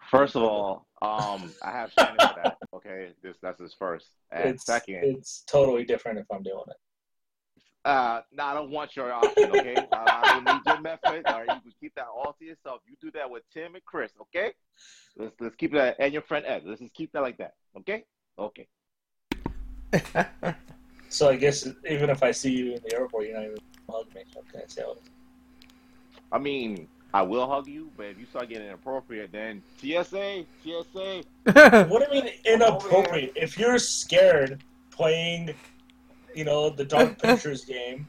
First 0.09 0.35
of 0.35 0.43
all, 0.43 0.87
um, 1.01 1.53
I 1.63 1.71
have 1.71 1.91
Shannon 1.91 2.21
for 2.27 2.33
that. 2.33 2.57
Okay, 2.73 3.13
this 3.21 3.37
that's 3.41 3.59
his 3.59 3.73
first. 3.73 4.07
And 4.31 4.49
it's 4.49 4.65
second, 4.65 5.03
it's 5.03 5.43
totally 5.47 5.83
different 5.83 6.19
if 6.19 6.25
I'm 6.31 6.43
doing 6.43 6.63
it. 6.67 6.77
Uh, 7.85 8.21
no, 8.31 8.43
I 8.43 8.53
don't 8.53 8.71
want 8.71 8.95
your 8.95 9.13
option. 9.13 9.49
Okay, 9.51 9.75
I, 9.91 10.21
I 10.23 10.33
don't 10.33 10.55
need 10.55 10.61
your 10.65 10.81
method. 10.81 11.25
All 11.27 11.45
right, 11.45 11.55
you 11.55 11.61
can 11.61 11.73
keep 11.79 11.95
that 11.95 12.07
all 12.07 12.35
to 12.39 12.45
yourself. 12.45 12.81
You 12.87 12.95
do 13.01 13.11
that 13.11 13.29
with 13.29 13.43
Tim 13.53 13.75
and 13.75 13.85
Chris. 13.85 14.11
Okay, 14.21 14.51
let's 15.15 15.35
let's 15.39 15.55
keep 15.55 15.71
that 15.73 15.95
and 15.99 16.11
your 16.11 16.23
friend 16.23 16.45
Ed. 16.45 16.63
Let's 16.65 16.81
just 16.81 16.93
keep 16.93 17.11
that 17.13 17.21
like 17.21 17.37
that. 17.37 17.53
Okay, 17.77 18.03
okay. 18.37 18.67
So 21.15 21.29
I 21.29 21.37
guess 21.37 21.65
even 21.89 22.09
if 22.09 22.23
I 22.23 22.31
see 22.31 22.51
you 22.51 22.73
in 22.73 22.81
the 22.83 22.93
airport, 22.93 23.27
you're 23.27 23.35
not 23.35 23.45
even 23.45 23.57
hug 23.89 24.13
me. 24.13 24.23
Okay, 24.35 24.65
see 24.67 24.81
how. 24.81 24.97
I 26.29 26.37
mean, 26.37 26.89
I 27.13 27.21
will 27.21 27.47
hug 27.47 27.67
you, 27.67 27.89
but 27.95 28.07
if 28.07 28.19
you 28.19 28.25
start 28.25 28.49
getting 28.49 28.67
inappropriate, 28.67 29.31
then 29.31 29.63
TSA, 29.79 30.43
TSA. 30.63 31.23
What 31.87 32.09
do 32.09 32.17
you 32.17 32.23
mean 32.23 32.33
inappropriate? 32.45 33.31
If 33.37 33.57
you're 33.57 33.79
scared 33.79 34.61
playing, 34.91 35.53
you 36.35 36.45
know, 36.45 36.69
the 36.69 36.85
Dark 36.85 37.21
Pictures 37.21 37.65
game, 37.65 38.07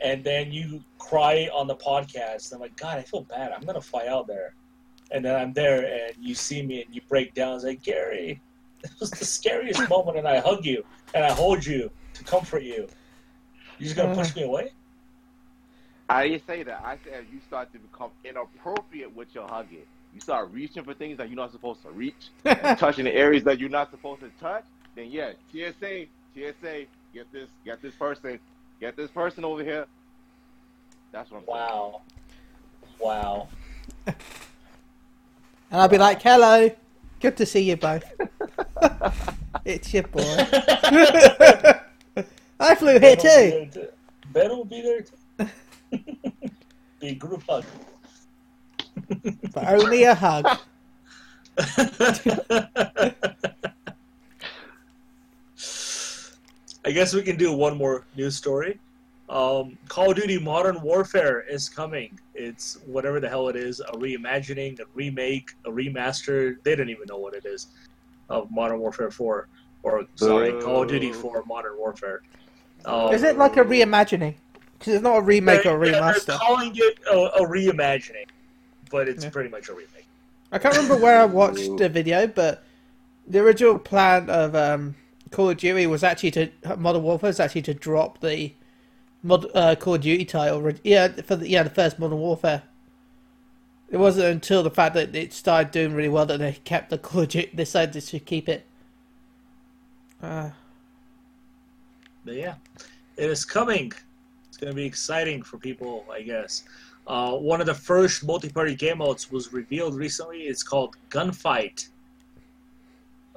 and 0.00 0.22
then 0.22 0.52
you 0.52 0.82
cry 0.98 1.48
on 1.52 1.66
the 1.66 1.76
podcast, 1.76 2.52
I'm 2.52 2.60
like, 2.60 2.76
God, 2.76 2.98
I 2.98 3.02
feel 3.02 3.22
bad. 3.22 3.52
I'm 3.52 3.64
gonna 3.64 3.80
fly 3.80 4.06
out 4.06 4.26
there, 4.26 4.54
and 5.10 5.24
then 5.24 5.34
I'm 5.34 5.52
there, 5.52 5.84
and 5.84 6.14
you 6.20 6.34
see 6.34 6.62
me, 6.62 6.82
and 6.82 6.94
you 6.94 7.00
break 7.08 7.34
down. 7.34 7.56
It's 7.56 7.64
like 7.64 7.82
Gary, 7.82 8.40
it 8.84 8.90
was 9.00 9.10
the 9.10 9.24
scariest 9.24 9.88
moment, 9.90 10.18
and 10.18 10.28
I 10.28 10.38
hug 10.40 10.64
you 10.64 10.84
and 11.14 11.24
I 11.24 11.32
hold 11.32 11.64
you 11.64 11.90
to 12.14 12.24
comfort 12.24 12.62
you. 12.62 12.88
You're 13.78 13.84
just 13.84 13.96
gonna 13.96 14.14
push 14.14 14.32
uh. 14.32 14.40
me 14.40 14.42
away? 14.44 14.72
I 16.08 16.28
didn't 16.28 16.46
say 16.46 16.62
that. 16.62 16.82
I 16.84 16.98
said 17.04 17.26
you 17.30 17.38
start 17.46 17.72
to 17.74 17.78
become 17.78 18.10
inappropriate 18.24 19.14
with 19.14 19.34
your 19.34 19.46
hugging. 19.46 19.86
You 20.14 20.20
start 20.20 20.50
reaching 20.52 20.82
for 20.82 20.94
things 20.94 21.18
that 21.18 21.28
you're 21.28 21.36
not 21.36 21.52
supposed 21.52 21.82
to 21.82 21.90
reach, 21.90 22.30
and 22.44 22.78
touching 22.78 23.04
the 23.04 23.14
areas 23.14 23.44
that 23.44 23.58
you're 23.58 23.68
not 23.68 23.90
supposed 23.90 24.20
to 24.20 24.30
touch. 24.40 24.64
Then 24.94 25.10
yeah, 25.10 25.32
TSA, 25.52 26.06
TSA, 26.34 26.86
get 27.12 27.30
this, 27.32 27.48
get 27.64 27.82
this 27.82 27.94
person, 27.94 28.38
get 28.80 28.96
this 28.96 29.10
person 29.10 29.44
over 29.44 29.62
here. 29.62 29.86
That's 31.12 31.30
what 31.30 31.38
I'm 31.38 31.46
saying. 31.46 31.58
Wow, 31.58 32.02
wow. 32.98 33.48
And 35.70 35.80
I'll 35.80 35.88
be 35.88 35.98
like, 35.98 36.22
hello. 36.22 36.70
Good 37.20 37.36
to 37.38 37.46
see 37.46 37.60
you 37.60 37.76
both. 37.76 38.04
it's 39.64 39.92
your 39.92 40.04
boy. 40.04 40.22
I 42.60 42.74
flew 42.74 42.98
here 42.98 43.16
too. 43.16 43.68
Ben 44.32 44.48
will 44.50 44.64
be 44.64 44.80
there 44.80 45.02
too. 45.02 45.16
be 47.00 47.08
a 47.08 47.14
group 47.14 47.42
hug. 47.48 47.64
But 49.52 49.66
only 49.66 50.04
a 50.04 50.14
hug. 50.14 50.46
I 56.88 56.90
guess 56.92 57.12
we 57.12 57.20
can 57.22 57.36
do 57.36 57.52
one 57.52 57.76
more 57.76 58.06
news 58.16 58.34
story. 58.34 58.80
Um, 59.28 59.76
Call 59.88 60.10
of 60.12 60.16
Duty 60.16 60.38
Modern 60.38 60.80
Warfare 60.80 61.42
is 61.42 61.68
coming. 61.68 62.18
It's 62.34 62.78
whatever 62.86 63.20
the 63.20 63.28
hell 63.28 63.48
it 63.50 63.56
is 63.56 63.80
a 63.80 63.92
reimagining, 63.92 64.80
a 64.80 64.84
remake, 64.94 65.50
a 65.66 65.70
remaster. 65.70 66.56
They 66.62 66.74
don't 66.74 66.88
even 66.88 67.04
know 67.06 67.18
what 67.18 67.34
it 67.34 67.44
is 67.44 67.66
of 68.30 68.50
Modern 68.50 68.78
Warfare 68.78 69.10
4. 69.10 69.48
Or, 69.82 70.06
sorry, 70.14 70.52
Call 70.62 70.84
of 70.84 70.88
Duty 70.88 71.08
Boo. 71.12 71.18
4 71.20 71.44
Modern 71.46 71.76
Warfare. 71.76 72.22
Um, 72.86 73.12
Is 73.12 73.22
it 73.22 73.36
like 73.36 73.58
a 73.58 73.64
reimagining? 73.64 74.36
Because 74.78 74.94
it's 74.94 75.02
not 75.02 75.18
a 75.18 75.20
remake 75.20 75.66
or 75.66 75.76
a 75.76 75.84
they're- 75.84 75.92
they're 75.92 76.00
remaster. 76.00 76.38
calling 76.38 76.72
it 76.74 76.98
a, 77.12 77.42
a 77.42 77.46
reimagining, 77.46 78.28
but 78.90 79.10
it's 79.10 79.24
Yeah. 79.24 79.30
pretty 79.30 79.50
much 79.50 79.68
a 79.68 79.72
remake. 79.74 80.06
I 80.52 80.58
can't 80.58 80.74
remember 80.74 80.96
where 80.96 81.20
I 81.20 81.26
watched 81.26 81.76
the 81.76 81.90
video, 81.90 82.26
but 82.26 82.62
the 83.26 83.40
original 83.40 83.78
plan 83.78 84.30
of 84.30 84.54
um, 84.54 84.94
Call 85.30 85.50
of 85.50 85.56
Duty 85.56 85.86
was 85.86 86.02
actually 86.02 86.30
to 86.32 86.50
Modern 86.76 87.02
Warfare 87.02 87.28
was 87.28 87.40
actually 87.40 87.62
to 87.62 87.74
drop 87.74 88.20
the 88.20 88.52
mod, 89.22 89.46
uh, 89.54 89.74
Call 89.76 89.94
of 89.94 90.00
Duty 90.02 90.24
title. 90.24 90.72
Yeah, 90.84 91.08
for 91.08 91.36
the 91.36 91.48
yeah 91.48 91.62
the 91.62 91.70
first 91.70 91.98
Modern 91.98 92.18
Warfare. 92.18 92.62
It 93.90 93.96
wasn't 93.96 94.26
until 94.26 94.62
the 94.62 94.70
fact 94.70 94.94
that 94.94 95.16
it 95.16 95.32
started 95.32 95.70
doing 95.72 95.94
really 95.94 96.10
well 96.10 96.26
that 96.26 96.38
they 96.38 96.52
kept 96.64 96.90
the 96.90 96.98
Call 96.98 97.22
of 97.22 97.28
Duty. 97.28 97.50
Decided 97.54 98.02
to 98.02 98.18
keep 98.20 98.48
it. 98.48 98.66
Uh, 100.22 100.50
But 102.24 102.34
yeah, 102.34 102.54
it 103.16 103.30
is 103.30 103.44
coming. 103.44 103.92
It's 104.48 104.56
going 104.58 104.70
to 104.70 104.76
be 104.76 104.84
exciting 104.84 105.42
for 105.42 105.56
people, 105.58 106.04
I 106.12 106.22
guess. 106.22 106.64
Uh, 107.06 107.32
one 107.36 107.60
of 107.60 107.66
the 107.66 107.74
first 107.74 108.26
multiplayer 108.26 108.76
game 108.76 108.98
modes 108.98 109.30
was 109.32 109.52
revealed 109.52 109.94
recently. 109.94 110.42
It's 110.42 110.62
called 110.62 110.96
Gunfight. 111.08 111.88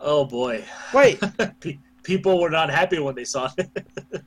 Oh 0.02 0.26
boy. 0.26 0.64
wait, 0.94 1.20
Pe- 1.60 1.78
people 2.04 2.42
were 2.42 2.50
not 2.50 2.70
happy 2.70 3.00
when 3.00 3.16
they 3.16 3.24
saw 3.24 3.50
it. 3.58 3.70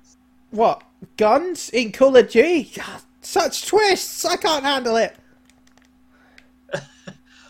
what 0.51 0.83
guns 1.17 1.69
in 1.71 1.91
Call 1.91 2.17
of 2.17 2.31
Duty? 2.31 2.73
Such 3.21 3.67
twists! 3.67 4.25
I 4.25 4.37
can't 4.37 4.65
handle 4.65 4.97
it. 4.97 5.17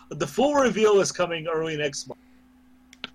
the 0.09 0.27
full 0.27 0.55
reveal 0.55 0.99
is 0.99 1.11
coming 1.11 1.47
early 1.47 1.77
next 1.77 2.07
month, 2.07 2.19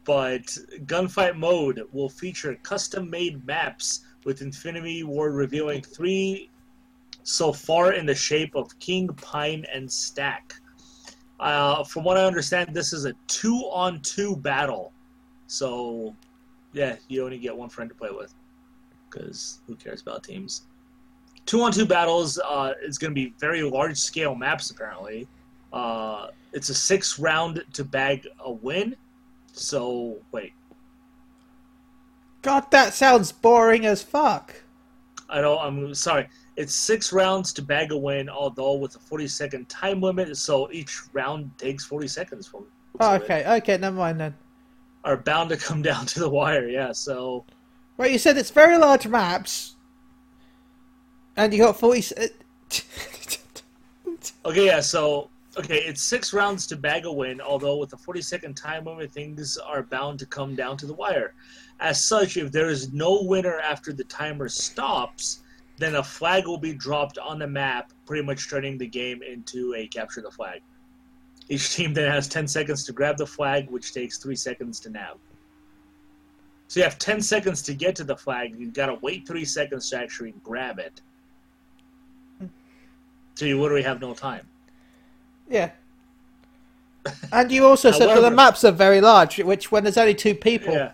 but 0.04 0.42
Gunfight 0.86 1.36
Mode 1.36 1.82
will 1.92 2.08
feature 2.08 2.54
custom-made 2.62 3.44
maps 3.46 4.04
with 4.24 4.42
Infinity 4.42 5.02
Ward 5.02 5.34
revealing 5.34 5.82
three 5.82 6.50
so 7.22 7.52
far 7.52 7.92
in 7.92 8.06
the 8.06 8.14
shape 8.14 8.54
of 8.54 8.78
King, 8.78 9.08
Pine, 9.08 9.64
and 9.72 9.90
Stack. 9.90 10.54
Uh, 11.38 11.82
from 11.84 12.04
what 12.04 12.16
I 12.16 12.24
understand, 12.24 12.74
this 12.74 12.92
is 12.92 13.06
a 13.06 13.14
two-on-two 13.26 14.36
battle, 14.36 14.92
so 15.50 16.14
yeah, 16.72 16.96
you 17.08 17.24
only 17.24 17.38
get 17.38 17.56
one 17.56 17.68
friend 17.68 17.90
to 17.90 17.96
play 17.96 18.10
with 18.10 18.32
because 19.10 19.58
who 19.66 19.74
cares 19.74 20.00
about 20.00 20.22
teams? 20.22 20.62
Two 21.44 21.62
on 21.62 21.72
two 21.72 21.86
battles 21.86 22.38
uh, 22.38 22.74
is 22.80 22.98
going 22.98 23.10
to 23.10 23.14
be 23.14 23.34
very 23.40 23.62
large 23.62 23.98
scale 23.98 24.36
maps, 24.36 24.70
apparently. 24.70 25.26
Uh, 25.72 26.28
it's 26.52 26.68
a 26.68 26.74
six 26.74 27.18
round 27.18 27.64
to 27.72 27.84
bag 27.84 28.28
a 28.38 28.52
win. 28.52 28.94
So, 29.52 30.18
wait. 30.30 30.52
God, 32.42 32.70
that 32.70 32.94
sounds 32.94 33.32
boring 33.32 33.86
as 33.86 34.02
fuck. 34.02 34.54
I 35.28 35.40
don't, 35.40 35.60
I'm 35.60 35.94
sorry. 35.94 36.28
It's 36.56 36.74
six 36.74 37.12
rounds 37.12 37.52
to 37.54 37.62
bag 37.62 37.90
a 37.90 37.98
win, 37.98 38.28
although 38.28 38.74
with 38.74 38.94
a 38.94 39.00
40 39.00 39.26
second 39.26 39.68
time 39.68 40.00
limit, 40.00 40.36
so 40.36 40.70
each 40.70 41.00
round 41.12 41.50
takes 41.58 41.84
40 41.84 42.06
seconds 42.06 42.46
from. 42.46 42.66
Oh, 43.00 43.14
okay, 43.14 43.44
okay, 43.56 43.76
never 43.76 43.96
mind 43.96 44.20
then. 44.20 44.34
Are 45.04 45.16
bound 45.16 45.50
to 45.50 45.56
come 45.56 45.82
down 45.90 46.06
to 46.06 46.20
the 46.20 46.28
wire, 46.28 46.68
yeah, 46.68 46.92
so. 46.92 47.44
Well, 47.96 48.08
you 48.08 48.18
said 48.18 48.36
it's 48.38 48.50
very 48.50 48.78
large 48.78 49.06
maps, 49.06 49.76
and 51.36 51.52
you 51.52 51.64
got 51.64 51.78
40. 51.78 52.14
Uh, 52.16 52.26
okay, 54.46 54.66
yeah, 54.66 54.80
so. 54.80 55.30
Okay, 55.58 55.78
it's 55.78 56.00
six 56.00 56.32
rounds 56.32 56.64
to 56.68 56.76
bag 56.76 57.06
a 57.06 57.12
win, 57.12 57.40
although 57.40 57.76
with 57.76 57.90
the 57.90 57.96
40 57.96 58.22
second 58.22 58.54
time 58.56 58.84
limit, 58.84 59.10
things 59.10 59.58
are 59.58 59.82
bound 59.82 60.20
to 60.20 60.26
come 60.26 60.54
down 60.54 60.76
to 60.76 60.86
the 60.86 60.94
wire. 60.94 61.34
As 61.80 62.04
such, 62.04 62.36
if 62.36 62.52
there 62.52 62.70
is 62.70 62.92
no 62.92 63.22
winner 63.22 63.58
after 63.58 63.92
the 63.92 64.04
timer 64.04 64.48
stops, 64.48 65.40
then 65.76 65.96
a 65.96 66.04
flag 66.04 66.46
will 66.46 66.58
be 66.58 66.72
dropped 66.72 67.18
on 67.18 67.38
the 67.38 67.46
map, 67.46 67.92
pretty 68.06 68.22
much 68.22 68.48
turning 68.48 68.78
the 68.78 68.86
game 68.86 69.22
into 69.22 69.74
a 69.74 69.88
capture 69.88 70.20
the 70.20 70.30
flag. 70.30 70.60
Each 71.50 71.74
team 71.74 71.92
then 71.92 72.08
has 72.08 72.28
10 72.28 72.46
seconds 72.46 72.84
to 72.84 72.92
grab 72.92 73.16
the 73.16 73.26
flag, 73.26 73.68
which 73.68 73.92
takes 73.92 74.18
3 74.18 74.36
seconds 74.36 74.78
to 74.80 74.90
nab. 74.90 75.18
So 76.68 76.78
you 76.78 76.84
have 76.84 76.96
10 76.96 77.20
seconds 77.20 77.60
to 77.62 77.74
get 77.74 77.96
to 77.96 78.04
the 78.04 78.16
flag. 78.16 78.54
You've 78.56 78.72
got 78.72 78.86
to 78.86 78.94
wait 79.02 79.26
3 79.26 79.44
seconds 79.44 79.90
to 79.90 79.98
actually 79.98 80.32
grab 80.44 80.78
it. 80.78 81.00
So 83.34 83.46
you 83.46 83.60
literally 83.60 83.82
have 83.82 84.00
no 84.00 84.14
time. 84.14 84.46
Yeah. 85.48 85.72
And 87.32 87.50
you 87.50 87.66
also 87.66 87.90
said 87.98 88.08
that 88.08 88.20
the 88.20 88.30
maps 88.30 88.62
are 88.62 88.70
very 88.70 89.00
large, 89.00 89.40
which 89.40 89.72
when 89.72 89.82
there's 89.82 89.98
only 89.98 90.14
two 90.14 90.36
people. 90.36 90.72
Yeah. 90.72 90.92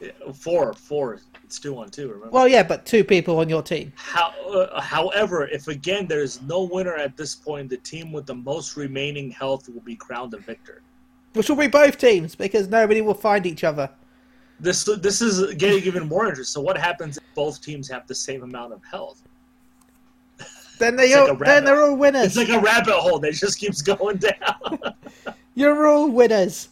yeah. 0.00 0.10
Four, 0.32 0.74
four. 0.74 1.18
It's 1.46 1.60
two 1.60 1.78
on 1.78 1.90
two, 1.90 2.08
remember? 2.08 2.30
Well, 2.30 2.48
yeah, 2.48 2.64
but 2.64 2.84
two 2.84 3.04
people 3.04 3.38
on 3.38 3.48
your 3.48 3.62
team. 3.62 3.92
How, 3.94 4.30
uh, 4.50 4.80
however, 4.80 5.46
if 5.46 5.68
again 5.68 6.08
there 6.08 6.20
is 6.20 6.42
no 6.42 6.64
winner 6.64 6.96
at 6.96 7.16
this 7.16 7.36
point, 7.36 7.70
the 7.70 7.76
team 7.76 8.10
with 8.10 8.26
the 8.26 8.34
most 8.34 8.76
remaining 8.76 9.30
health 9.30 9.68
will 9.68 9.80
be 9.82 9.94
crowned 9.94 10.32
the 10.32 10.38
victor. 10.38 10.82
Which 11.34 11.48
will 11.48 11.56
be 11.56 11.68
both 11.68 11.98
teams, 11.98 12.34
because 12.34 12.66
nobody 12.66 13.00
will 13.00 13.14
find 13.14 13.46
each 13.46 13.62
other. 13.62 13.88
This 14.58 14.82
this 15.00 15.22
is 15.22 15.54
getting 15.54 15.84
even 15.84 16.08
more 16.08 16.26
interesting. 16.26 16.52
So 16.52 16.60
what 16.60 16.76
happens 16.76 17.16
if 17.16 17.22
both 17.36 17.62
teams 17.62 17.88
have 17.90 18.08
the 18.08 18.14
same 18.14 18.42
amount 18.42 18.72
of 18.72 18.82
health? 18.82 19.22
Then 20.80 20.96
they 20.96 21.14
like 21.14 21.30
all, 21.30 21.36
a 21.36 21.44
then 21.44 21.64
they're 21.64 21.80
all 21.80 21.96
winners. 21.96 22.36
It's 22.36 22.36
like 22.36 22.48
a 22.48 22.60
rabbit 22.60 22.92
hole 22.92 23.20
that 23.20 23.34
just 23.34 23.60
keeps 23.60 23.82
going 23.92 24.16
down. 24.16 24.80
You're 25.54 25.86
all 25.86 26.10
winners. 26.10 26.70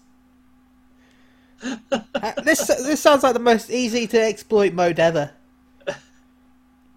Uh, 1.62 2.32
this 2.42 2.66
this 2.66 3.00
sounds 3.00 3.22
like 3.22 3.34
the 3.34 3.38
most 3.40 3.70
easy 3.70 4.06
to 4.06 4.20
exploit 4.20 4.72
mode 4.72 4.98
ever. 4.98 5.32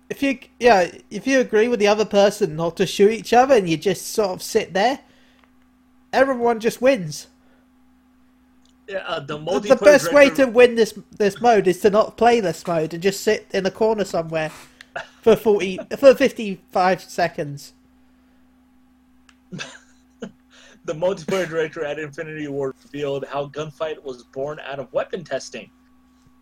If 0.10 0.24
you 0.24 0.39
yeah, 0.60 0.91
if 1.10 1.28
you 1.28 1.39
agree 1.39 1.68
with 1.68 1.80
the 1.80 1.88
other 1.88 2.05
person 2.05 2.55
not 2.55 2.78
to 2.78 2.86
shoot 2.86 3.12
each 3.12 3.34
other 3.34 3.55
and 3.55 3.70
you 3.70 3.78
just 3.78 4.08
sort 4.08 4.32
of 4.32 4.41
sit 4.43 4.74
there, 4.74 4.99
everyone 6.14 6.60
just 6.60 6.82
wins. 6.82 7.28
yeah, 8.88 8.99
uh, 8.99 9.20
the 9.20 9.38
The, 9.38 9.76
best 9.76 10.14
way 10.14 10.30
to 10.32 10.45
win 10.45 10.76
this 10.76 10.93
this 11.18 11.41
mode 11.41 11.68
is 11.68 11.82
to 11.82 11.89
not 11.89 12.18
play 12.18 12.39
this 12.39 12.66
mode 12.66 12.93
and 12.93 13.03
just 13.03 13.22
sit 13.22 13.47
in 13.53 13.66
a 13.66 13.72
corner 13.72 14.05
somewhere 14.05 14.51
for 15.22 15.36
forty 15.36 15.80
for 15.97 16.16
fifty 16.16 16.62
five 16.72 17.01
seconds. 17.03 17.74
the 20.88 20.93
multiplayer 20.93 21.47
director 21.47 21.83
at 21.83 21.99
Infinity 21.99 22.47
Ward 22.47 22.73
revealed 22.81 23.25
how 23.29 23.47
Gunfight 23.49 24.01
was 24.01 24.23
born 24.23 24.59
out 24.65 24.79
of 24.79 24.91
weapon 24.93 25.23
testing. 25.23 25.69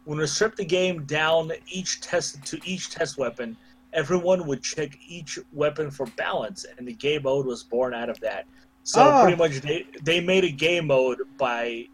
When 0.06 0.20
we 0.20 0.28
stripped 0.28 0.58
the 0.58 0.66
game 0.66 1.04
down 1.06 1.52
each 1.68 2.00
test 2.00 2.46
to 2.46 2.60
each 2.64 2.92
test 2.92 3.18
weapon, 3.18 3.58
everyone 3.92 4.46
would 4.46 4.62
check 4.62 4.98
each 5.08 5.40
weapon 5.52 5.90
for 5.90 6.06
balance, 6.16 6.64
and 6.78 6.88
the 6.88 6.94
game 6.94 7.24
mode 7.24 7.48
was 7.48 7.64
born 7.64 7.96
out 7.96 8.08
of 8.08 8.20
that. 8.20 8.46
So 8.84 9.02
Ah. 9.02 9.24
pretty 9.24 9.36
much 9.36 9.62
they 9.62 9.88
they 10.04 10.20
made 10.22 10.44
a 10.44 10.52
game 10.52 10.88
mode 10.88 11.22
by 11.38 11.88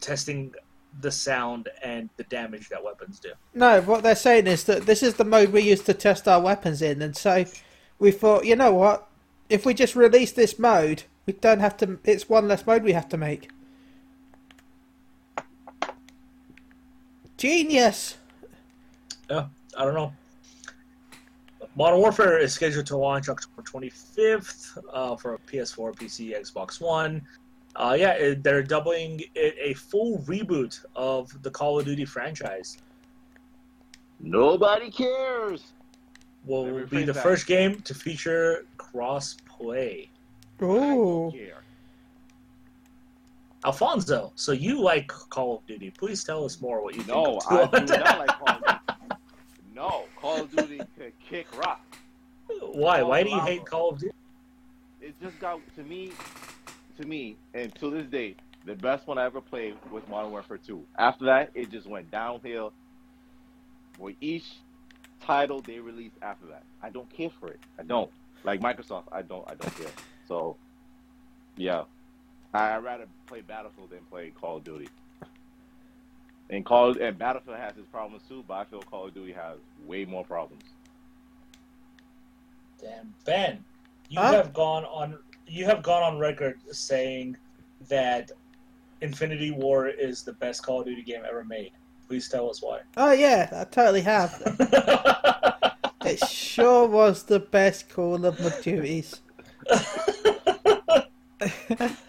testing 0.00 0.52
the 1.00 1.10
sound 1.10 1.70
and 1.82 2.10
the 2.18 2.24
damage 2.24 2.68
that 2.68 2.84
weapons 2.84 3.18
do. 3.18 3.30
No, 3.54 3.80
what 3.80 4.02
they're 4.02 4.14
saying 4.14 4.46
is 4.46 4.64
that 4.64 4.84
this 4.84 5.02
is 5.02 5.14
the 5.14 5.24
mode 5.24 5.48
we 5.52 5.62
used 5.62 5.86
to 5.86 5.94
test 5.94 6.28
our 6.28 6.40
weapons 6.40 6.82
in, 6.82 7.00
and 7.00 7.16
so 7.16 7.46
we 7.98 8.10
thought, 8.10 8.44
you 8.44 8.56
know 8.56 8.74
what? 8.74 9.08
If 9.48 9.64
we 9.64 9.72
just 9.72 9.96
release 9.96 10.32
this 10.32 10.58
mode, 10.58 11.04
we 11.26 11.32
don't 11.34 11.60
have 11.60 11.76
to. 11.78 11.98
It's 12.04 12.28
one 12.28 12.48
less 12.48 12.66
mode 12.66 12.82
we 12.82 12.92
have 12.92 13.08
to 13.10 13.16
make. 13.16 13.50
Genius. 17.36 18.18
Yeah, 19.28 19.46
I 19.76 19.84
don't 19.84 19.94
know. 19.94 20.12
Modern 21.74 22.00
Warfare 22.00 22.38
is 22.38 22.52
scheduled 22.52 22.86
to 22.86 22.96
launch 22.96 23.28
October 23.28 23.62
25th 23.62 24.78
uh, 24.92 25.16
for 25.16 25.38
PS4, 25.50 25.94
PC, 25.96 26.38
Xbox 26.38 26.80
One. 26.80 27.22
Uh, 27.74 27.96
yeah, 27.98 28.12
it, 28.12 28.42
they're 28.42 28.62
doubling 28.62 29.22
it 29.34 29.54
a 29.58 29.72
full 29.74 30.18
reboot 30.20 30.84
of 30.94 31.42
the 31.42 31.50
Call 31.50 31.78
of 31.78 31.86
Duty 31.86 32.04
franchise. 32.04 32.76
Nobody 34.20 34.90
cares. 34.90 35.72
Will 36.44 36.86
be 36.86 37.04
the 37.04 37.12
that. 37.12 37.22
first 37.22 37.46
game 37.46 37.80
to 37.82 37.94
feature 37.94 38.66
cross 38.76 39.36
play. 39.46 40.10
I 40.62 40.66
don't 40.66 40.98
Ooh. 40.98 41.32
care. 41.32 41.62
Alfonso, 43.64 44.32
so 44.34 44.52
you 44.52 44.80
like 44.80 45.06
Call 45.08 45.58
of 45.58 45.66
Duty? 45.66 45.90
Please 45.90 46.24
tell 46.24 46.44
us 46.44 46.60
more 46.60 46.82
what 46.82 46.96
you 46.96 47.04
know. 47.04 47.38
No, 47.50 47.66
think. 47.66 47.74
I 47.74 47.96
do 47.96 48.04
not 48.04 48.18
like 48.18 48.38
Call 48.38 48.48
of 48.48 48.60
Duty. 48.60 48.78
No, 49.74 50.04
Call 50.16 50.40
of 50.42 50.56
Duty 50.56 50.80
could 50.98 51.12
kick 51.28 51.46
rock. 51.58 51.80
Why? 52.60 53.02
Why 53.02 53.22
do 53.22 53.30
you 53.30 53.36
Lava. 53.36 53.50
hate 53.50 53.64
Call 53.64 53.90
of 53.90 53.98
Duty? 53.98 54.14
It 55.00 55.14
just 55.20 55.38
got 55.40 55.60
to 55.76 55.82
me, 55.82 56.12
to 57.00 57.06
me, 57.06 57.36
and 57.54 57.74
to 57.76 57.90
this 57.90 58.06
day, 58.06 58.36
the 58.64 58.74
best 58.74 59.06
one 59.06 59.18
I 59.18 59.24
ever 59.24 59.40
played 59.40 59.74
was 59.90 60.02
Modern 60.08 60.30
Warfare 60.30 60.58
2. 60.58 60.84
After 60.98 61.24
that, 61.26 61.50
it 61.54 61.70
just 61.70 61.86
went 61.86 62.10
downhill. 62.10 62.72
For 63.98 64.12
each 64.20 64.46
title 65.20 65.60
they 65.60 65.78
released 65.78 66.16
after 66.22 66.46
that, 66.46 66.62
I 66.82 66.90
don't 66.90 67.10
care 67.10 67.30
for 67.40 67.48
it. 67.48 67.60
I 67.78 67.82
don't 67.82 68.10
like 68.44 68.60
Microsoft. 68.60 69.04
I 69.12 69.22
don't. 69.22 69.44
I 69.48 69.54
don't 69.54 69.76
care. 69.76 69.90
So, 70.32 70.56
yeah, 71.58 71.82
I 72.54 72.76
would 72.78 72.84
rather 72.86 73.04
play 73.26 73.42
Battlefield 73.42 73.90
than 73.90 73.98
play 74.10 74.30
Call 74.30 74.56
of 74.56 74.64
Duty. 74.64 74.88
And 76.48 76.64
Call 76.64 76.96
and 76.98 77.18
Battlefield 77.18 77.58
has 77.58 77.76
its 77.76 77.86
problems 77.88 78.22
too, 78.26 78.42
but 78.48 78.54
I 78.54 78.64
feel 78.64 78.80
Call 78.80 79.08
of 79.08 79.12
Duty 79.14 79.32
has 79.32 79.58
way 79.86 80.06
more 80.06 80.24
problems. 80.24 80.62
Damn, 82.80 83.12
Ben, 83.26 83.62
you 84.08 84.18
Huh? 84.20 84.32
have 84.32 84.54
gone 84.54 84.86
on. 84.86 85.18
You 85.46 85.66
have 85.66 85.82
gone 85.82 86.02
on 86.02 86.18
record 86.18 86.58
saying 86.70 87.36
that 87.90 88.32
Infinity 89.02 89.50
War 89.50 89.86
is 89.88 90.22
the 90.22 90.32
best 90.32 90.64
Call 90.64 90.80
of 90.80 90.86
Duty 90.86 91.02
game 91.02 91.24
ever 91.28 91.44
made. 91.44 91.72
Please 92.08 92.26
tell 92.30 92.48
us 92.48 92.62
why. 92.62 92.80
Oh 92.96 93.12
yeah, 93.12 93.50
I 93.52 93.64
totally 93.64 94.00
have. 94.00 94.40
It 96.04 96.18
sure 96.26 96.88
was 96.88 97.22
the 97.22 97.38
best 97.38 97.88
Call 97.88 98.26
of 98.26 98.36
Duties. 98.62 99.21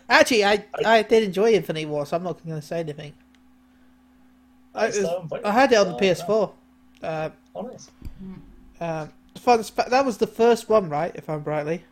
Actually, 0.09 0.45
I 0.45 0.65
I 0.85 1.01
did 1.01 1.23
enjoy 1.23 1.53
Infinity 1.53 1.87
War, 1.87 2.05
so 2.05 2.17
I'm 2.17 2.23
not 2.23 2.43
going 2.45 2.59
to 2.59 2.65
say 2.65 2.81
anything. 2.81 3.13
I, 4.75 4.87
was- 4.87 5.05
I 5.43 5.51
had 5.51 5.71
it 5.71 5.75
on 5.75 5.87
the 5.87 5.97
PS4. 5.97 6.51
Uh, 7.01 7.29
Oh, 7.55 7.61
nice. 7.61 7.91
uh, 8.79 9.07
fun 9.37 9.61
sp- 9.61 9.85
that 9.89 10.05
was 10.05 10.17
the 10.17 10.25
first 10.27 10.69
one, 10.69 10.89
right? 10.89 11.11
If 11.15 11.29
I'm 11.29 11.43
rightly. 11.43 11.83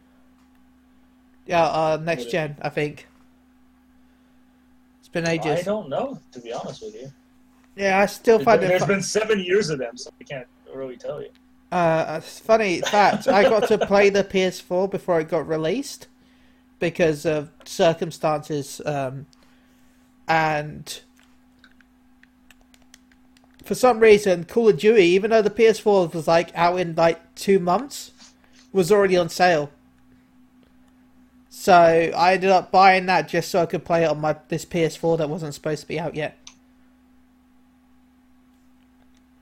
Yeah, 1.46 1.64
uh, 1.66 2.00
next 2.02 2.32
gen, 2.32 2.56
I 2.62 2.70
think. 2.70 3.08
It's 5.00 5.10
been 5.10 5.28
ages. 5.28 5.60
I 5.60 5.62
don't 5.64 5.90
know, 5.90 6.20
to 6.32 6.40
be 6.40 6.52
honest 6.54 6.82
with 6.82 6.96
you. 6.96 7.12
Yeah, 7.76 8.00
I 8.00 8.06
still 8.08 8.40
find 8.40 8.64
it. 8.64 8.68
There, 8.68 8.76
it. 8.76 8.80
has 8.80 8.88
Fu- 8.88 8.94
been 8.94 9.04
seven 9.04 9.40
years 9.40 9.70
of 9.70 9.78
them, 9.80 9.96
so 9.98 10.10
I 10.20 10.24
can't 10.24 10.48
really 10.74 10.98
tell 10.98 11.22
you. 11.22 11.30
Uh, 11.72 12.16
it's 12.18 12.40
funny 12.40 12.82
fact. 12.82 13.28
I 13.28 13.44
got 13.44 13.68
to 13.70 13.78
play 13.78 14.10
the 14.10 14.24
PS4 14.24 14.90
before 14.92 15.20
it 15.20 15.30
got 15.30 15.48
released, 15.48 16.08
because 16.80 17.26
of 17.26 17.50
circumstances, 17.64 18.82
um, 18.86 19.28
and 20.28 21.02
for 23.64 23.76
some 23.76 24.00
reason, 24.00 24.44
Call 24.44 24.70
of 24.70 24.78
Duty, 24.78 25.04
even 25.04 25.32
though 25.32 25.42
the 25.42 25.50
PS4 25.50 26.14
was 26.14 26.28
like 26.28 26.52
out 26.56 26.80
in 26.80 26.96
like 26.96 27.36
two 27.36 27.60
months, 27.60 28.12
was 28.74 28.92
already 28.92 29.16
on 29.16 29.30
sale. 29.30 29.72
So 31.50 31.74
I 31.74 32.34
ended 32.34 32.50
up 32.50 32.72
buying 32.72 33.06
that 33.08 33.28
just 33.28 33.50
so 33.50 33.62
I 33.62 33.66
could 33.66 33.86
play 33.86 34.04
it 34.04 34.08
on 34.08 34.20
my 34.20 34.36
this 34.48 34.66
PS4 34.66 35.18
that 35.20 35.30
wasn't 35.30 35.54
supposed 35.54 35.82
to 35.82 35.88
be 35.88 36.00
out 36.00 36.16
yet. 36.16 36.38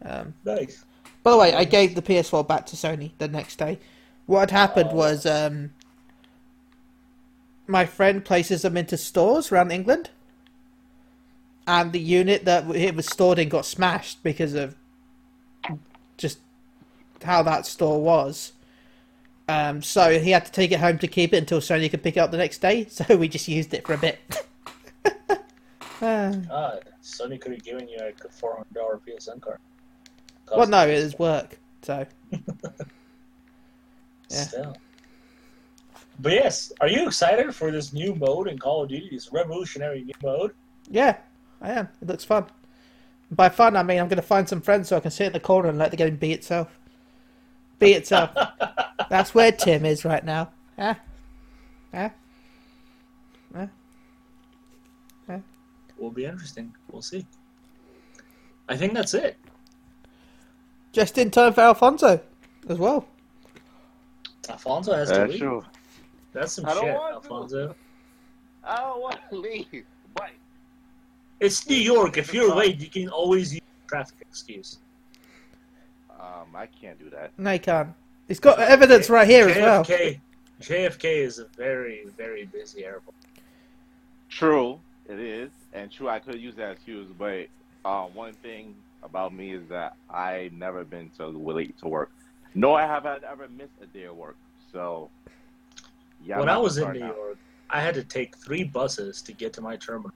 Um, 0.03 0.33
Nice. 0.43 0.83
By 1.23 1.31
the 1.31 1.37
way, 1.37 1.53
I 1.53 1.63
gave 1.65 1.95
the 1.95 2.01
PS4 2.01 2.47
back 2.47 2.65
to 2.67 2.75
Sony 2.75 3.11
the 3.17 3.27
next 3.27 3.57
day. 3.57 3.79
What 4.25 4.39
had 4.39 4.51
happened 4.51 4.89
Oh. 4.91 4.95
was 4.95 5.25
um, 5.25 5.71
my 7.67 7.85
friend 7.85 8.23
places 8.23 8.61
them 8.63 8.77
into 8.77 8.97
stores 8.97 9.51
around 9.51 9.71
England, 9.71 10.09
and 11.67 11.91
the 11.91 11.99
unit 11.99 12.45
that 12.45 12.69
it 12.75 12.95
was 12.95 13.05
stored 13.05 13.37
in 13.39 13.49
got 13.49 13.65
smashed 13.65 14.23
because 14.23 14.53
of 14.55 14.75
just 16.17 16.39
how 17.23 17.43
that 17.43 17.65
store 17.65 18.01
was. 18.01 18.53
Um, 19.47 19.81
so 19.81 20.19
he 20.19 20.29
had 20.31 20.45
to 20.45 20.51
take 20.51 20.71
it 20.71 20.79
home 20.79 20.99
to 20.99 21.07
keep 21.07 21.33
it 21.33 21.37
until 21.37 21.59
Sony 21.59 21.89
could 21.89 22.03
pick 22.03 22.17
it 22.17 22.19
up 22.19 22.31
the 22.31 22.37
next 22.37 22.59
day. 22.59 22.85
So 22.89 23.17
we 23.17 23.27
just 23.27 23.47
used 23.47 23.73
it 23.73 23.85
for 23.85 23.93
a 23.93 23.97
bit. 23.97 24.19
Ah. 26.01 26.33
Ah, 26.49 26.75
Sony 27.03 27.41
could 27.41 27.51
have 27.51 27.63
given 27.63 27.87
you 27.89 27.97
a 27.99 28.29
four 28.29 28.53
hundred 28.55 28.73
dollar 28.73 28.99
PSN 29.05 29.41
card. 29.41 29.59
Well, 30.55 30.67
no, 30.67 30.87
it 30.87 31.03
was 31.03 31.19
work. 31.19 31.59
So 31.81 32.05
yeah. 32.31 32.37
Still. 34.27 34.75
But 36.21 36.33
yes, 36.33 36.71
are 36.81 36.87
you 36.87 37.07
excited 37.07 37.55
for 37.55 37.71
this 37.71 37.93
new 37.93 38.13
mode 38.15 38.49
in 38.49 38.59
Call 38.59 38.83
of 38.83 38.89
Duty? 38.89 39.09
This 39.11 39.31
revolutionary 39.31 40.03
new 40.03 40.13
mode. 40.21 40.53
Yeah, 40.89 41.17
I 41.61 41.71
am. 41.71 41.87
It 42.01 42.07
looks 42.07 42.25
fun. 42.25 42.45
By 43.31 43.49
fun, 43.49 43.77
I 43.77 43.83
mean 43.83 43.99
I'm 43.99 44.07
going 44.07 44.17
to 44.17 44.21
find 44.21 44.47
some 44.49 44.61
friends 44.61 44.89
so 44.89 44.97
I 44.97 44.99
can 44.99 45.11
sit 45.11 45.27
in 45.27 45.33
the 45.33 45.39
corner 45.39 45.69
and 45.69 45.77
let 45.77 45.91
the 45.91 45.97
game 45.97 46.17
be 46.17 46.33
itself. 46.33 46.77
Be 47.77 47.93
itself. 47.99 48.31
That's 49.09 49.33
where 49.33 49.51
Tim 49.51 49.85
is 49.85 50.03
right 50.03 50.25
now. 50.25 50.49
Huh? 50.77 50.95
Huh? 51.93 52.09
Huh? 53.55 53.67
Will 55.97 56.11
be 56.11 56.25
interesting. 56.25 56.73
We'll 56.91 57.01
see. 57.01 57.25
I 58.67 58.77
think 58.77 58.93
that's 58.93 59.13
it. 59.13 59.37
Just 60.99 61.17
in 61.17 61.31
time 61.31 61.53
for 61.53 61.61
Alfonso 61.61 62.19
as 62.67 62.77
well. 62.77 63.07
Alfonso 64.49 64.93
has 64.93 65.07
to 65.07 65.13
That's 65.15 65.31
leave. 65.31 65.39
true. 65.39 65.63
That's 66.33 66.51
some 66.51 66.65
I 66.65 66.73
don't 66.73 66.83
shit, 66.83 66.93
want 66.93 67.23
to. 67.23 67.29
Alfonso. 67.29 67.75
I 68.65 68.75
don't 68.79 69.01
want 69.01 69.19
to 69.29 69.37
leave, 69.37 69.85
but 70.13 70.31
It's 71.39 71.65
New 71.69 71.77
York. 71.77 72.17
If 72.17 72.33
you're 72.33 72.53
late, 72.53 72.81
you 72.81 72.89
can 72.89 73.07
always 73.07 73.53
use 73.53 73.61
a 73.85 73.87
traffic 73.87 74.17
excuse. 74.29 74.79
um, 76.19 76.53
I 76.53 76.65
can't 76.65 76.99
do 76.99 77.09
that. 77.11 77.31
No, 77.37 77.51
you 77.51 77.59
can't. 77.59 77.93
He's 78.27 78.41
got 78.41 78.59
evidence 78.59 79.09
right 79.09 79.25
here 79.25 79.47
as 79.47 79.55
well. 79.55 79.85
JFK, 79.85 80.19
JFK 80.61 81.03
is 81.23 81.39
a 81.39 81.45
very, 81.55 82.07
very 82.17 82.43
busy 82.43 82.83
airport. 82.83 83.15
True, 84.27 84.77
it 85.07 85.17
is, 85.17 85.49
and 85.71 85.89
true. 85.89 86.09
I 86.09 86.19
could 86.19 86.41
use 86.41 86.55
that 86.55 86.71
excuse, 86.73 87.07
but 87.17 87.47
uh, 87.85 88.07
one 88.07 88.33
thing 88.33 88.75
about 89.03 89.33
me 89.33 89.53
is 89.53 89.67
that 89.69 89.95
I 90.09 90.49
never 90.53 90.83
been 90.83 91.11
so 91.15 91.29
late 91.29 91.77
to 91.79 91.87
work. 91.87 92.11
No, 92.55 92.73
I 92.73 92.83
haven't 92.83 93.23
ever 93.23 93.47
missed 93.49 93.71
a 93.81 93.85
day 93.85 94.05
of 94.05 94.15
work. 94.15 94.35
So, 94.71 95.09
yeah. 96.23 96.39
when 96.39 96.49
I'm 96.49 96.53
I 96.53 96.55
not 96.55 96.63
was 96.63 96.77
in 96.77 96.91
New 96.91 96.99
now. 96.99 97.15
York, 97.15 97.37
I 97.69 97.81
had 97.81 97.93
to 97.95 98.03
take 98.03 98.35
three 98.37 98.63
buses 98.63 99.21
to 99.23 99.31
get 99.31 99.53
to 99.53 99.61
my 99.61 99.75
terminal. 99.75 100.11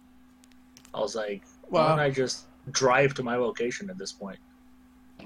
I 0.93 0.99
was 0.99 1.15
like, 1.15 1.43
why 1.69 1.87
don't 1.89 1.99
I 1.99 2.09
just 2.09 2.45
drive 2.71 3.13
to 3.15 3.23
my 3.23 3.35
location 3.35 3.89
at 3.89 3.97
this 3.97 4.11
point? 4.11 4.39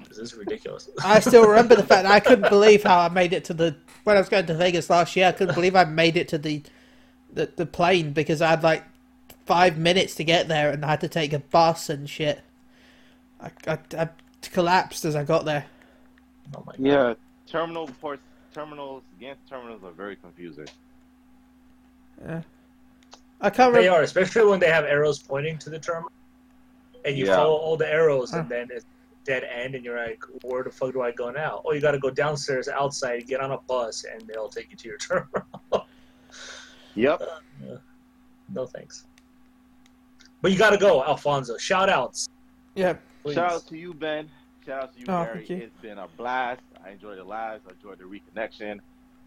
This 0.08 0.18
is 0.18 0.34
ridiculous. 0.34 0.88
I 1.04 1.20
still 1.20 1.46
remember 1.46 1.74
the 1.74 1.82
fact 1.82 2.04
that 2.04 2.12
I 2.12 2.20
couldn't 2.20 2.48
believe 2.50 2.82
how 2.82 3.00
I 3.00 3.08
made 3.08 3.32
it 3.32 3.44
to 3.46 3.54
the 3.54 3.76
when 4.04 4.16
I 4.16 4.20
was 4.20 4.28
going 4.28 4.46
to 4.46 4.54
Vegas 4.54 4.88
last 4.88 5.16
year. 5.16 5.28
I 5.28 5.32
couldn't 5.32 5.54
believe 5.54 5.74
I 5.74 5.84
made 5.84 6.16
it 6.16 6.28
to 6.28 6.38
the 6.38 6.62
the, 7.32 7.50
the 7.56 7.66
plane 7.66 8.12
because 8.12 8.40
I 8.40 8.48
had 8.48 8.62
like 8.62 8.84
five 9.44 9.76
minutes 9.78 10.14
to 10.16 10.24
get 10.24 10.48
there 10.48 10.70
and 10.70 10.84
I 10.84 10.90
had 10.90 11.00
to 11.00 11.08
take 11.08 11.32
a 11.32 11.38
bus 11.38 11.88
and 11.88 12.08
shit. 12.08 12.40
I, 13.40 13.50
I, 13.66 13.78
I 13.98 14.08
collapsed 14.42 15.04
as 15.04 15.14
I 15.16 15.24
got 15.24 15.44
there. 15.44 15.66
oh 16.56 16.62
my 16.66 16.72
god. 16.72 16.80
Yeah, 16.86 17.14
terminal 17.46 17.86
ports, 18.00 18.22
terminals, 18.52 19.02
against 19.16 19.46
terminals 19.48 19.82
are 19.84 19.92
very 19.92 20.16
confusing. 20.16 20.66
Yeah. 22.24 22.42
I 23.40 23.50
can't 23.50 23.72
They 23.72 23.80
remember. 23.80 24.00
are, 24.00 24.02
especially 24.02 24.46
when 24.50 24.58
they 24.58 24.70
have 24.70 24.84
arrows 24.84 25.20
pointing 25.20 25.58
to 25.58 25.70
the 25.70 25.78
terminal, 25.78 26.10
and 27.04 27.16
you 27.16 27.26
Yeah. 27.26 27.36
follow 27.36 27.54
all 27.56 27.76
the 27.76 27.88
arrows, 27.88 28.32
and 28.32 28.42
Huh. 28.42 28.48
then 28.48 28.68
it's 28.72 28.84
dead 29.24 29.44
end, 29.44 29.74
and 29.76 29.84
you're 29.84 29.96
like, 29.98 30.22
where 30.42 30.64
the 30.64 30.70
fuck 30.70 30.92
do 30.92 31.02
I 31.02 31.12
go 31.12 31.30
now? 31.30 31.62
Oh, 31.64 31.72
you 31.72 31.80
got 31.80 31.92
to 31.92 31.98
go 31.98 32.10
downstairs, 32.10 32.66
outside, 32.68 33.26
get 33.28 33.40
on 33.40 33.52
a 33.52 33.58
bus, 33.58 34.04
and 34.04 34.26
they'll 34.26 34.48
take 34.48 34.70
you 34.70 34.76
to 34.76 34.88
your 34.88 34.98
terminal. 34.98 35.86
Yep. 36.96 37.20
Uh, 37.22 37.76
no 38.52 38.66
thanks. 38.66 39.04
But 40.42 40.50
you 40.50 40.58
got 40.58 40.70
to 40.70 40.78
go, 40.78 41.04
Alfonso. 41.04 41.56
Shout 41.58 41.88
outs. 41.88 42.28
Yeah, 42.74 42.96
Please. 43.28 43.34
Shout 43.34 43.52
out 43.52 43.66
to 43.68 43.76
you, 43.78 43.94
Ben. 43.94 44.28
Shout 44.66 44.82
out 44.84 44.92
to 44.94 44.98
you, 45.00 45.04
Oh, 45.08 45.24
Gary. 45.24 45.46
you. 45.48 45.56
It's 45.56 45.80
been 45.80 45.98
a 45.98 46.08
blast. 46.16 46.60
I 46.84 46.90
enjoyed 46.90 47.18
the 47.18 47.24
lives. 47.24 47.62
I 47.68 47.72
enjoyed 47.72 47.98
the 47.98 48.04
reconnection. 48.04 48.80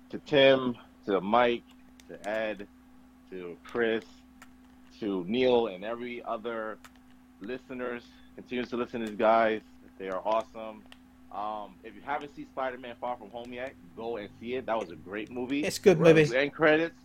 To 0.10 0.18
Tim, 0.20 0.76
to 1.06 1.22
Mike, 1.22 1.64
to 2.10 2.30
Ed, 2.30 2.68
to 3.32 3.58
Chris, 3.64 4.04
to 5.00 5.24
Neil, 5.28 5.68
and 5.68 5.84
every 5.84 6.24
other 6.24 6.78
listeners. 7.40 8.04
Continues 8.36 8.70
to 8.70 8.78
listen 8.78 9.02
to 9.02 9.08
these 9.08 9.16
guys. 9.18 9.62
They 9.98 10.10
are 10.10 10.22
awesome. 10.26 10.84
Um, 11.32 11.76
if 11.84 11.96
you 11.96 12.02
haven't 12.04 12.36
seen 12.36 12.46
Spider-Man: 12.52 12.96
Far 13.00 13.16
From 13.16 13.30
Home 13.30 13.54
yet, 13.54 13.74
go 13.96 14.18
and 14.18 14.30
see 14.40 14.56
it. 14.56 14.66
That 14.66 14.78
was 14.80 14.90
a 14.92 14.96
great 14.96 15.32
movie. 15.32 15.64
it's 15.64 15.78
a 15.78 15.82
good 15.82 16.00
Those 16.00 16.16
movie. 16.30 16.38
end 16.38 16.54
credits, 16.54 16.96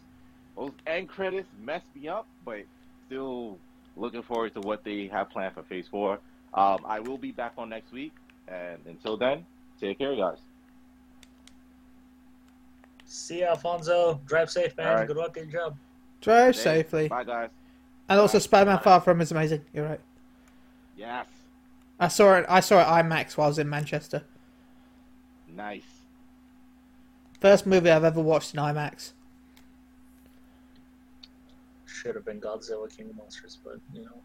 those 0.57 0.73
end 0.87 1.09
credits 1.09 1.49
messed 1.63 1.87
me 1.95 2.09
up, 2.09 2.27
but 2.45 2.61
still 3.07 3.59
looking 3.97 4.23
forward 4.23 4.53
to 4.55 4.61
what 4.61 4.83
they 4.83 5.07
have 5.09 5.31
planned 5.31 5.55
for 5.55 5.63
Phase 5.63 5.87
Four. 5.89 6.19
Um, 6.57 6.79
I 6.87 7.01
will 7.01 7.19
be 7.19 7.33
back 7.33 7.53
on 7.59 7.69
next 7.69 7.93
week, 7.93 8.13
and 8.49 8.79
until 8.87 9.17
then, 9.17 9.45
take 9.79 9.99
care, 9.99 10.17
guys. 10.17 10.39
See 13.05 13.39
you, 13.41 13.45
Alfonso. 13.45 14.21
Drive 14.27 14.51
safe, 14.51 14.77
man. 14.77 14.89
All 14.89 14.95
right. 14.95 15.07
Good 15.07 15.17
luck 15.17 15.37
in 15.37 15.51
your 15.51 15.61
job. 15.65 15.77
Drive 16.23 16.55
Thanks. 16.55 16.59
safely. 16.63 17.09
Bye, 17.09 17.25
guys. 17.25 17.51
And 18.09 18.19
also, 18.19 18.39
Bye. 18.39 18.43
Spider-Man 18.43 18.77
Bye. 18.79 18.83
Far 18.83 19.01
From 19.01 19.21
is 19.21 19.31
amazing. 19.31 19.65
You're 19.73 19.87
right. 19.87 20.01
Yes, 20.97 21.27
I 22.01 22.09
saw 22.09 22.37
it. 22.37 22.47
I 22.49 22.61
saw 22.61 22.81
it 22.81 22.87
IMAX 23.05 23.37
while 23.37 23.47
I 23.47 23.49
was 23.49 23.59
in 23.59 23.69
Manchester. 23.69 24.23
nice. 25.55 25.83
First 27.39 27.67
movie 27.67 27.91
I've 27.91 28.03
ever 28.03 28.23
watched 28.23 28.55
in 28.55 28.61
IMAX. 28.61 29.13
Should 31.85 32.15
have 32.15 32.25
been 32.25 32.41
Godzilla 32.41 32.89
King 32.95 33.11
of 33.11 33.17
Monsters, 33.17 33.59
but, 33.63 33.79
you 33.93 34.05
know. 34.05 34.23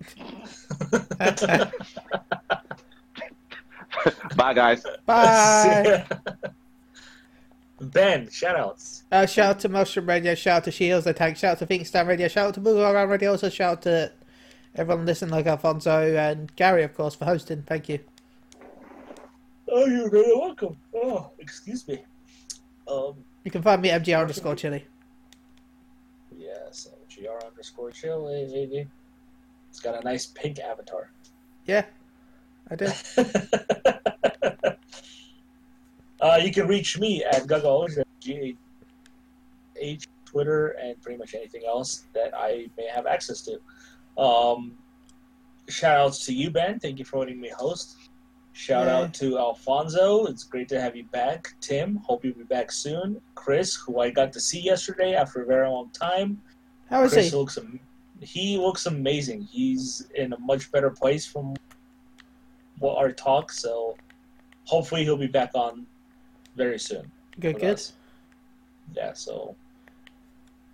Bye, 4.36 4.54
guys. 4.54 4.84
Bye. 5.06 6.04
ben, 7.80 8.28
shout 8.30 8.56
outs. 8.56 9.04
Uh, 9.12 9.26
shout 9.26 9.50
out 9.50 9.60
to 9.60 9.68
Maelstrom 9.68 10.08
Radio, 10.08 10.34
shout 10.34 10.58
out 10.58 10.64
to 10.64 10.70
Shields, 10.70 11.04
the 11.04 11.14
Tank, 11.14 11.36
shout 11.36 11.52
out 11.52 11.58
to 11.60 11.66
Think 11.66 11.86
Star 11.86 12.04
Radio, 12.04 12.28
shout 12.28 12.48
out 12.48 12.54
to 12.54 12.60
Boogaloo 12.60 12.92
Around 12.92 13.08
Radio, 13.08 13.30
also 13.30 13.48
shout 13.48 13.72
out 13.72 13.82
to 13.82 14.12
everyone 14.74 15.06
listening, 15.06 15.30
like 15.30 15.46
Alfonso 15.46 16.14
and 16.16 16.54
Gary, 16.56 16.82
of 16.82 16.94
course, 16.94 17.14
for 17.14 17.24
hosting. 17.24 17.62
Thank 17.62 17.88
you. 17.88 18.00
Oh, 19.70 19.86
you're 19.86 20.10
very 20.10 20.34
welcome. 20.36 20.76
Oh, 20.94 21.30
excuse 21.38 21.86
me. 21.88 22.04
Um, 22.86 23.14
You 23.44 23.50
can 23.50 23.62
find 23.62 23.80
me 23.80 23.90
at 23.90 24.02
MGR 24.02 24.20
underscore 24.20 24.56
chili. 24.56 24.84
yes, 26.36 26.88
GR 27.14 27.46
underscore 27.46 27.90
chili. 27.92 28.88
It's 29.74 29.80
got 29.82 30.00
a 30.00 30.04
nice 30.04 30.26
pink 30.26 30.60
avatar. 30.60 31.10
Yeah, 31.66 31.84
I 32.70 32.76
do. 32.76 32.86
uh, 36.20 36.36
you 36.40 36.52
can 36.52 36.68
reach 36.68 36.96
me 36.96 37.24
at 37.24 37.48
Gaga 37.48 38.04
G 38.20 38.56
H 39.74 40.06
Twitter 40.26 40.68
and 40.80 41.02
pretty 41.02 41.18
much 41.18 41.34
anything 41.34 41.62
else 41.66 42.04
that 42.14 42.30
I 42.36 42.68
may 42.78 42.86
have 42.86 43.08
access 43.08 43.40
to. 43.46 43.58
Um, 44.16 44.74
shout 45.68 45.98
outs 45.98 46.24
to 46.26 46.32
you, 46.32 46.50
Ben. 46.52 46.78
Thank 46.78 47.00
you 47.00 47.04
for 47.04 47.18
letting 47.18 47.40
me 47.40 47.48
host. 47.48 47.96
Shout 48.52 48.86
Yeah. 48.86 48.98
out 48.98 49.14
to 49.14 49.38
Alfonso. 49.40 50.26
It's 50.26 50.44
great 50.44 50.68
to 50.68 50.80
have 50.80 50.94
you 50.94 51.02
back. 51.02 51.52
Tim, 51.60 51.96
hope 51.96 52.24
you'll 52.24 52.34
be 52.38 52.44
back 52.44 52.70
soon. 52.70 53.20
Chris, 53.34 53.74
who 53.74 53.98
I 53.98 54.10
got 54.10 54.32
to 54.34 54.40
see 54.40 54.60
yesterday 54.60 55.16
after 55.16 55.42
a 55.42 55.46
very 55.46 55.68
long 55.68 55.90
time. 55.90 56.40
How 56.88 57.02
is 57.02 57.12
Chris 57.12 57.32
he? 57.32 57.36
looks 57.36 57.58
am- 57.58 57.80
he 58.24 58.58
looks 58.58 58.86
amazing. 58.86 59.42
He's 59.42 60.08
in 60.14 60.32
a 60.32 60.38
much 60.38 60.72
better 60.72 60.90
place 60.90 61.26
from 61.26 61.54
what 62.78 62.96
our 62.98 63.12
talk. 63.12 63.52
So 63.52 63.96
hopefully 64.64 65.04
he'll 65.04 65.16
be 65.16 65.26
back 65.26 65.50
on 65.54 65.86
very 66.56 66.78
soon. 66.78 67.10
Good, 67.40 67.60
good. 67.60 67.74
us. 67.74 67.92
Yeah. 68.94 69.12
So 69.12 69.56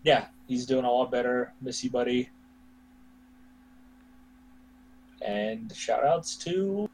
yeah, 0.03 0.27
he's 0.47 0.67
doing 0.67 0.85
a 0.85 0.91
lot 0.91 1.11
better. 1.11 1.53
Miss 1.61 1.83
you, 1.85 1.91
buddy. 1.91 2.31
And 5.23 5.75
shout 5.75 6.05
outs 6.05 6.37
to 6.37 6.89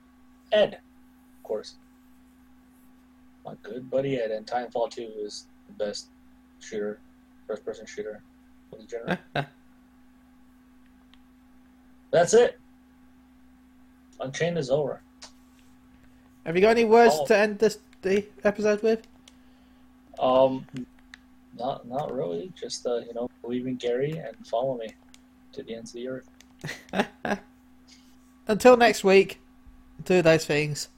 Ed, 0.50 0.74
of 0.74 1.42
course. 1.42 1.76
My 3.44 3.54
good 3.62 3.88
buddy 3.88 4.16
Ed, 4.16 4.32
and 4.32 4.44
Titanfall 4.44 4.90
2 4.90 5.12
is 5.18 5.46
the 5.68 5.84
best 5.84 6.08
shooter, 6.58 6.98
first 7.46 7.64
person 7.64 7.86
shooter 7.86 8.20
of 8.72 8.80
the 8.80 8.86
generation. 8.86 9.22
That's 12.10 12.34
it. 12.34 12.58
Unchained 14.20 14.58
is 14.58 14.70
over. 14.70 15.00
Have 16.44 16.54
you 16.56 16.62
got 16.62 16.70
any 16.70 16.84
words 16.84 17.14
Oh. 17.18 17.26
to 17.26 17.36
end 17.36 17.58
this 17.58 17.78
the 18.02 18.24
episode 18.44 18.82
with? 18.82 19.06
Um, 20.18 20.66
not 21.58 21.86
not 21.86 22.14
really. 22.14 22.52
Just 22.58 22.86
uh, 22.86 22.96
you 22.98 23.12
know, 23.14 23.28
believe 23.42 23.66
in 23.66 23.76
Gary 23.76 24.12
and 24.12 24.34
follow 24.46 24.76
me 24.78 24.88
to 25.52 25.62
the 25.62 25.74
ends 25.74 25.90
of 25.90 25.94
the 25.94 26.08
earth. 26.08 26.28
Until 28.48 28.76
next 28.76 29.02
week, 29.04 29.40
do 30.04 30.22
those 30.22 30.44
things. 30.46 30.88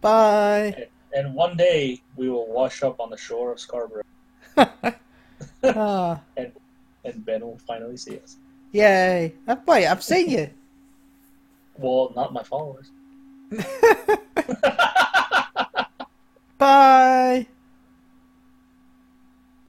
Bye. 0.00 0.88
And 1.14 1.34
one 1.34 1.56
day 1.56 2.02
we 2.16 2.28
will 2.28 2.46
wash 2.48 2.82
up 2.82 3.00
on 3.00 3.10
the 3.10 3.16
shore 3.16 3.52
of 3.52 3.60
Scarborough, 3.60 4.02
ah, 4.56 6.20
and 6.36 7.24
Ben 7.24 7.40
will 7.40 7.58
finally 7.66 7.96
see 7.96 8.18
us. 8.18 8.36
Yay. 8.72 9.34
Uh, 9.46 9.56
Wait, 9.66 9.86
I've 9.86 10.02
seen 10.02 10.30
you. 10.30 10.50
Well, 11.80 12.10
not 12.16 12.32
my 12.32 12.42
followers. 12.42 12.90
Bye. 16.58 17.46